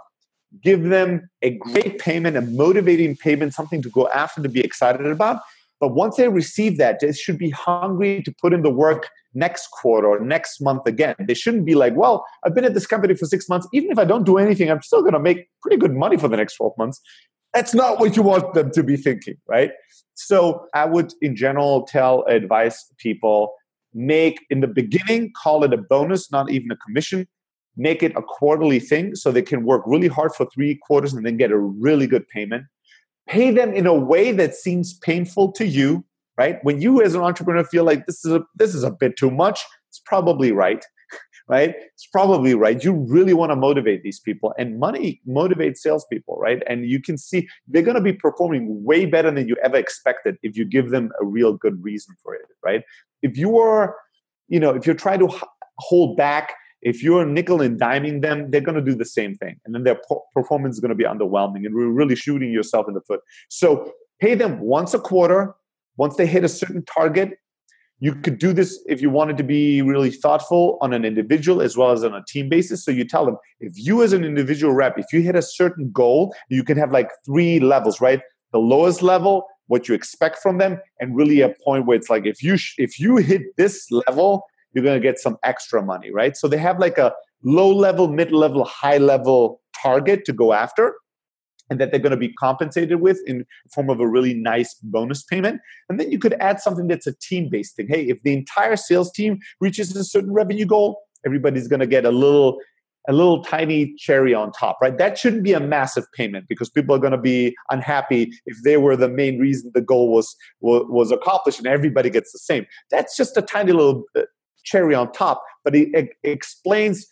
give 0.62 0.84
them 0.84 1.28
a 1.42 1.50
great 1.50 1.98
payment, 1.98 2.36
a 2.36 2.42
motivating 2.42 3.16
payment, 3.16 3.54
something 3.54 3.82
to 3.82 3.90
go 3.90 4.08
after 4.08 4.42
to 4.42 4.48
be 4.48 4.60
excited 4.60 5.06
about. 5.06 5.40
But 5.78 5.94
once 5.94 6.16
they 6.16 6.28
receive 6.28 6.76
that, 6.78 7.00
they 7.00 7.12
should 7.12 7.38
be 7.38 7.50
hungry 7.50 8.22
to 8.24 8.34
put 8.40 8.52
in 8.52 8.62
the 8.62 8.70
work 8.70 9.08
next 9.32 9.68
quarter 9.70 10.08
or 10.08 10.20
next 10.20 10.60
month 10.60 10.82
again. 10.86 11.14
They 11.18 11.34
shouldn't 11.34 11.64
be 11.64 11.74
like, 11.74 11.94
well, 11.96 12.26
I've 12.44 12.54
been 12.54 12.64
at 12.64 12.74
this 12.74 12.86
company 12.86 13.14
for 13.14 13.24
six 13.24 13.48
months. 13.48 13.66
Even 13.72 13.90
if 13.90 13.98
I 13.98 14.04
don't 14.04 14.24
do 14.24 14.36
anything, 14.36 14.70
I'm 14.70 14.82
still 14.82 15.00
going 15.00 15.14
to 15.14 15.20
make 15.20 15.48
pretty 15.62 15.78
good 15.78 15.94
money 15.94 16.18
for 16.18 16.28
the 16.28 16.36
next 16.36 16.56
12 16.56 16.74
months. 16.76 17.00
That's 17.54 17.74
not 17.74 17.98
what 17.98 18.14
you 18.16 18.22
want 18.22 18.52
them 18.52 18.70
to 18.72 18.82
be 18.82 18.96
thinking, 18.96 19.36
right? 19.48 19.70
So 20.14 20.66
I 20.74 20.84
would, 20.84 21.14
in 21.22 21.34
general, 21.34 21.84
tell, 21.84 22.24
advise 22.24 22.84
people 22.98 23.54
make 23.94 24.44
in 24.50 24.60
the 24.60 24.68
beginning, 24.68 25.32
call 25.42 25.64
it 25.64 25.72
a 25.72 25.78
bonus, 25.78 26.30
not 26.30 26.50
even 26.50 26.70
a 26.70 26.76
commission 26.76 27.26
make 27.76 28.02
it 28.02 28.12
a 28.16 28.22
quarterly 28.22 28.80
thing 28.80 29.14
so 29.14 29.30
they 29.30 29.42
can 29.42 29.64
work 29.64 29.82
really 29.86 30.08
hard 30.08 30.34
for 30.34 30.46
three 30.46 30.78
quarters 30.86 31.12
and 31.12 31.24
then 31.24 31.36
get 31.36 31.50
a 31.50 31.58
really 31.58 32.06
good 32.06 32.26
payment. 32.28 32.64
Pay 33.28 33.50
them 33.50 33.72
in 33.72 33.86
a 33.86 33.94
way 33.94 34.32
that 34.32 34.54
seems 34.54 34.94
painful 34.94 35.52
to 35.52 35.66
you, 35.66 36.04
right? 36.36 36.58
When 36.62 36.80
you 36.80 37.02
as 37.02 37.14
an 37.14 37.22
entrepreneur 37.22 37.64
feel 37.64 37.84
like 37.84 38.06
this 38.06 38.24
is 38.24 38.32
a 38.32 38.42
this 38.56 38.74
is 38.74 38.82
a 38.82 38.90
bit 38.90 39.16
too 39.16 39.30
much, 39.30 39.60
it's 39.88 40.00
probably 40.04 40.52
right. 40.52 40.84
Right? 41.48 41.74
It's 41.94 42.06
probably 42.06 42.54
right. 42.54 42.84
You 42.84 42.92
really 42.92 43.34
want 43.34 43.50
to 43.50 43.56
motivate 43.56 44.04
these 44.04 44.20
people, 44.20 44.54
and 44.56 44.78
money 44.78 45.20
motivates 45.26 45.78
salespeople, 45.78 46.36
right? 46.36 46.62
And 46.68 46.88
you 46.88 47.02
can 47.02 47.18
see 47.18 47.48
they're 47.66 47.82
going 47.82 47.96
to 47.96 48.00
be 48.00 48.12
performing 48.12 48.84
way 48.84 49.04
better 49.04 49.32
than 49.32 49.48
you 49.48 49.56
ever 49.60 49.76
expected 49.76 50.36
if 50.44 50.56
you 50.56 50.64
give 50.64 50.90
them 50.90 51.10
a 51.20 51.24
real 51.24 51.54
good 51.54 51.82
reason 51.82 52.14
for 52.22 52.36
it, 52.36 52.42
right? 52.64 52.84
If 53.22 53.36
you 53.36 53.58
are, 53.58 53.96
you 54.46 54.60
know, 54.60 54.70
if 54.70 54.86
you're 54.86 54.94
trying 54.94 55.18
to 55.26 55.40
hold 55.80 56.16
back 56.16 56.54
if 56.82 57.02
you're 57.02 57.26
nickel 57.26 57.60
and 57.60 57.78
diming 57.78 58.22
them, 58.22 58.50
they're 58.50 58.60
going 58.60 58.76
to 58.76 58.90
do 58.90 58.94
the 58.94 59.04
same 59.04 59.34
thing. 59.34 59.56
And 59.64 59.74
then 59.74 59.84
their 59.84 60.00
performance 60.34 60.76
is 60.76 60.80
going 60.80 60.90
to 60.90 60.94
be 60.94 61.04
underwhelming 61.04 61.66
and 61.66 61.74
we're 61.74 61.88
really 61.88 62.16
shooting 62.16 62.50
yourself 62.52 62.86
in 62.88 62.94
the 62.94 63.00
foot. 63.02 63.20
So 63.48 63.92
pay 64.20 64.34
them 64.34 64.60
once 64.60 64.94
a 64.94 64.98
quarter. 64.98 65.54
Once 65.96 66.16
they 66.16 66.26
hit 66.26 66.44
a 66.44 66.48
certain 66.48 66.84
target, 66.84 67.38
you 67.98 68.14
could 68.14 68.38
do 68.38 68.54
this 68.54 68.82
if 68.86 69.02
you 69.02 69.10
wanted 69.10 69.36
to 69.36 69.44
be 69.44 69.82
really 69.82 70.10
thoughtful 70.10 70.78
on 70.80 70.94
an 70.94 71.04
individual 71.04 71.60
as 71.60 71.76
well 71.76 71.92
as 71.92 72.02
on 72.02 72.14
a 72.14 72.24
team 72.26 72.48
basis. 72.48 72.82
So 72.82 72.90
you 72.90 73.04
tell 73.04 73.26
them 73.26 73.36
if 73.60 73.74
you, 73.76 74.02
as 74.02 74.14
an 74.14 74.24
individual 74.24 74.72
rep, 74.72 74.98
if 74.98 75.12
you 75.12 75.20
hit 75.20 75.36
a 75.36 75.42
certain 75.42 75.90
goal, 75.92 76.34
you 76.48 76.64
can 76.64 76.78
have 76.78 76.92
like 76.92 77.10
three 77.26 77.60
levels, 77.60 78.00
right? 78.00 78.20
The 78.52 78.58
lowest 78.58 79.02
level, 79.02 79.46
what 79.66 79.86
you 79.86 79.94
expect 79.94 80.38
from 80.38 80.56
them, 80.56 80.80
and 80.98 81.14
really 81.14 81.42
a 81.42 81.50
point 81.62 81.86
where 81.86 81.96
it's 81.96 82.08
like 82.08 82.26
if 82.26 82.42
you 82.42 82.56
sh- 82.56 82.74
if 82.78 82.98
you 82.98 83.18
hit 83.18 83.42
this 83.56 83.86
level, 84.08 84.46
you're 84.72 84.84
going 84.84 85.00
to 85.00 85.06
get 85.06 85.18
some 85.18 85.36
extra 85.42 85.82
money, 85.82 86.10
right? 86.12 86.36
So 86.36 86.48
they 86.48 86.58
have 86.58 86.78
like 86.78 86.98
a 86.98 87.12
low 87.42 87.70
level, 87.70 88.08
mid 88.08 88.32
level, 88.32 88.64
high 88.64 88.98
level 88.98 89.60
target 89.82 90.24
to 90.26 90.32
go 90.32 90.52
after 90.52 90.94
and 91.70 91.80
that 91.80 91.92
they're 91.92 92.00
going 92.00 92.10
to 92.10 92.16
be 92.16 92.32
compensated 92.34 93.00
with 93.00 93.20
in 93.26 93.46
form 93.72 93.88
of 93.88 94.00
a 94.00 94.08
really 94.08 94.34
nice 94.34 94.74
bonus 94.82 95.22
payment. 95.22 95.60
And 95.88 95.98
then 95.98 96.10
you 96.10 96.18
could 96.18 96.34
add 96.34 96.60
something 96.60 96.88
that's 96.88 97.06
a 97.06 97.14
team 97.14 97.48
based 97.50 97.76
thing. 97.76 97.86
Hey 97.88 98.08
if 98.08 98.22
the 98.22 98.32
entire 98.32 98.76
sales 98.76 99.10
team 99.12 99.38
reaches 99.60 99.94
a 99.96 100.04
certain 100.04 100.32
revenue 100.32 100.66
goal 100.66 101.00
everybody's 101.24 101.68
going 101.68 101.80
to 101.80 101.86
get 101.86 102.04
a 102.04 102.10
little 102.10 102.58
a 103.08 103.12
little 103.14 103.42
tiny 103.42 103.94
cherry 103.96 104.34
on 104.34 104.52
top 104.52 104.78
right? 104.82 104.98
That 104.98 105.16
shouldn't 105.16 105.42
be 105.42 105.52
a 105.52 105.60
massive 105.60 106.04
payment 106.12 106.46
because 106.48 106.68
people 106.68 106.94
are 106.94 106.98
going 106.98 107.12
to 107.12 107.18
be 107.18 107.54
unhappy 107.70 108.30
if 108.44 108.58
they 108.64 108.76
were 108.76 108.96
the 108.96 109.08
main 109.08 109.38
reason 109.38 109.70
the 109.74 109.80
goal 109.80 110.12
was 110.12 110.36
was, 110.60 111.10
accomplished 111.10 111.58
and 111.58 111.66
everybody 111.66 112.10
gets 112.10 112.32
the 112.32 112.38
same. 112.38 112.66
That's 112.90 113.16
just 113.16 113.36
a 113.36 113.42
tiny 113.42 113.72
little 113.72 114.04
uh, 114.16 114.22
cherry 114.64 114.94
on 114.94 115.12
top, 115.12 115.42
but 115.64 115.74
it, 115.74 115.88
it, 115.92 116.10
explains 116.22 117.06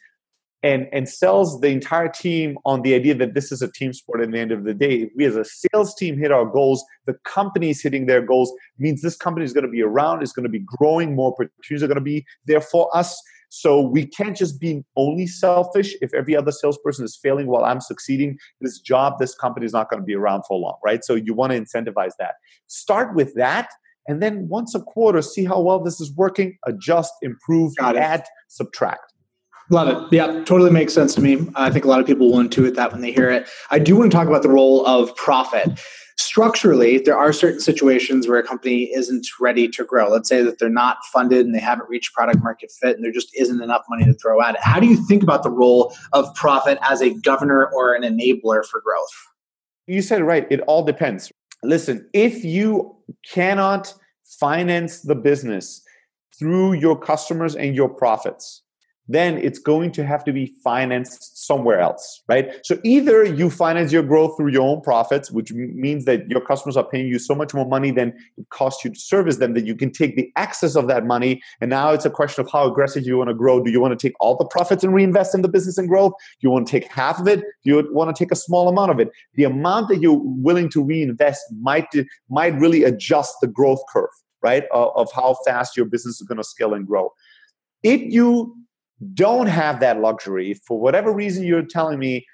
and 0.63 0.89
and 0.93 1.09
sells 1.09 1.61
the 1.61 1.69
entire 1.69 2.09
team 2.09 2.59
on 2.65 2.83
the 2.83 2.95
idea 2.95 3.15
that 3.15 3.35
this 3.35 3.53
is 3.53 3.63
a 3.63 3.71
team 3.71 3.93
sport 3.93 4.21
at 4.21 4.31
the 4.31 4.39
end 4.39 4.51
of 4.51 4.65
the 4.65 4.75
day. 4.75 5.03
If 5.03 5.11
we 5.17 5.25
as 5.25 5.37
a 5.37 5.45
sales 5.45 5.95
team 5.95 6.19
hit 6.19 6.33
our 6.33 6.45
goals, 6.45 6.85
the 7.07 7.15
company 7.25 7.71
is 7.71 7.81
hitting 7.81 8.07
their 8.07 8.23
goals, 8.23 8.53
means 8.79 9.03
this 9.03 9.17
company 9.17 9.45
is 9.45 9.53
going 9.53 9.65
to 9.65 9.71
be 9.71 9.83
around, 9.83 10.23
it's 10.23 10.33
going 10.33 10.45
to 10.45 10.51
be 10.51 10.65
growing, 10.79 11.15
more 11.15 11.33
opportunities 11.33 11.83
are 11.83 11.87
going 11.87 11.97
to 11.97 12.01
be 12.01 12.27
there 12.47 12.61
for 12.61 12.95
us. 12.97 13.21
So 13.51 13.81
we 13.81 14.07
can't 14.07 14.37
just 14.37 14.61
be 14.61 14.85
only 14.97 15.27
selfish 15.27 15.95
if 16.03 16.13
every 16.13 16.37
other 16.37 16.53
salesperson 16.53 17.05
is 17.05 17.17
failing 17.17 17.47
while 17.47 17.65
I'm 17.65 17.81
succeeding. 17.81 18.39
This 18.61 18.79
job, 18.79 19.15
this 19.19 19.35
company 19.35 19.65
is 19.65 19.73
not 19.73 19.89
going 19.89 20.03
to 20.03 20.05
be 20.05 20.15
around 20.15 20.43
for 20.47 20.59
long, 20.59 20.77
right? 20.85 21.03
So 21.03 21.15
you 21.15 21.33
want 21.33 21.53
to 21.53 21.61
incentivize 21.61 22.13
that. 22.19 22.35
Start 22.67 23.15
with 23.15 23.35
that 23.35 23.71
and 24.09 24.23
then 24.23 24.49
once 24.49 24.75
a 24.75 24.81
quarter 24.81 25.23
see 25.23 25.44
how 25.44 25.61
well 25.61 25.79
this 25.79 26.01
is 26.01 26.12
working 26.16 26.59
adjust 26.66 27.12
improve 27.23 27.73
add 27.81 28.25
subtract 28.49 29.12
Love 29.71 29.88
it. 29.88 30.16
Yeah, 30.16 30.44
totally 30.44 30.71
makes 30.71 30.94
sense 30.94 31.14
to 31.16 31.21
me. 31.21 31.47
I 31.55 31.71
think 31.71 31.85
a 31.85 31.88
lot 31.88 32.01
of 32.01 32.07
people 32.07 32.31
will 32.33 32.38
intuit 32.38 32.75
that 32.77 32.90
when 32.90 33.03
they 33.03 33.12
hear 33.12 33.29
it. 33.29 33.47
I 33.71 33.79
do 33.79 33.97
want 33.97 34.11
to 34.11 34.16
talk 34.16 34.27
about 34.27 34.42
the 34.42 34.49
role 34.49 34.87
of 34.87 35.14
profit. 35.14 35.79
Structurally, 36.16 36.99
there 36.99 37.16
are 37.16 37.33
certain 37.33 37.61
situations 37.61 38.27
where 38.27 38.38
a 38.38 38.42
company 38.42 38.90
isn't 38.94 39.27
ready 39.38 39.68
to 39.68 39.85
grow. 39.85 40.09
Let's 40.09 40.29
say 40.29 40.42
that 40.42 40.59
they're 40.59 40.71
not 40.71 40.97
funded 41.12 41.44
and 41.44 41.55
they 41.55 41.61
haven't 41.61 41.88
reached 41.88 42.14
product 42.14 42.42
market 42.42 42.73
fit 42.81 42.97
and 42.97 43.05
there 43.05 43.12
just 43.12 43.29
isn't 43.37 43.61
enough 43.62 43.85
money 43.90 44.05
to 44.05 44.14
throw 44.14 44.40
at 44.42 44.55
it. 44.55 44.61
How 44.62 44.81
do 44.81 44.87
you 44.87 44.97
think 45.07 45.23
about 45.23 45.42
the 45.42 45.51
role 45.51 45.94
of 46.12 46.35
profit 46.35 46.79
as 46.83 47.03
a 47.03 47.11
governor 47.11 47.66
or 47.66 47.94
an 47.94 48.03
enabler 48.03 48.64
for 48.64 48.81
growth? 48.81 49.12
You 49.87 50.03
said 50.03 50.23
right. 50.23 50.47
It 50.51 50.61
all 50.62 50.83
depends. 50.83 51.31
Listen, 51.62 52.09
if 52.12 52.44
you 52.44 52.97
cannot 53.29 53.92
finance 54.25 55.01
the 55.01 55.14
business 55.14 55.83
through 56.38 56.75
your 56.75 56.99
customers 56.99 57.57
and 57.57 57.75
your 57.75 57.88
profits, 57.88 58.62
then 59.09 59.38
it's 59.38 59.59
going 59.59 59.90
to 59.92 60.05
have 60.05 60.23
to 60.25 60.33
be 60.33 60.55
financed 60.62 61.47
somewhere 61.47 61.81
else, 61.81 62.23
right? 62.29 62.55
So 62.62 62.79
either 62.85 63.25
you 63.25 63.49
finance 63.49 63.90
your 63.90 64.03
growth 64.03 64.37
through 64.37 64.53
your 64.53 64.62
own 64.62 64.83
profits, 64.83 65.31
which 65.31 65.51
means 65.53 66.05
that 66.05 66.29
your 66.29 66.42
customers 66.42 66.77
are 66.77 66.85
paying 66.85 67.09
you 67.09 67.18
so 67.18 67.35
much 67.35 67.55
more 67.55 67.66
money 67.66 67.90
than 67.90 68.12
it 68.37 68.49
costs 68.51 68.85
you 68.85 68.90
to 68.90 69.01
service 69.01 69.38
them 69.38 69.55
that 69.55 69.64
you 69.64 69.75
can 69.75 69.90
take 69.90 70.16
the 70.16 70.31
excess 70.37 70.77
of 70.77 70.88
that 70.88 71.07
money. 71.07 71.42
And 71.61 71.71
now 71.71 71.90
it's 71.92 72.05
a 72.05 72.11
question 72.11 72.44
of 72.44 72.51
how 72.53 72.71
aggressive 72.71 73.07
you 73.07 73.16
want 73.16 73.29
to 73.29 73.35
grow. 73.35 73.62
Do 73.62 73.71
you 73.71 73.81
want 73.81 73.99
to 73.99 74.09
take 74.09 74.14
all 74.21 74.37
the 74.37 74.44
profits 74.44 74.85
and 74.85 74.94
reinvest 74.94 75.35
in 75.35 75.40
the 75.42 75.49
business 75.49 75.79
and 75.79 75.88
growth? 75.88 76.12
Do 76.40 76.47
you 76.47 76.51
want 76.51 76.66
to 76.66 76.71
take 76.71 76.90
half 76.92 77.18
of 77.18 77.27
it? 77.27 77.40
Do 77.40 77.47
you 77.64 77.88
want 77.92 78.14
to 78.14 78.25
take 78.25 78.31
a 78.31 78.37
small 78.37 78.68
amount 78.68 78.90
of 78.90 79.01
it? 79.01 79.11
The 79.35 79.44
amount 79.44 79.88
that 79.88 80.03
you're 80.03 80.21
willing 80.23 80.68
to 80.71 80.85
reinvest 80.85 81.42
might 81.61 81.87
might 82.29 82.59
really 82.59 82.85
adjust 82.85 83.37
the 83.40 83.47
growth 83.47 83.81
curve, 83.90 84.11
right? 84.42 84.64
Of, 84.73 84.92
of 84.94 85.12
how 85.14 85.37
fast 85.47 85.77
your 85.77 85.87
business 85.87 86.21
is 86.21 86.27
going 86.27 86.38
to 86.38 86.44
scale 86.44 86.75
and 86.75 86.87
grow. 86.87 87.12
If 87.83 88.01
you 88.03 88.57
don't 89.15 89.47
have 89.47 89.81
that 89.81 90.01
luxury 90.01 90.55
for 90.67 90.81
whatever 90.81 91.13
reason 91.13 91.45
you're 91.45 91.63
telling 91.63 91.99
me 91.99 92.25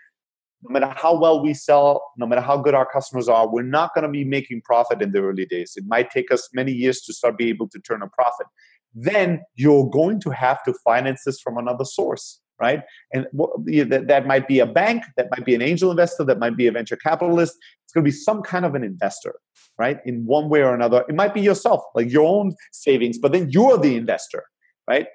no 0.63 0.73
matter 0.73 0.93
how 0.97 1.19
well 1.19 1.43
we 1.43 1.53
sell 1.53 2.03
no 2.17 2.27
matter 2.27 2.41
how 2.41 2.57
good 2.57 2.75
our 2.75 2.87
customers 2.91 3.29
are 3.29 3.49
we're 3.49 3.63
not 3.63 3.95
going 3.95 4.03
to 4.03 4.09
be 4.09 4.25
making 4.25 4.63
profit 4.63 5.03
in 5.03 5.13
the 5.13 5.21
early 5.21 5.47
days. 5.47 5.75
It 5.77 5.85
might 5.87 6.11
take 6.11 6.33
us 6.33 6.49
many 6.55 6.73
years 6.73 7.03
to 7.03 7.13
start 7.13 7.37
being 7.37 7.51
able 7.51 7.69
to 7.69 7.79
turn 7.81 8.03
a 8.03 8.09
profit. 8.09 8.47
Then 8.95 9.43
you're 9.57 9.89
going 9.91 10.21
to 10.21 10.31
have 10.31 10.63
to 10.65 10.75
finance 10.85 11.23
this 11.27 11.41
from 11.41 11.59
another 11.59 11.85
source 11.85 12.41
right? 12.61 12.83
And 13.13 13.27
that, 13.35 14.25
might 14.27 14.47
be 14.47 14.61
a 14.61 14.67
bank 14.67 15.03
that 15.17 15.27
might 15.33 15.45
be 15.45 15.57
an 15.57 15.63
angel 15.63 15.91
investor 15.91 16.25
that 16.25 16.39
might 16.39 16.57
be 16.57 16.69
a 16.69 16.73
venture 16.73 16.97
capitalist. 16.97 17.57
It's 17.83 17.93
going 17.93 18.05
to 18.05 18.09
be 18.09 18.17
some 18.17 18.43
kind 18.43 18.65
of 18.65 18.75
an 18.75 18.85
investor 18.85 19.35
right? 19.77 19.99
In 20.07 20.25
one 20.25 20.49
way 20.49 20.63
or 20.63 20.73
another. 20.73 21.05
It 21.09 21.17
might 21.17 21.35
be 21.35 21.41
yourself 21.41 21.83
like 21.95 22.11
your 22.11 22.27
own 22.27 22.55
savings 22.73 23.19
but 23.19 23.33
then 23.33 23.51
you're 23.51 23.79
the 23.79 23.97
investor 23.97 24.45
right 24.89 25.07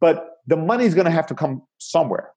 but 0.00 0.38
the 0.46 0.56
money 0.56 0.84
is 0.84 0.94
going 0.94 1.06
to 1.06 1.10
have 1.10 1.26
to 1.26 1.34
come 1.34 1.62
somewhere. 1.78 2.30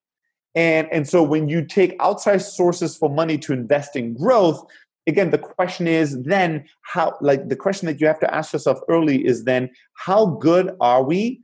And, 0.55 0.87
and 0.91 1.07
so 1.07 1.21
when 1.21 1.47
you 1.47 1.65
take 1.65 1.95
outside 1.99 2.41
sources 2.41 2.97
for 2.97 3.09
money 3.09 3.37
to 3.39 3.53
invest 3.53 3.95
in 3.95 4.15
growth, 4.15 4.63
again, 5.07 5.31
the 5.31 5.37
question 5.37 5.87
is 5.87 6.21
then 6.23 6.65
how, 6.81 7.17
like 7.21 7.49
the 7.49 7.55
question 7.55 7.85
that 7.87 8.01
you 8.01 8.07
have 8.07 8.19
to 8.19 8.33
ask 8.33 8.53
yourself 8.53 8.79
early 8.89 9.25
is 9.25 9.43
then 9.43 9.69
how 9.93 10.25
good 10.25 10.71
are 10.79 11.03
we 11.03 11.41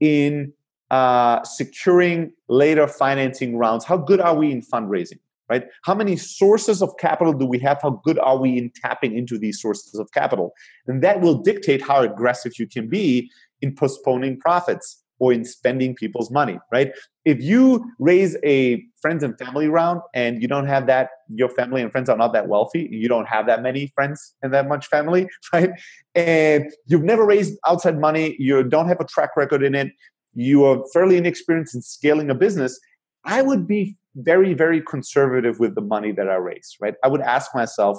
in 0.00 0.52
uh, 0.90 1.42
securing 1.44 2.32
later 2.48 2.88
financing 2.88 3.56
rounds? 3.56 3.84
How 3.84 3.96
good 3.96 4.20
are 4.20 4.34
we 4.34 4.50
in 4.50 4.62
fundraising? 4.62 5.20
Right? 5.48 5.66
How 5.82 5.96
many 5.96 6.16
sources 6.16 6.80
of 6.80 6.96
capital 6.98 7.32
do 7.32 7.44
we 7.44 7.58
have? 7.58 7.82
How 7.82 8.00
good 8.04 8.20
are 8.20 8.38
we 8.38 8.56
in 8.56 8.70
tapping 8.82 9.18
into 9.18 9.36
these 9.36 9.60
sources 9.60 9.98
of 9.98 10.08
capital? 10.12 10.52
And 10.86 11.02
that 11.02 11.20
will 11.20 11.38
dictate 11.38 11.82
how 11.82 12.02
aggressive 12.02 12.52
you 12.56 12.68
can 12.68 12.88
be 12.88 13.28
in 13.60 13.74
postponing 13.74 14.38
profits 14.38 15.02
or 15.20 15.32
in 15.32 15.44
spending 15.44 15.94
people's 15.94 16.30
money, 16.30 16.58
right? 16.72 16.92
If 17.24 17.40
you 17.42 17.84
raise 17.98 18.36
a 18.44 18.82
friends 19.00 19.22
and 19.22 19.38
family 19.38 19.68
round 19.68 20.00
and 20.14 20.42
you 20.42 20.48
don't 20.48 20.66
have 20.66 20.86
that, 20.86 21.10
your 21.28 21.50
family 21.50 21.82
and 21.82 21.92
friends 21.92 22.08
are 22.08 22.16
not 22.16 22.32
that 22.32 22.48
wealthy, 22.48 22.88
you 22.90 23.08
don't 23.08 23.28
have 23.28 23.46
that 23.46 23.62
many 23.62 23.92
friends 23.94 24.34
and 24.42 24.52
that 24.52 24.66
much 24.66 24.86
family, 24.86 25.28
right? 25.52 25.70
And 26.14 26.72
you've 26.86 27.04
never 27.04 27.24
raised 27.24 27.58
outside 27.66 28.00
money, 28.00 28.34
you 28.38 28.62
don't 28.64 28.88
have 28.88 29.00
a 29.00 29.04
track 29.04 29.36
record 29.36 29.62
in 29.62 29.74
it, 29.74 29.92
you 30.34 30.64
are 30.64 30.82
fairly 30.92 31.18
inexperienced 31.18 31.74
in 31.74 31.82
scaling 31.82 32.30
a 32.30 32.34
business, 32.34 32.80
I 33.24 33.42
would 33.42 33.66
be 33.66 33.96
very, 34.16 34.54
very 34.54 34.80
conservative 34.80 35.60
with 35.60 35.74
the 35.74 35.80
money 35.82 36.12
that 36.12 36.28
I 36.28 36.36
raise, 36.36 36.76
right? 36.80 36.94
I 37.04 37.08
would 37.08 37.20
ask 37.20 37.54
myself, 37.54 37.98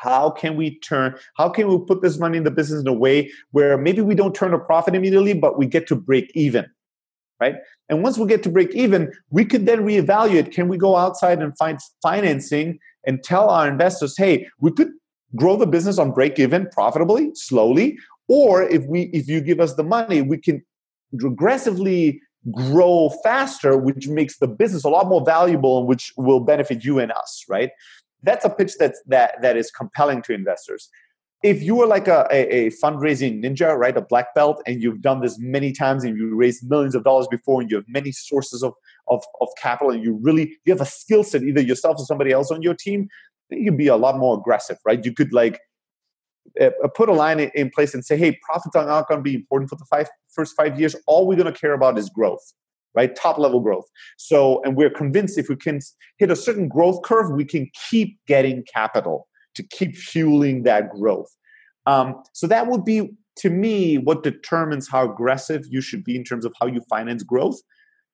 how 0.00 0.30
can 0.30 0.56
we 0.56 0.78
turn 0.80 1.14
how 1.36 1.48
can 1.48 1.68
we 1.68 1.78
put 1.86 2.02
this 2.02 2.18
money 2.18 2.38
in 2.38 2.44
the 2.44 2.50
business 2.50 2.80
in 2.80 2.88
a 2.88 2.92
way 2.92 3.30
where 3.50 3.76
maybe 3.76 4.00
we 4.00 4.14
don't 4.14 4.34
turn 4.34 4.54
a 4.54 4.58
profit 4.58 4.94
immediately 4.94 5.34
but 5.34 5.58
we 5.58 5.66
get 5.66 5.86
to 5.86 5.94
break 5.94 6.30
even 6.34 6.66
right? 7.40 7.56
And 7.88 8.02
once 8.02 8.18
we 8.18 8.26
get 8.26 8.42
to 8.44 8.50
break 8.50 8.74
even 8.74 9.12
we 9.30 9.44
could 9.44 9.66
then 9.66 9.80
reevaluate 9.80 10.52
can 10.52 10.68
we 10.68 10.76
go 10.76 10.96
outside 10.96 11.40
and 11.40 11.56
find 11.56 11.78
financing 12.02 12.78
and 13.06 13.22
tell 13.22 13.48
our 13.48 13.66
investors 13.66 14.16
hey 14.16 14.46
we 14.60 14.70
could 14.72 14.90
grow 15.36 15.56
the 15.56 15.66
business 15.66 15.98
on 15.98 16.12
break 16.12 16.38
even 16.38 16.68
profitably 16.68 17.30
slowly 17.34 17.98
or 18.28 18.62
if 18.62 18.84
we 18.86 19.02
if 19.12 19.28
you 19.28 19.40
give 19.40 19.60
us 19.60 19.74
the 19.74 19.82
money 19.82 20.22
we 20.22 20.38
can 20.38 20.62
regressively 21.14 22.18
grow 22.52 23.10
faster 23.22 23.76
which 23.76 24.08
makes 24.08 24.38
the 24.38 24.48
business 24.48 24.84
a 24.84 24.88
lot 24.88 25.08
more 25.08 25.24
valuable 25.24 25.78
and 25.78 25.88
which 25.88 26.12
will 26.16 26.40
benefit 26.40 26.84
you 26.84 26.98
and 26.98 27.12
us 27.12 27.44
right 27.48 27.70
that's 28.22 28.44
a 28.44 28.50
pitch 28.50 28.72
that's 28.78 29.00
that 29.06 29.40
that 29.42 29.56
is 29.56 29.70
compelling 29.70 30.22
to 30.22 30.32
investors. 30.32 30.88
If 31.42 31.62
you 31.62 31.80
are 31.80 31.86
like 31.86 32.06
a, 32.06 32.28
a, 32.30 32.66
a, 32.66 32.70
fundraising 32.70 33.42
ninja 33.42 33.74
right 33.74 33.96
a 33.96 34.02
black 34.02 34.34
belt 34.34 34.62
and 34.66 34.82
you've 34.82 35.00
done 35.00 35.22
this 35.22 35.38
many 35.38 35.72
times 35.72 36.04
and 36.04 36.18
you 36.18 36.34
raised 36.36 36.68
millions 36.68 36.94
of 36.94 37.02
dollars 37.02 37.26
before 37.30 37.62
and 37.62 37.70
you 37.70 37.78
have 37.78 37.86
many 37.88 38.12
sources 38.12 38.62
of 38.62 38.74
of, 39.08 39.24
of 39.40 39.48
capital 39.60 39.90
and 39.90 40.04
you 40.04 40.18
really 40.20 40.58
you 40.64 40.72
have 40.72 40.82
a 40.82 40.86
skill 40.86 41.24
set 41.24 41.42
either 41.42 41.62
yourself 41.62 41.96
or 41.98 42.04
somebody 42.04 42.30
else 42.30 42.50
on 42.50 42.60
your 42.60 42.74
team 42.74 43.08
then 43.48 43.60
you 43.60 43.64
can 43.64 43.76
be 43.76 43.88
a 43.88 43.96
lot 43.96 44.18
more 44.18 44.38
aggressive 44.38 44.76
right? 44.84 45.04
You 45.04 45.14
could 45.14 45.32
like 45.32 45.60
uh, 46.60 46.70
put 46.94 47.08
a 47.08 47.14
line 47.14 47.40
in 47.40 47.70
place 47.70 47.94
and 47.94 48.04
say 48.04 48.18
hey 48.18 48.38
profits 48.44 48.76
are 48.76 48.86
not 48.86 49.08
going 49.08 49.18
to 49.18 49.22
be 49.22 49.34
important 49.34 49.70
for 49.70 49.76
the 49.76 49.86
five, 49.86 50.08
first 50.34 50.54
five 50.56 50.78
years. 50.78 50.94
All 51.06 51.26
we're 51.26 51.36
going 51.36 51.52
to 51.52 51.58
care 51.58 51.72
about 51.72 51.96
is 51.96 52.10
growth 52.10 52.52
right? 52.94 53.14
Top 53.14 53.38
level 53.38 53.60
growth. 53.60 53.86
So, 54.16 54.62
and 54.64 54.76
we're 54.76 54.90
convinced 54.90 55.38
if 55.38 55.48
we 55.48 55.56
can 55.56 55.80
hit 56.18 56.30
a 56.30 56.36
certain 56.36 56.68
growth 56.68 57.02
curve, 57.02 57.30
we 57.32 57.44
can 57.44 57.70
keep 57.88 58.18
getting 58.26 58.64
capital 58.72 59.28
to 59.54 59.62
keep 59.62 59.96
fueling 59.96 60.62
that 60.64 60.90
growth. 60.90 61.28
Um, 61.86 62.22
so 62.32 62.46
that 62.46 62.66
would 62.66 62.84
be, 62.84 63.10
to 63.36 63.50
me, 63.50 63.98
what 63.98 64.22
determines 64.22 64.88
how 64.88 65.10
aggressive 65.10 65.64
you 65.68 65.80
should 65.80 66.04
be 66.04 66.16
in 66.16 66.24
terms 66.24 66.44
of 66.44 66.52
how 66.60 66.66
you 66.66 66.80
finance 66.88 67.22
growth. 67.22 67.60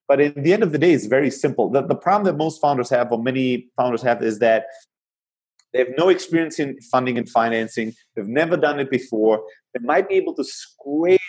But 0.08 0.20
at 0.20 0.42
the 0.42 0.52
end 0.52 0.62
of 0.62 0.72
the 0.72 0.78
day, 0.78 0.92
it's 0.92 1.06
very 1.06 1.30
simple. 1.30 1.68
The, 1.68 1.82
the 1.82 1.96
problem 1.96 2.24
that 2.24 2.38
most 2.38 2.60
founders 2.60 2.90
have, 2.90 3.10
or 3.10 3.20
many 3.20 3.68
founders 3.76 4.02
have, 4.02 4.22
is 4.22 4.38
that 4.38 4.66
they 5.72 5.80
have 5.80 5.88
no 5.98 6.08
experience 6.08 6.58
in 6.58 6.80
funding 6.80 7.18
and 7.18 7.28
financing. 7.28 7.92
They've 8.14 8.26
never 8.26 8.56
done 8.56 8.78
it 8.78 8.90
before. 8.90 9.42
They 9.74 9.84
might 9.84 10.08
be 10.08 10.14
able 10.14 10.34
to 10.34 10.44
scrape 10.44 11.20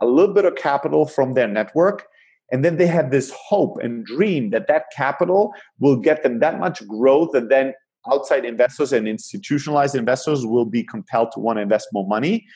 a 0.00 0.06
little 0.06 0.34
bit 0.34 0.46
of 0.46 0.56
capital 0.56 1.06
from 1.06 1.34
their 1.34 1.48
network 1.48 2.06
and 2.50 2.64
then 2.64 2.76
they 2.76 2.86
have 2.86 3.10
this 3.10 3.30
hope 3.30 3.78
and 3.82 4.04
dream 4.04 4.50
that 4.50 4.68
that 4.68 4.84
capital 4.94 5.52
will 5.78 5.96
get 5.96 6.22
them 6.22 6.40
that 6.40 6.58
much 6.58 6.86
growth 6.86 7.34
and 7.34 7.50
then 7.50 7.74
outside 8.10 8.44
investors 8.44 8.92
and 8.92 9.06
institutionalized 9.06 9.94
investors 9.94 10.46
will 10.46 10.64
be 10.64 10.82
compelled 10.82 11.30
to 11.32 11.40
want 11.40 11.58
to 11.58 11.62
invest 11.62 11.88
more 11.92 12.06
money. 12.06 12.46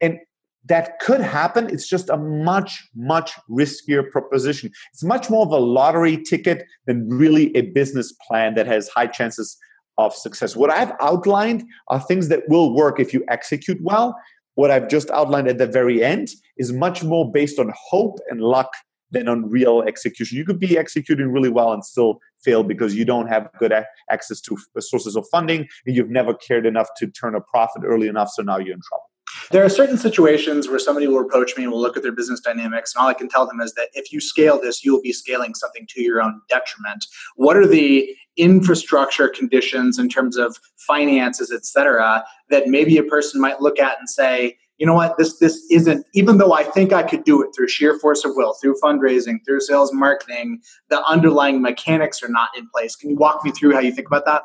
And 0.00 0.18
that 0.66 0.98
could 0.98 1.20
happen 1.20 1.68
it's 1.68 1.86
just 1.86 2.08
a 2.08 2.16
much 2.16 2.88
much 2.94 3.32
riskier 3.50 4.08
proposition. 4.10 4.70
It's 4.92 5.04
much 5.04 5.28
more 5.28 5.44
of 5.44 5.52
a 5.52 5.58
lottery 5.58 6.16
ticket 6.22 6.64
than 6.86 7.08
really 7.08 7.54
a 7.56 7.62
business 7.62 8.12
plan 8.26 8.54
that 8.54 8.66
has 8.66 8.88
high 8.88 9.08
chances 9.08 9.58
of 9.98 10.14
success. 10.14 10.56
What 10.56 10.70
i've 10.70 10.92
outlined 11.00 11.64
are 11.88 12.00
things 12.00 12.28
that 12.28 12.48
will 12.48 12.74
work 12.74 12.98
if 12.98 13.12
you 13.12 13.24
execute 13.28 13.78
well. 13.82 14.16
What 14.54 14.70
i've 14.70 14.88
just 14.88 15.10
outlined 15.10 15.48
at 15.48 15.58
the 15.58 15.66
very 15.66 16.02
end 16.02 16.28
is 16.56 16.72
much 16.72 17.04
more 17.04 17.30
based 17.30 17.58
on 17.58 17.72
hope 17.90 18.18
and 18.30 18.40
luck 18.40 18.72
than 19.14 19.28
on 19.28 19.48
real 19.48 19.82
execution. 19.82 20.36
You 20.36 20.44
could 20.44 20.60
be 20.60 20.76
executing 20.76 21.32
really 21.32 21.48
well 21.48 21.72
and 21.72 21.84
still 21.84 22.20
fail 22.44 22.62
because 22.62 22.94
you 22.94 23.06
don't 23.06 23.28
have 23.28 23.48
good 23.58 23.72
access 24.10 24.40
to 24.42 24.58
sources 24.80 25.16
of 25.16 25.26
funding 25.30 25.66
and 25.86 25.96
you've 25.96 26.10
never 26.10 26.34
cared 26.34 26.66
enough 26.66 26.88
to 26.98 27.06
turn 27.06 27.34
a 27.34 27.40
profit 27.40 27.82
early 27.84 28.08
enough. 28.08 28.28
So 28.28 28.42
now 28.42 28.58
you're 28.58 28.74
in 28.74 28.82
trouble. 28.86 29.04
There 29.50 29.64
are 29.64 29.68
certain 29.68 29.98
situations 29.98 30.68
where 30.68 30.78
somebody 30.78 31.06
will 31.06 31.20
approach 31.20 31.56
me 31.56 31.64
and 31.64 31.72
will 31.72 31.80
look 31.80 31.96
at 31.96 32.02
their 32.02 32.12
business 32.12 32.40
dynamics, 32.40 32.94
and 32.94 33.02
all 33.02 33.08
I 33.08 33.14
can 33.14 33.28
tell 33.28 33.46
them 33.46 33.60
is 33.60 33.74
that 33.74 33.88
if 33.92 34.12
you 34.12 34.20
scale 34.20 34.60
this, 34.60 34.84
you'll 34.84 35.02
be 35.02 35.12
scaling 35.12 35.54
something 35.54 35.86
to 35.90 36.02
your 36.02 36.22
own 36.22 36.40
detriment. 36.48 37.06
What 37.34 37.56
are 37.56 37.66
the 37.66 38.14
infrastructure 38.36 39.28
conditions 39.28 39.98
in 39.98 40.08
terms 40.08 40.36
of 40.36 40.58
finances, 40.76 41.50
et 41.52 41.64
cetera, 41.64 42.24
that 42.50 42.68
maybe 42.68 42.96
a 42.96 43.02
person 43.02 43.40
might 43.40 43.60
look 43.60 43.78
at 43.80 43.98
and 43.98 44.08
say, 44.08 44.56
you 44.78 44.86
know 44.86 44.94
what? 44.94 45.16
This 45.18 45.38
this 45.38 45.64
isn't 45.70 46.06
even 46.14 46.38
though 46.38 46.52
i 46.52 46.62
think 46.62 46.92
i 46.92 47.02
could 47.02 47.24
do 47.24 47.42
it 47.42 47.50
through 47.54 47.68
sheer 47.68 47.98
force 47.98 48.24
of 48.24 48.32
will 48.34 48.54
through 48.54 48.74
fundraising 48.82 49.36
through 49.44 49.60
sales 49.60 49.92
marketing 49.92 50.60
the 50.90 51.02
underlying 51.04 51.62
mechanics 51.62 52.22
are 52.22 52.28
not 52.28 52.48
in 52.56 52.68
place. 52.74 52.96
Can 52.96 53.10
you 53.10 53.16
walk 53.16 53.44
me 53.44 53.50
through 53.52 53.72
how 53.72 53.80
you 53.80 53.92
think 53.92 54.08
about 54.08 54.24
that? 54.26 54.42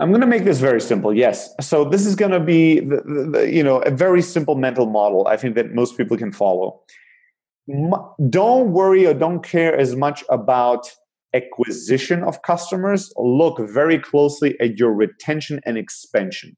I'm 0.00 0.10
going 0.10 0.20
to 0.20 0.28
make 0.28 0.44
this 0.44 0.60
very 0.60 0.80
simple 0.80 1.12
yes. 1.12 1.52
So 1.60 1.84
this 1.84 2.06
is 2.06 2.14
going 2.14 2.30
to 2.30 2.38
be 2.38 2.78
the, 2.78 3.02
the, 3.04 3.30
the, 3.32 3.52
you 3.52 3.64
know 3.64 3.78
a 3.78 3.90
very 3.90 4.22
simple 4.22 4.54
mental 4.54 4.86
model 4.86 5.26
i 5.26 5.36
think 5.36 5.54
that 5.56 5.74
most 5.74 5.96
people 5.96 6.16
can 6.16 6.32
follow. 6.32 6.80
Don't 8.30 8.72
worry 8.72 9.06
or 9.06 9.12
don't 9.12 9.42
care 9.42 9.76
as 9.76 9.94
much 9.94 10.24
about 10.30 10.90
acquisition 11.34 12.22
of 12.22 12.40
customers. 12.42 13.12
Look 13.16 13.58
very 13.58 13.98
closely 13.98 14.58
at 14.60 14.78
your 14.78 14.94
retention 14.94 15.60
and 15.66 15.76
expansion. 15.76 16.56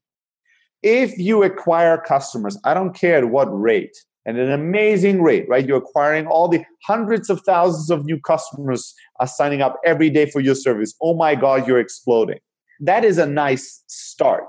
If 0.83 1.17
you 1.17 1.43
acquire 1.43 1.97
customers, 1.97 2.57
I 2.63 2.73
don't 2.73 2.93
care 2.93 3.17
at 3.17 3.29
what 3.29 3.45
rate, 3.45 3.95
and 4.25 4.37
an 4.37 4.51
amazing 4.51 5.21
rate, 5.21 5.45
right? 5.47 5.65
You're 5.65 5.77
acquiring 5.77 6.27
all 6.27 6.47
the 6.47 6.63
hundreds 6.85 7.29
of 7.29 7.41
thousands 7.41 7.89
of 7.89 8.05
new 8.05 8.19
customers 8.19 8.93
are 9.19 9.27
signing 9.27 9.61
up 9.61 9.79
every 9.85 10.09
day 10.09 10.29
for 10.29 10.39
your 10.39 10.55
service. 10.55 10.95
Oh 11.01 11.15
my 11.15 11.35
God, 11.35 11.67
you're 11.67 11.79
exploding. 11.79 12.39
That 12.79 13.03
is 13.03 13.17
a 13.17 13.25
nice 13.25 13.83
start. 13.87 14.45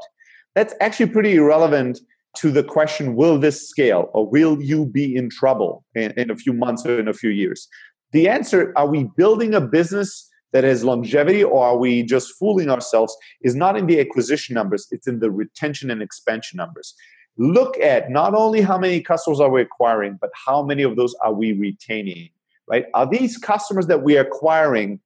That's 0.55 0.75
actually 0.81 1.11
pretty 1.11 1.35
irrelevant 1.35 2.01
to 2.39 2.51
the 2.51 2.65
question 2.65 3.15
will 3.15 3.39
this 3.39 3.69
scale 3.69 4.11
or 4.15 4.27
will 4.27 4.61
you 4.63 4.87
be 4.87 5.15
in 5.15 5.29
trouble 5.29 5.85
in, 5.95 6.13
in 6.13 6.31
a 6.31 6.37
few 6.37 6.53
months 6.53 6.85
or 6.87 6.99
in 6.99 7.09
a 7.09 7.13
few 7.13 7.31
years? 7.31 7.69
The 8.13 8.29
answer 8.29 8.73
are 8.77 8.87
we 8.87 9.09
building 9.17 9.55
a 9.55 9.61
business 9.61 10.29
that 10.53 10.65
has 10.65 10.85
longevity 10.85 11.43
or 11.43 11.65
are 11.65 11.77
we 11.77 12.03
just 12.03 12.35
fooling 12.39 12.71
ourselves 12.71 13.17
is 13.43 13.55
not 13.55 13.77
in 13.77 13.87
the 13.87 14.01
acquisition 14.01 14.55
numbers, 14.55 14.87
it's 14.91 15.07
in 15.07 15.19
the 15.19 15.31
retention 15.31 15.91
and 15.91 16.03
expansion 16.03 16.59
numbers. 16.59 16.95
Look 17.39 17.79
at 17.79 18.11
not 18.11 18.35
only 18.35 18.61
how 18.61 18.79
many 18.79 19.01
customers 19.01 19.41
are 19.41 19.51
we 19.51 19.63
acquiring, 19.63 20.19
but 20.21 20.31
how 20.47 20.63
many 20.63 20.83
of 20.83 20.97
those 20.97 21.15
are 21.23 21.33
we 21.33 21.55
retaining, 21.55 22.29
right? 22.69 22.85
Are 22.93 23.09
these 23.09 23.39
customers 23.39 23.87
that 23.87 24.03
we 24.03 24.19
are 24.19 24.23
acquiring, 24.23 25.01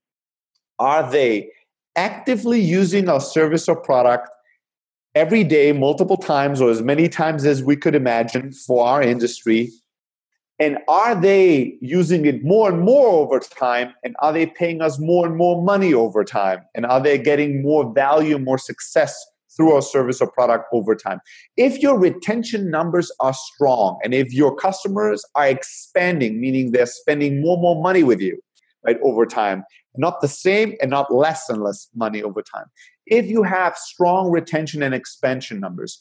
are 0.77 1.09
they 1.09 1.51
actively 1.95 2.59
using 2.59 3.07
our 3.07 3.21
service 3.21 3.69
or 3.69 3.77
product 3.77 4.29
every 5.15 5.43
day, 5.43 5.71
multiple 5.71 6.17
times, 6.17 6.59
or 6.59 6.69
as 6.69 6.81
many 6.81 7.07
times 7.07 7.45
as 7.45 7.63
we 7.63 7.77
could 7.77 7.95
imagine 7.95 8.51
for 8.51 8.85
our 8.85 9.01
industry? 9.01 9.71
And 10.59 10.79
are 10.87 11.13
they 11.13 11.77
using 11.81 12.25
it 12.25 12.43
more 12.43 12.69
and 12.69 12.81
more 12.81 13.09
over 13.09 13.39
time? 13.39 13.93
And 14.03 14.15
are 14.19 14.33
they 14.33 14.47
paying 14.47 14.81
us 14.81 14.99
more 14.99 15.27
and 15.27 15.35
more 15.35 15.61
money 15.63 15.93
over 15.93 16.23
time? 16.23 16.61
And 16.73 16.85
are 16.85 16.99
they 16.99 17.17
getting 17.17 17.61
more 17.61 17.93
value, 17.93 18.39
more 18.39 18.57
success 18.57 19.15
through 19.55 19.73
our 19.73 19.83
service 19.83 20.19
or 20.19 20.31
product 20.31 20.65
over 20.73 20.95
time? 20.95 21.19
If 21.57 21.79
your 21.79 21.99
retention 21.99 22.71
numbers 22.71 23.11
are 23.19 23.35
strong 23.35 23.99
and 24.03 24.15
if 24.15 24.33
your 24.33 24.55
customers 24.55 25.23
are 25.35 25.47
expanding, 25.47 26.41
meaning 26.41 26.71
they're 26.71 26.87
spending 26.87 27.41
more 27.41 27.53
and 27.53 27.61
more 27.61 27.81
money 27.81 28.03
with 28.03 28.19
you, 28.19 28.41
right, 28.83 28.97
over 29.03 29.27
time, 29.27 29.63
not 29.95 30.21
the 30.21 30.27
same 30.27 30.73
and 30.81 30.89
not 30.89 31.13
less 31.13 31.49
and 31.49 31.61
less 31.61 31.87
money 31.95 32.23
over 32.23 32.41
time. 32.41 32.65
If 33.05 33.27
you 33.27 33.43
have 33.43 33.77
strong 33.77 34.31
retention 34.31 34.81
and 34.81 34.95
expansion 34.95 35.59
numbers, 35.59 35.99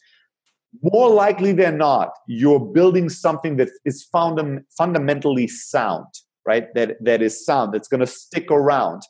more 0.82 1.10
likely 1.10 1.52
than 1.52 1.78
not, 1.78 2.10
you're 2.26 2.60
building 2.60 3.08
something 3.08 3.56
that 3.56 3.68
is 3.84 4.04
fundamentally 4.04 5.48
sound, 5.48 6.06
right? 6.46 6.72
That, 6.74 6.96
that 7.04 7.22
is 7.22 7.44
sound, 7.44 7.74
that's 7.74 7.88
going 7.88 8.00
to 8.00 8.06
stick 8.06 8.50
around. 8.50 9.02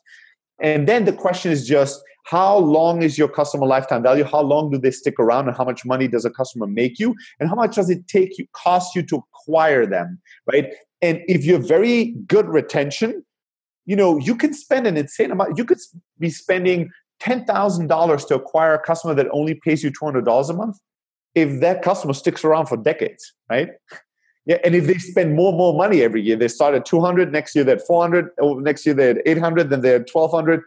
And 0.61 0.87
then 0.87 1.05
the 1.05 1.13
question 1.13 1.51
is 1.51 1.67
just 1.67 2.01
how 2.25 2.57
long 2.57 3.03
is 3.03 3.17
your 3.17 3.29
customer 3.29 3.65
lifetime 3.65 4.03
value? 4.03 4.25
How 4.25 4.41
long 4.41 4.69
do 4.69 4.77
they 4.77 4.91
stick 4.91 5.17
around? 5.17 5.47
And 5.47 5.55
how 5.55 5.63
much 5.63 5.85
money 5.85 6.07
does 6.09 6.25
a 6.25 6.29
customer 6.29 6.67
make 6.67 6.99
you? 6.99 7.15
And 7.39 7.47
how 7.47 7.55
much 7.55 7.75
does 7.75 7.89
it 7.89 8.07
take 8.07 8.37
you, 8.37 8.45
cost 8.51 8.95
you 8.95 9.03
to 9.03 9.23
acquire 9.33 9.85
them, 9.85 10.19
right? 10.51 10.73
And 11.01 11.21
if 11.27 11.45
you're 11.45 11.59
very 11.59 12.15
good 12.27 12.47
retention, 12.47 13.23
you 13.85 13.95
know, 13.95 14.17
you 14.17 14.35
can 14.35 14.53
spend 14.53 14.87
an 14.87 14.97
insane 14.97 15.31
amount. 15.31 15.57
You 15.57 15.63
could 15.63 15.79
be 16.19 16.29
spending 16.29 16.89
$10,000 17.21 18.27
to 18.27 18.35
acquire 18.35 18.73
a 18.73 18.79
customer 18.79 19.13
that 19.13 19.27
only 19.31 19.55
pays 19.55 19.83
you 19.83 19.91
$200 19.91 20.49
a 20.49 20.53
month 20.53 20.77
if 21.37 21.61
that 21.61 21.83
customer 21.83 22.13
sticks 22.13 22.43
around 22.43 22.65
for 22.65 22.77
decades, 22.77 23.31
right? 23.47 23.69
Yeah, 24.47 24.57
and 24.63 24.73
if 24.73 24.87
they 24.87 24.97
spend 24.97 25.35
more 25.35 25.49
and 25.49 25.57
more 25.57 25.77
money 25.77 26.01
every 26.01 26.21
year, 26.21 26.35
they 26.35 26.47
start 26.47 26.73
at 26.73 26.85
200, 26.85 27.31
next 27.31 27.53
year 27.53 27.63
they're 27.63 27.75
at 27.75 27.85
400, 27.85 28.31
next 28.63 28.85
year 28.85 28.95
they're 28.95 29.11
at 29.11 29.21
800, 29.25 29.69
then 29.69 29.81
they're 29.81 29.97
at 29.97 30.09
1200, 30.11 30.63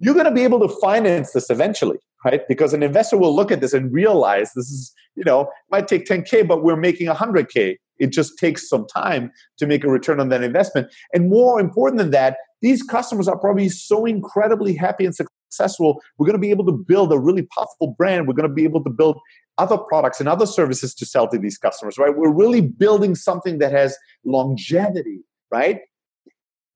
you're 0.00 0.12
going 0.12 0.26
to 0.26 0.32
be 0.32 0.42
able 0.42 0.60
to 0.60 0.68
finance 0.80 1.32
this 1.32 1.48
eventually, 1.48 1.98
right? 2.26 2.46
Because 2.46 2.74
an 2.74 2.82
investor 2.82 3.16
will 3.16 3.34
look 3.34 3.50
at 3.50 3.62
this 3.62 3.72
and 3.72 3.90
realize 3.90 4.52
this 4.54 4.70
is, 4.70 4.92
you 5.14 5.24
know, 5.24 5.48
might 5.70 5.88
take 5.88 6.04
10K, 6.04 6.46
but 6.46 6.62
we're 6.62 6.76
making 6.76 7.06
100K. 7.06 7.76
It 7.98 8.12
just 8.12 8.36
takes 8.38 8.68
some 8.68 8.86
time 8.86 9.30
to 9.58 9.66
make 9.66 9.82
a 9.84 9.88
return 9.88 10.20
on 10.20 10.28
that 10.28 10.42
investment. 10.42 10.92
And 11.14 11.30
more 11.30 11.58
important 11.58 11.98
than 11.98 12.10
that, 12.10 12.36
these 12.60 12.82
customers 12.82 13.28
are 13.28 13.38
probably 13.38 13.68
so 13.70 14.04
incredibly 14.04 14.74
happy 14.74 15.06
and 15.06 15.14
successful. 15.14 16.00
We're 16.18 16.26
going 16.26 16.34
to 16.34 16.40
be 16.40 16.50
able 16.50 16.66
to 16.66 16.72
build 16.72 17.12
a 17.12 17.18
really 17.18 17.46
powerful 17.56 17.94
brand. 17.96 18.26
We're 18.26 18.34
going 18.34 18.48
to 18.48 18.54
be 18.54 18.64
able 18.64 18.82
to 18.84 18.90
build 18.90 19.18
other 19.62 19.78
products 19.78 20.18
and 20.18 20.28
other 20.28 20.46
services 20.46 20.92
to 20.96 21.06
sell 21.06 21.28
to 21.28 21.38
these 21.38 21.56
customers, 21.56 21.96
right? 21.96 22.16
We're 22.16 22.32
really 22.32 22.60
building 22.60 23.14
something 23.14 23.58
that 23.58 23.70
has 23.70 23.96
longevity, 24.24 25.20
right? 25.52 25.80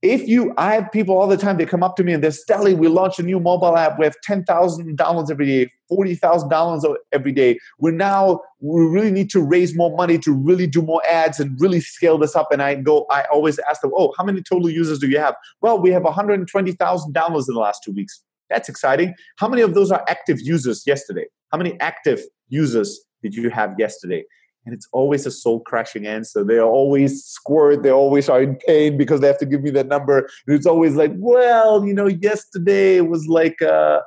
If 0.02 0.28
you, 0.28 0.54
I 0.56 0.74
have 0.74 0.92
people 0.92 1.18
all 1.18 1.26
the 1.26 1.36
time, 1.36 1.56
they 1.56 1.66
come 1.66 1.82
up 1.82 1.96
to 1.96 2.04
me 2.04 2.12
and 2.12 2.22
they're, 2.22 2.30
Steli, 2.30 2.76
we 2.76 2.86
launched 2.86 3.18
a 3.18 3.24
new 3.24 3.40
mobile 3.40 3.76
app. 3.76 3.98
We 3.98 4.04
have 4.04 4.14
10,000 4.22 4.96
downloads 4.96 5.32
every 5.32 5.46
day, 5.46 5.70
40,000 5.88 6.48
downloads 6.48 6.94
every 7.12 7.32
day. 7.32 7.58
We're 7.80 7.90
now, 7.90 8.40
we 8.60 8.82
really 8.86 9.10
need 9.10 9.30
to 9.30 9.42
raise 9.42 9.74
more 9.74 9.96
money 9.96 10.18
to 10.18 10.32
really 10.32 10.68
do 10.68 10.80
more 10.80 11.02
ads 11.10 11.40
and 11.40 11.60
really 11.60 11.80
scale 11.80 12.18
this 12.18 12.36
up. 12.36 12.52
And 12.52 12.62
I 12.62 12.76
go, 12.76 13.06
I 13.10 13.24
always 13.32 13.58
ask 13.68 13.80
them, 13.80 13.90
oh, 13.96 14.12
how 14.16 14.22
many 14.22 14.42
total 14.42 14.70
users 14.70 15.00
do 15.00 15.08
you 15.08 15.18
have? 15.18 15.34
Well, 15.60 15.80
we 15.80 15.90
have 15.90 16.04
120,000 16.04 17.14
downloads 17.14 17.48
in 17.48 17.54
the 17.54 17.60
last 17.60 17.82
two 17.82 17.92
weeks. 17.92 18.22
That's 18.48 18.68
exciting. 18.68 19.14
How 19.38 19.48
many 19.48 19.62
of 19.62 19.74
those 19.74 19.90
are 19.90 20.04
active 20.08 20.40
users 20.40 20.84
yesterday? 20.86 21.24
How 21.50 21.58
many 21.58 21.80
active 21.80 22.20
users 22.48 23.00
did 23.22 23.34
you 23.34 23.50
have 23.50 23.74
yesterday? 23.78 24.24
And 24.64 24.74
it's 24.74 24.88
always 24.92 25.26
a 25.26 25.30
soul 25.30 25.60
crashing 25.60 26.06
answer. 26.06 26.42
They 26.42 26.58
are 26.58 26.68
always 26.68 27.24
squirt. 27.24 27.84
They 27.84 27.92
always 27.92 28.28
are 28.28 28.42
in 28.42 28.56
pain 28.66 28.98
because 28.98 29.20
they 29.20 29.28
have 29.28 29.38
to 29.38 29.46
give 29.46 29.62
me 29.62 29.70
that 29.70 29.86
number. 29.86 30.28
And 30.46 30.56
it's 30.56 30.66
always 30.66 30.96
like, 30.96 31.12
well, 31.14 31.84
you 31.86 31.94
know, 31.94 32.08
yesterday 32.08 32.96
it 32.96 33.08
was 33.08 33.28
like, 33.28 33.62
uh, 33.62 34.00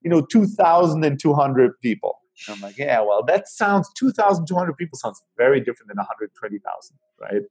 you 0.00 0.10
know, 0.10 0.22
2,200 0.22 1.80
people. 1.80 2.18
And 2.48 2.56
I'm 2.56 2.62
like, 2.62 2.78
yeah, 2.78 3.00
well, 3.00 3.22
that 3.26 3.46
sounds 3.46 3.90
2,200 3.96 4.76
people 4.76 4.98
sounds 4.98 5.22
very 5.36 5.60
different 5.60 5.88
than 5.88 5.98
120,000, 5.98 6.96
right? 7.20 7.42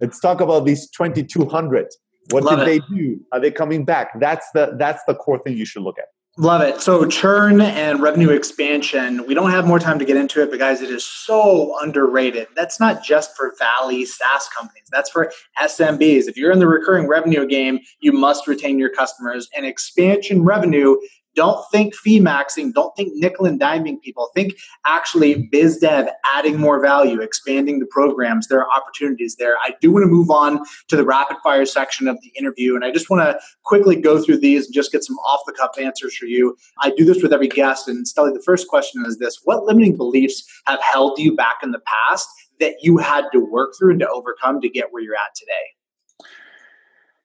Let's 0.00 0.18
talk 0.18 0.40
about 0.40 0.64
these 0.64 0.88
2,200. 0.90 1.88
What 2.30 2.42
Love 2.44 2.58
did 2.60 2.62
it. 2.62 2.66
they 2.66 2.94
do? 2.96 3.20
Are 3.32 3.40
they 3.40 3.50
coming 3.50 3.84
back? 3.84 4.18
That's 4.18 4.50
the 4.52 4.74
that's 4.78 5.02
the 5.06 5.14
core 5.14 5.38
thing 5.38 5.56
you 5.56 5.64
should 5.64 5.82
look 5.82 5.98
at. 5.98 6.06
Love 6.38 6.62
it. 6.62 6.80
So 6.80 7.04
churn 7.04 7.60
and 7.60 8.00
revenue 8.00 8.30
expansion. 8.30 9.26
We 9.26 9.34
don't 9.34 9.50
have 9.50 9.66
more 9.66 9.78
time 9.78 9.98
to 9.98 10.04
get 10.06 10.16
into 10.16 10.42
it, 10.42 10.48
but 10.48 10.58
guys, 10.58 10.80
it 10.80 10.88
is 10.88 11.04
so 11.04 11.78
underrated. 11.82 12.48
That's 12.56 12.80
not 12.80 13.04
just 13.04 13.36
for 13.36 13.52
Valley 13.58 14.06
SaaS 14.06 14.48
companies. 14.56 14.88
That's 14.90 15.10
for 15.10 15.30
SMBs. 15.60 16.28
If 16.28 16.38
you're 16.38 16.50
in 16.50 16.58
the 16.58 16.66
recurring 16.66 17.06
revenue 17.06 17.46
game, 17.46 17.80
you 18.00 18.12
must 18.12 18.46
retain 18.46 18.78
your 18.78 18.88
customers. 18.88 19.46
And 19.54 19.66
expansion 19.66 20.42
revenue 20.42 20.96
don't 21.34 21.64
think 21.70 21.94
fee 21.94 22.20
maxing. 22.20 22.72
Don't 22.72 22.94
think 22.96 23.12
nickel 23.14 23.46
and 23.46 23.60
diming 23.60 24.00
people. 24.00 24.30
Think 24.34 24.54
actually 24.86 25.48
biz 25.50 25.78
dev, 25.78 26.08
adding 26.34 26.58
more 26.58 26.80
value, 26.80 27.20
expanding 27.20 27.78
the 27.78 27.86
programs. 27.86 28.48
There 28.48 28.60
are 28.60 28.70
opportunities 28.70 29.36
there. 29.36 29.56
I 29.58 29.74
do 29.80 29.90
want 29.90 30.04
to 30.04 30.08
move 30.08 30.30
on 30.30 30.60
to 30.88 30.96
the 30.96 31.04
rapid 31.04 31.38
fire 31.42 31.66
section 31.66 32.08
of 32.08 32.20
the 32.22 32.32
interview. 32.38 32.74
And 32.74 32.84
I 32.84 32.90
just 32.90 33.10
want 33.10 33.22
to 33.22 33.40
quickly 33.64 33.96
go 33.96 34.22
through 34.22 34.38
these 34.38 34.66
and 34.66 34.74
just 34.74 34.92
get 34.92 35.04
some 35.04 35.16
off 35.18 35.40
the 35.46 35.52
cuff 35.52 35.78
answers 35.78 36.16
for 36.16 36.26
you. 36.26 36.56
I 36.80 36.90
do 36.90 37.04
this 37.04 37.22
with 37.22 37.32
every 37.32 37.48
guest. 37.48 37.88
And 37.88 38.06
Steli, 38.06 38.32
the 38.34 38.42
first 38.44 38.68
question 38.68 39.04
is 39.06 39.18
this 39.18 39.40
What 39.44 39.64
limiting 39.64 39.96
beliefs 39.96 40.44
have 40.66 40.80
held 40.82 41.18
you 41.18 41.34
back 41.34 41.56
in 41.62 41.72
the 41.72 41.80
past 42.08 42.28
that 42.60 42.74
you 42.82 42.98
had 42.98 43.24
to 43.32 43.40
work 43.40 43.74
through 43.78 43.92
and 43.92 44.00
to 44.00 44.08
overcome 44.08 44.60
to 44.60 44.68
get 44.68 44.92
where 44.92 45.02
you're 45.02 45.14
at 45.14 45.34
today? 45.34 45.81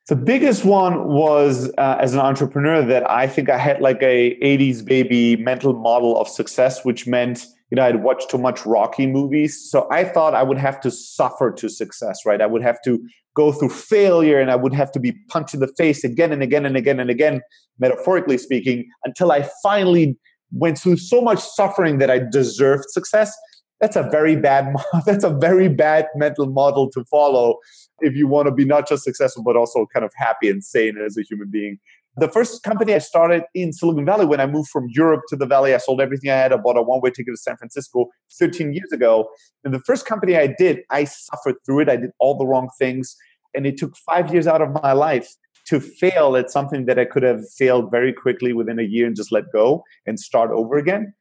The 0.07 0.15
biggest 0.15 0.63
one 0.63 1.09
was 1.09 1.69
uh, 1.77 1.97
as 1.99 2.13
an 2.13 2.21
entrepreneur 2.21 2.81
that 2.81 3.09
I 3.09 3.27
think 3.27 3.49
I 3.49 3.57
had 3.57 3.81
like 3.81 4.01
a 4.01 4.39
80s 4.41 4.85
baby 4.85 5.35
mental 5.35 5.73
model 5.73 6.17
of 6.17 6.29
success, 6.29 6.85
which 6.85 7.05
meant, 7.07 7.45
you 7.69 7.75
know, 7.75 7.83
I'd 7.83 8.01
watched 8.01 8.29
too 8.29 8.37
much 8.37 8.65
Rocky 8.65 9.05
movies. 9.05 9.69
So 9.69 9.85
I 9.91 10.05
thought 10.05 10.33
I 10.33 10.43
would 10.43 10.57
have 10.57 10.79
to 10.81 10.91
suffer 10.91 11.51
to 11.51 11.67
success, 11.67 12.19
right? 12.25 12.41
I 12.41 12.45
would 12.45 12.61
have 12.61 12.81
to 12.85 13.05
go 13.35 13.51
through 13.51 13.69
failure 13.69 14.39
and 14.39 14.49
I 14.49 14.55
would 14.55 14.73
have 14.73 14.93
to 14.93 14.99
be 14.99 15.11
punched 15.27 15.53
in 15.53 15.59
the 15.59 15.73
face 15.77 16.05
again 16.05 16.31
and 16.31 16.41
again 16.41 16.65
and 16.65 16.77
again 16.77 17.01
and 17.01 17.09
again, 17.09 17.41
metaphorically 17.77 18.37
speaking, 18.37 18.87
until 19.03 19.33
I 19.33 19.49
finally 19.61 20.17
went 20.53 20.77
through 20.77 20.97
so 20.97 21.19
much 21.19 21.39
suffering 21.39 21.97
that 21.97 22.09
I 22.09 22.19
deserved 22.31 22.85
success. 22.91 23.37
That's 23.81 23.97
a 23.97 24.03
very 24.03 24.37
bad, 24.37 24.73
that's 25.05 25.25
a 25.25 25.31
very 25.31 25.67
bad 25.67 26.07
mental 26.15 26.45
model 26.45 26.89
to 26.91 27.03
follow 27.11 27.57
if 28.01 28.15
you 28.15 28.27
want 28.27 28.47
to 28.47 28.51
be 28.51 28.65
not 28.65 28.87
just 28.87 29.03
successful, 29.03 29.43
but 29.43 29.55
also 29.55 29.85
kind 29.93 30.05
of 30.05 30.11
happy 30.15 30.49
and 30.49 30.63
sane 30.63 30.97
as 30.97 31.17
a 31.17 31.21
human 31.21 31.49
being. 31.49 31.79
The 32.19 32.27
first 32.27 32.63
company 32.63 32.95
I 32.95 32.97
started 32.97 33.43
in 33.53 33.71
Silicon 33.71 34.03
Valley 34.03 34.25
when 34.25 34.39
I 34.39 34.47
moved 34.47 34.69
from 34.69 34.87
Europe 34.89 35.21
to 35.27 35.35
the 35.35 35.45
Valley, 35.45 35.75
I 35.75 35.77
sold 35.77 36.01
everything 36.01 36.31
I 36.31 36.35
had. 36.35 36.51
I 36.51 36.57
bought 36.57 36.77
a 36.77 36.81
one 36.81 36.99
way 36.99 37.11
ticket 37.11 37.33
to 37.33 37.37
San 37.37 37.57
Francisco 37.57 38.07
13 38.39 38.73
years 38.73 38.91
ago. 38.91 39.29
And 39.63 39.71
the 39.71 39.81
first 39.81 40.07
company 40.07 40.35
I 40.35 40.47
did, 40.47 40.79
I 40.89 41.03
suffered 41.03 41.55
through 41.63 41.81
it. 41.81 41.89
I 41.89 41.97
did 41.97 42.09
all 42.19 42.35
the 42.35 42.47
wrong 42.47 42.69
things. 42.79 43.15
And 43.53 43.67
it 43.67 43.77
took 43.77 43.95
five 43.97 44.33
years 44.33 44.47
out 44.47 44.63
of 44.63 44.81
my 44.81 44.93
life 44.93 45.35
to 45.67 45.79
fail 45.79 46.35
at 46.35 46.49
something 46.49 46.85
that 46.85 46.97
I 46.97 47.05
could 47.05 47.23
have 47.23 47.47
failed 47.55 47.91
very 47.91 48.13
quickly 48.13 48.51
within 48.51 48.79
a 48.79 48.83
year 48.83 49.05
and 49.05 49.15
just 49.15 49.31
let 49.31 49.51
go 49.51 49.83
and 50.07 50.19
start 50.19 50.49
over 50.49 50.77
again. 50.77 51.13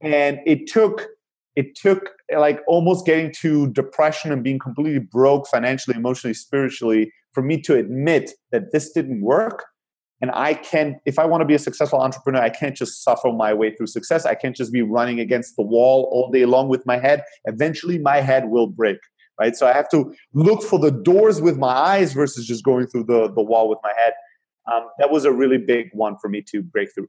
And 0.00 0.38
it 0.46 0.66
took 0.66 1.08
it 1.58 1.74
took 1.74 2.10
like 2.36 2.60
almost 2.68 3.04
getting 3.04 3.32
to 3.40 3.66
depression 3.72 4.30
and 4.30 4.44
being 4.44 4.60
completely 4.60 5.00
broke 5.00 5.48
financially, 5.48 5.96
emotionally, 5.96 6.32
spiritually 6.32 7.12
for 7.32 7.42
me 7.42 7.60
to 7.62 7.74
admit 7.74 8.30
that 8.52 8.70
this 8.70 8.92
didn't 8.92 9.22
work. 9.22 9.64
And 10.20 10.30
I 10.32 10.54
can't, 10.54 10.98
if 11.04 11.18
I 11.18 11.26
want 11.26 11.40
to 11.40 11.44
be 11.44 11.54
a 11.54 11.58
successful 11.58 12.00
entrepreneur, 12.00 12.40
I 12.40 12.50
can't 12.50 12.76
just 12.76 13.02
suffer 13.02 13.32
my 13.32 13.52
way 13.52 13.74
through 13.74 13.88
success. 13.88 14.24
I 14.24 14.36
can't 14.36 14.54
just 14.54 14.72
be 14.72 14.82
running 14.82 15.18
against 15.18 15.56
the 15.56 15.64
wall 15.64 16.08
all 16.12 16.30
day 16.30 16.44
long 16.44 16.68
with 16.68 16.86
my 16.86 16.96
head. 16.96 17.24
Eventually, 17.46 17.98
my 17.98 18.20
head 18.20 18.50
will 18.50 18.68
break, 18.68 18.98
right? 19.40 19.56
So 19.56 19.66
I 19.66 19.72
have 19.72 19.88
to 19.88 20.14
look 20.34 20.62
for 20.62 20.78
the 20.78 20.92
doors 20.92 21.40
with 21.40 21.58
my 21.58 21.72
eyes 21.72 22.12
versus 22.12 22.46
just 22.46 22.62
going 22.62 22.86
through 22.86 23.04
the, 23.04 23.32
the 23.32 23.42
wall 23.42 23.68
with 23.68 23.80
my 23.82 23.92
head. 24.00 24.12
Um, 24.72 24.88
that 24.98 25.10
was 25.10 25.24
a 25.24 25.32
really 25.32 25.58
big 25.58 25.90
one 25.92 26.16
for 26.18 26.28
me 26.28 26.42
to 26.42 26.62
break 26.62 26.92
through. 26.94 27.08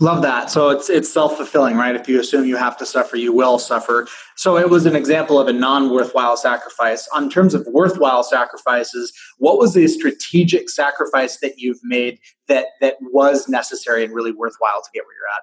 Love 0.00 0.22
that. 0.22 0.50
So 0.50 0.70
it's 0.70 0.90
it's 0.90 1.10
self 1.10 1.36
fulfilling, 1.36 1.76
right? 1.76 1.94
If 1.94 2.08
you 2.08 2.20
assume 2.20 2.46
you 2.46 2.56
have 2.56 2.76
to 2.78 2.86
suffer, 2.86 3.16
you 3.16 3.32
will 3.32 3.58
suffer. 3.58 4.06
So 4.36 4.58
it 4.58 4.68
was 4.68 4.84
an 4.84 4.94
example 4.94 5.38
of 5.38 5.48
a 5.48 5.52
non 5.52 5.90
worthwhile 5.90 6.36
sacrifice. 6.36 7.08
On 7.14 7.30
terms 7.30 7.54
of 7.54 7.66
worthwhile 7.66 8.22
sacrifices, 8.22 9.12
what 9.38 9.58
was 9.58 9.74
the 9.74 9.88
strategic 9.88 10.68
sacrifice 10.68 11.38
that 11.38 11.58
you've 11.58 11.80
made 11.82 12.18
that 12.48 12.66
that 12.80 12.96
was 13.00 13.48
necessary 13.48 14.04
and 14.04 14.14
really 14.14 14.32
worthwhile 14.32 14.82
to 14.82 14.90
get 14.92 15.04
where 15.04 15.14
you're 15.14 15.34
at? 15.34 15.42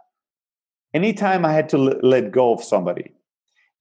Anytime 0.93 1.45
I 1.45 1.53
had 1.53 1.69
to 1.69 1.77
l- 1.77 1.99
let 2.03 2.31
go 2.31 2.53
of 2.53 2.63
somebody, 2.63 3.11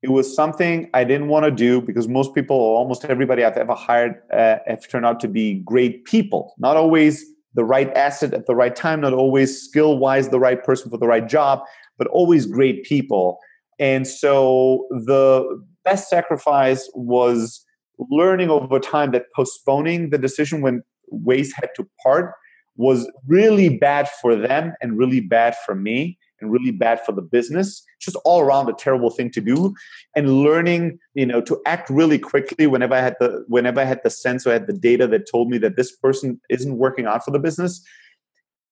it 0.03 0.11
was 0.11 0.35
something 0.35 0.89
I 0.95 1.05
didn't 1.05 1.29
want 1.29 1.45
to 1.45 1.51
do 1.51 1.81
because 1.83 2.09
most 2.09 2.35
people, 2.35 2.57
almost 2.57 3.05
everybody 3.05 3.45
I've 3.45 3.59
ever 3.59 3.75
hired, 3.75 4.23
uh, 4.33 4.57
have 4.67 4.89
turned 4.89 5.05
out 5.07 5.21
to 5.21 5.29
be 5.29 5.55
great 5.61 6.05
people. 6.07 6.55
Not 6.59 6.77
always 6.77 7.25
the 7.55 7.65
right 7.65 7.91
asset 7.97 8.35
at 8.35 8.47
the 8.47 8.55
right 8.55 8.75
time, 8.75 9.01
not 9.01 9.13
always 9.13 9.61
skill 9.61 9.99
wise 9.99 10.29
the 10.29 10.41
right 10.41 10.63
person 10.63 10.91
for 10.91 10.99
the 10.99 11.07
right 11.07 11.29
job, 11.29 11.61
but 11.99 12.07
always 12.09 12.47
great 12.47 12.85
people. 12.85 13.39
And 13.79 14.07
so 14.07 14.87
the 14.91 15.63
best 15.85 16.09
sacrifice 16.09 16.91
was 16.95 17.65
learning 18.11 18.51
over 18.51 18.79
time 18.79 19.13
that 19.13 19.25
postponing 19.35 20.11
the 20.11 20.19
decision 20.19 20.61
when 20.61 20.83
ways 21.11 21.53
had 21.55 21.71
to 21.77 21.87
part 22.03 22.33
was 22.77 23.11
really 23.27 23.77
bad 23.79 24.09
for 24.21 24.35
them 24.35 24.73
and 24.81 24.99
really 24.99 25.21
bad 25.21 25.55
for 25.67 25.75
me 25.75 26.19
and 26.43 26.51
really 26.51 26.73
bad 26.73 27.01
for 27.05 27.13
the 27.13 27.23
business. 27.23 27.85
Just 28.01 28.17
all 28.25 28.41
around 28.41 28.69
a 28.69 28.75
terrible 28.75 29.11
thing 29.11 29.31
to 29.31 29.41
do. 29.41 29.75
And 30.15 30.43
learning 30.43 30.99
you 31.15 31.27
know 31.27 31.41
to 31.43 31.61
act 31.67 31.89
really 31.89 32.19
quickly 32.19 32.67
whenever 32.67 32.95
i 32.95 33.01
had 33.01 33.17
the 33.21 33.45
whenever 33.49 33.81
i 33.81 33.85
had 33.85 34.01
the 34.03 34.11
sense 34.11 34.47
or 34.47 34.51
I 34.51 34.55
had 34.55 34.67
the 34.67 34.73
data 34.73 35.07
that 35.07 35.31
told 35.31 35.49
me 35.49 35.59
that 35.59 35.77
this 35.77 35.95
person 35.95 36.41
isn't 36.51 36.77
working 36.77 37.07
out 37.07 37.25
for 37.25 37.31
the 37.31 37.39
business 37.39 37.83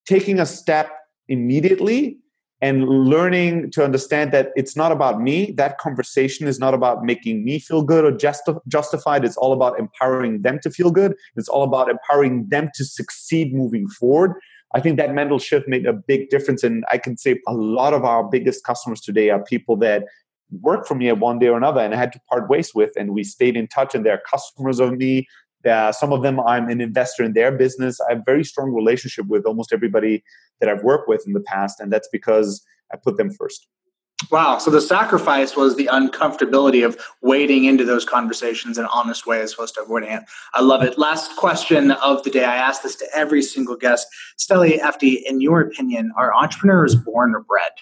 taking 0.06 0.40
a 0.40 0.46
step 0.46 0.90
immediately 1.28 2.18
and 2.62 2.86
learning 2.86 3.70
to 3.70 3.82
understand 3.82 4.32
that 4.32 4.50
it's 4.54 4.76
not 4.76 4.92
about 4.92 5.20
me. 5.20 5.52
That 5.52 5.78
conversation 5.78 6.46
is 6.46 6.58
not 6.58 6.74
about 6.74 7.04
making 7.04 7.44
me 7.44 7.58
feel 7.58 7.82
good 7.82 8.04
or 8.04 8.10
just 8.10 8.48
justified. 8.68 9.24
It's 9.24 9.36
all 9.36 9.52
about 9.52 9.78
empowering 9.78 10.42
them 10.42 10.58
to 10.62 10.70
feel 10.70 10.90
good. 10.90 11.14
It's 11.36 11.48
all 11.48 11.62
about 11.62 11.88
empowering 11.88 12.48
them 12.48 12.70
to 12.74 12.84
succeed 12.84 13.54
moving 13.54 13.88
forward 13.88 14.34
I 14.74 14.80
think 14.80 14.96
that 14.98 15.14
mental 15.14 15.38
shift 15.38 15.66
made 15.68 15.86
a 15.86 15.92
big 15.92 16.28
difference. 16.30 16.62
And 16.62 16.84
I 16.90 16.98
can 16.98 17.16
say 17.16 17.40
a 17.46 17.54
lot 17.54 17.92
of 17.92 18.04
our 18.04 18.24
biggest 18.24 18.64
customers 18.64 19.00
today 19.00 19.30
are 19.30 19.42
people 19.42 19.76
that 19.78 20.04
work 20.60 20.86
for 20.86 20.94
me 20.94 21.08
at 21.08 21.18
one 21.18 21.38
day 21.38 21.48
or 21.48 21.56
another 21.56 21.80
and 21.80 21.94
I 21.94 21.96
had 21.96 22.12
to 22.12 22.20
part 22.28 22.48
ways 22.48 22.74
with. 22.74 22.92
And 22.96 23.12
we 23.14 23.24
stayed 23.24 23.56
in 23.56 23.68
touch 23.68 23.94
and 23.94 24.04
they're 24.04 24.22
customers 24.30 24.80
of 24.80 24.96
me. 24.96 25.26
Uh, 25.68 25.92
some 25.92 26.12
of 26.12 26.22
them 26.22 26.40
I'm 26.40 26.68
an 26.68 26.80
investor 26.80 27.22
in 27.22 27.34
their 27.34 27.52
business. 27.52 28.00
I 28.00 28.14
have 28.14 28.22
very 28.24 28.44
strong 28.44 28.72
relationship 28.72 29.26
with 29.26 29.44
almost 29.44 29.72
everybody 29.72 30.22
that 30.60 30.68
I've 30.68 30.82
worked 30.82 31.08
with 31.08 31.24
in 31.26 31.32
the 31.32 31.40
past. 31.40 31.80
And 31.80 31.92
that's 31.92 32.08
because 32.10 32.64
I 32.92 32.96
put 32.96 33.16
them 33.16 33.30
first. 33.30 33.66
Wow. 34.30 34.58
So 34.58 34.70
the 34.70 34.80
sacrifice 34.80 35.56
was 35.56 35.76
the 35.76 35.88
uncomfortability 35.92 36.84
of 36.84 37.00
wading 37.22 37.64
into 37.64 37.84
those 37.84 38.04
conversations 38.04 38.76
in 38.76 38.84
an 38.84 38.90
honest 38.92 39.26
way 39.26 39.40
as 39.40 39.54
opposed 39.54 39.74
to 39.74 39.82
avoiding 39.82 40.10
it. 40.10 40.22
I 40.54 40.60
love 40.60 40.82
it. 40.82 40.98
Last 40.98 41.36
question 41.36 41.92
of 41.92 42.22
the 42.22 42.30
day. 42.30 42.44
I 42.44 42.56
ask 42.56 42.82
this 42.82 42.96
to 42.96 43.06
every 43.14 43.42
single 43.42 43.76
guest. 43.76 44.06
Steli 44.38 44.78
Efti, 44.78 45.22
in 45.24 45.40
your 45.40 45.60
opinion, 45.60 46.12
are 46.16 46.34
entrepreneurs 46.34 46.94
born 46.94 47.34
or 47.34 47.40
bred? 47.40 47.72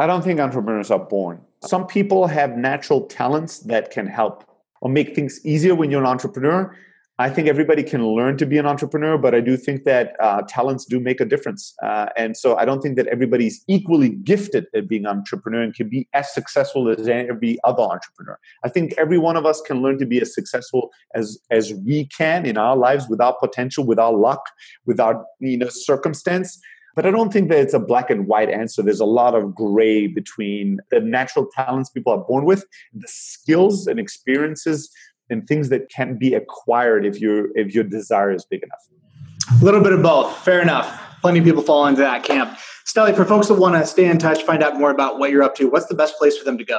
I 0.00 0.06
don't 0.06 0.22
think 0.22 0.40
entrepreneurs 0.40 0.90
are 0.90 0.98
born. 0.98 1.40
Some 1.64 1.86
people 1.86 2.28
have 2.28 2.56
natural 2.56 3.02
talents 3.06 3.60
that 3.60 3.90
can 3.90 4.06
help 4.06 4.44
or 4.80 4.88
make 4.88 5.14
things 5.14 5.44
easier 5.44 5.74
when 5.74 5.90
you're 5.90 6.00
an 6.00 6.06
entrepreneur. 6.06 6.74
I 7.20 7.30
think 7.30 7.48
everybody 7.48 7.82
can 7.82 8.06
learn 8.06 8.36
to 8.36 8.46
be 8.46 8.58
an 8.58 8.66
entrepreneur, 8.66 9.18
but 9.18 9.34
I 9.34 9.40
do 9.40 9.56
think 9.56 9.82
that 9.84 10.14
uh, 10.20 10.42
talents 10.48 10.84
do 10.84 11.00
make 11.00 11.20
a 11.20 11.24
difference. 11.24 11.74
Uh, 11.82 12.06
and 12.16 12.36
so 12.36 12.56
I 12.56 12.64
don't 12.64 12.80
think 12.80 12.94
that 12.94 13.08
everybody's 13.08 13.64
equally 13.66 14.10
gifted 14.10 14.66
at 14.72 14.88
being 14.88 15.04
an 15.04 15.18
entrepreneur 15.18 15.62
and 15.62 15.74
can 15.74 15.88
be 15.88 16.06
as 16.14 16.32
successful 16.32 16.88
as 16.88 17.08
every 17.08 17.58
other 17.64 17.82
entrepreneur. 17.82 18.38
I 18.62 18.68
think 18.68 18.94
every 18.96 19.18
one 19.18 19.36
of 19.36 19.46
us 19.46 19.60
can 19.60 19.82
learn 19.82 19.98
to 19.98 20.06
be 20.06 20.20
as 20.20 20.32
successful 20.32 20.90
as 21.12 21.40
as 21.50 21.74
we 21.74 22.06
can 22.06 22.46
in 22.46 22.56
our 22.56 22.76
lives 22.76 23.08
with 23.08 23.20
our 23.20 23.36
potential, 23.40 23.84
with 23.84 23.98
our 23.98 24.12
luck, 24.12 24.42
with 24.86 25.00
our 25.00 25.26
you 25.40 25.58
know 25.58 25.68
circumstance. 25.68 26.60
But 26.98 27.06
I 27.06 27.12
don't 27.12 27.32
think 27.32 27.48
that 27.50 27.60
it's 27.60 27.74
a 27.74 27.78
black 27.78 28.10
and 28.10 28.26
white 28.26 28.50
answer. 28.50 28.82
There's 28.82 28.98
a 28.98 29.04
lot 29.04 29.36
of 29.36 29.54
gray 29.54 30.08
between 30.08 30.80
the 30.90 30.98
natural 30.98 31.46
talents 31.46 31.90
people 31.90 32.12
are 32.12 32.24
born 32.24 32.44
with, 32.44 32.64
the 32.92 33.06
skills 33.06 33.86
and 33.86 34.00
experiences 34.00 34.90
and 35.30 35.46
things 35.46 35.68
that 35.68 35.90
can 35.90 36.16
be 36.16 36.34
acquired 36.34 37.04
if 37.04 37.20
your 37.20 37.48
if 37.56 37.74
your 37.74 37.84
desire 37.84 38.32
is 38.32 38.44
big 38.44 38.62
enough. 38.62 39.60
A 39.60 39.64
little 39.64 39.80
bit 39.80 39.92
of 39.92 40.02
both. 40.02 40.36
Fair 40.38 40.60
enough. 40.60 41.02
Plenty 41.20 41.40
of 41.40 41.44
people 41.44 41.62
fall 41.62 41.86
into 41.86 42.00
that 42.00 42.22
camp. 42.22 42.58
Steli, 42.86 43.14
for 43.14 43.24
folks 43.24 43.48
that 43.48 43.54
want 43.54 43.74
to 43.74 43.86
stay 43.86 44.06
in 44.06 44.18
touch, 44.18 44.42
find 44.42 44.62
out 44.62 44.78
more 44.78 44.90
about 44.90 45.18
what 45.18 45.30
you're 45.30 45.42
up 45.42 45.54
to, 45.56 45.68
what's 45.68 45.86
the 45.86 45.94
best 45.94 46.16
place 46.16 46.38
for 46.38 46.44
them 46.44 46.56
to 46.56 46.64
go? 46.64 46.78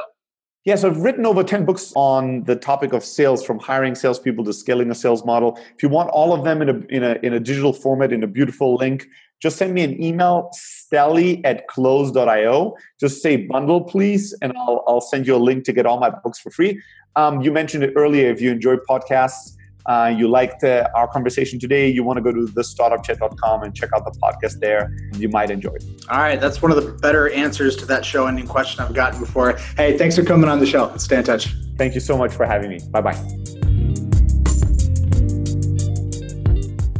Yes, 0.65 0.83
I've 0.83 0.97
written 0.97 1.25
over 1.25 1.43
10 1.43 1.65
books 1.65 1.93
on 1.95 2.43
the 2.43 2.55
topic 2.55 2.91
of 2.91 3.03
sales, 3.03 3.45
from 3.45 3.59
hiring 3.59 3.95
salespeople 3.95 4.43
to 4.45 4.53
scaling 4.53 4.91
a 4.91 4.95
sales 4.95 5.23
model. 5.23 5.57
If 5.75 5.83
you 5.83 5.89
want 5.89 6.09
all 6.09 6.33
of 6.33 6.43
them 6.43 6.61
in 6.61 6.69
a, 6.69 6.73
in 6.89 7.03
a, 7.03 7.15
in 7.23 7.33
a 7.33 7.39
digital 7.39 7.73
format, 7.73 8.11
in 8.11 8.23
a 8.23 8.27
beautiful 8.27 8.75
link, 8.75 9.07
just 9.41 9.57
send 9.57 9.73
me 9.73 9.83
an 9.83 10.01
email, 10.03 10.51
steli 10.53 11.41
at 11.45 11.67
close.io. 11.67 12.75
Just 12.99 13.21
say 13.21 13.47
bundle, 13.47 13.81
please, 13.81 14.35
and 14.41 14.51
I'll, 14.57 14.83
I'll 14.85 15.01
send 15.01 15.27
you 15.27 15.35
a 15.35 15.37
link 15.37 15.63
to 15.63 15.73
get 15.73 15.85
all 15.85 15.99
my 15.99 16.09
books 16.09 16.39
for 16.39 16.51
free. 16.51 16.81
Um, 17.15 17.41
you 17.41 17.51
mentioned 17.51 17.83
it 17.83 17.93
earlier. 17.95 18.29
If 18.29 18.41
you 18.41 18.51
enjoy 18.51 18.77
podcasts, 18.77 19.55
uh, 19.85 20.13
you 20.15 20.27
liked 20.27 20.63
uh, 20.63 20.87
our 20.93 21.07
conversation 21.07 21.59
today, 21.59 21.89
you 21.89 22.03
want 22.03 22.17
to 22.17 22.21
go 22.21 22.31
to 22.31 22.45
thestartupchat.com 22.53 23.63
and 23.63 23.75
check 23.75 23.89
out 23.95 24.05
the 24.05 24.17
podcast 24.19 24.59
there. 24.59 24.95
You 25.15 25.29
might 25.29 25.49
enjoy 25.49 25.71
it. 25.71 25.83
All 26.09 26.19
right. 26.19 26.39
That's 26.39 26.61
one 26.61 26.71
of 26.71 26.83
the 26.83 26.91
better 26.91 27.29
answers 27.31 27.75
to 27.77 27.85
that 27.87 28.05
show 28.05 28.27
ending 28.27 28.45
question 28.45 28.83
I've 28.83 28.93
gotten 28.93 29.19
before. 29.19 29.53
Hey, 29.77 29.97
thanks 29.97 30.15
for 30.15 30.23
coming 30.23 30.49
on 30.49 30.59
the 30.59 30.67
show. 30.67 30.85
Let's 30.85 31.05
stay 31.05 31.17
in 31.17 31.23
touch. 31.23 31.55
Thank 31.77 31.95
you 31.95 32.01
so 32.01 32.17
much 32.17 32.33
for 32.33 32.45
having 32.45 32.69
me. 32.69 32.79
Bye 32.91 33.01
bye. 33.01 33.13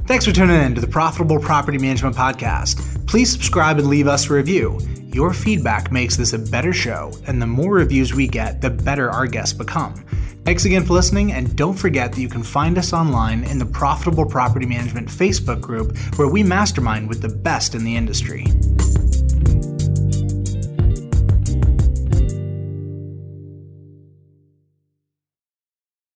Thanks 0.07 0.25
for 0.25 0.31
tuning 0.31 0.59
in 0.59 0.73
to 0.73 0.81
the 0.81 0.87
Profitable 0.87 1.39
Property 1.39 1.77
Management 1.77 2.15
Podcast. 2.15 3.05
Please 3.05 3.31
subscribe 3.31 3.77
and 3.77 3.87
leave 3.87 4.07
us 4.07 4.27
a 4.31 4.33
review. 4.33 4.79
Your 5.11 5.33
feedback 5.33 5.91
makes 5.91 6.15
this 6.15 6.33
a 6.33 6.37
better 6.37 6.71
show, 6.71 7.11
and 7.25 7.41
the 7.41 7.47
more 7.47 7.73
reviews 7.73 8.13
we 8.13 8.27
get, 8.27 8.61
the 8.61 8.69
better 8.69 9.09
our 9.09 9.25
guests 9.25 9.53
become. 9.53 9.95
Thanks 10.45 10.65
again 10.65 10.85
for 10.85 10.93
listening, 10.93 11.31
and 11.31 11.55
don't 11.55 11.73
forget 11.73 12.11
that 12.11 12.21
you 12.21 12.29
can 12.29 12.43
find 12.43 12.77
us 12.77 12.93
online 12.93 13.43
in 13.43 13.57
the 13.57 13.65
Profitable 13.65 14.25
Property 14.25 14.67
Management 14.67 15.07
Facebook 15.07 15.61
group 15.61 15.97
where 16.17 16.27
we 16.27 16.43
mastermind 16.43 17.09
with 17.09 17.23
the 17.23 17.29
best 17.29 17.73
in 17.73 17.83
the 17.83 17.95
industry. 17.95 18.45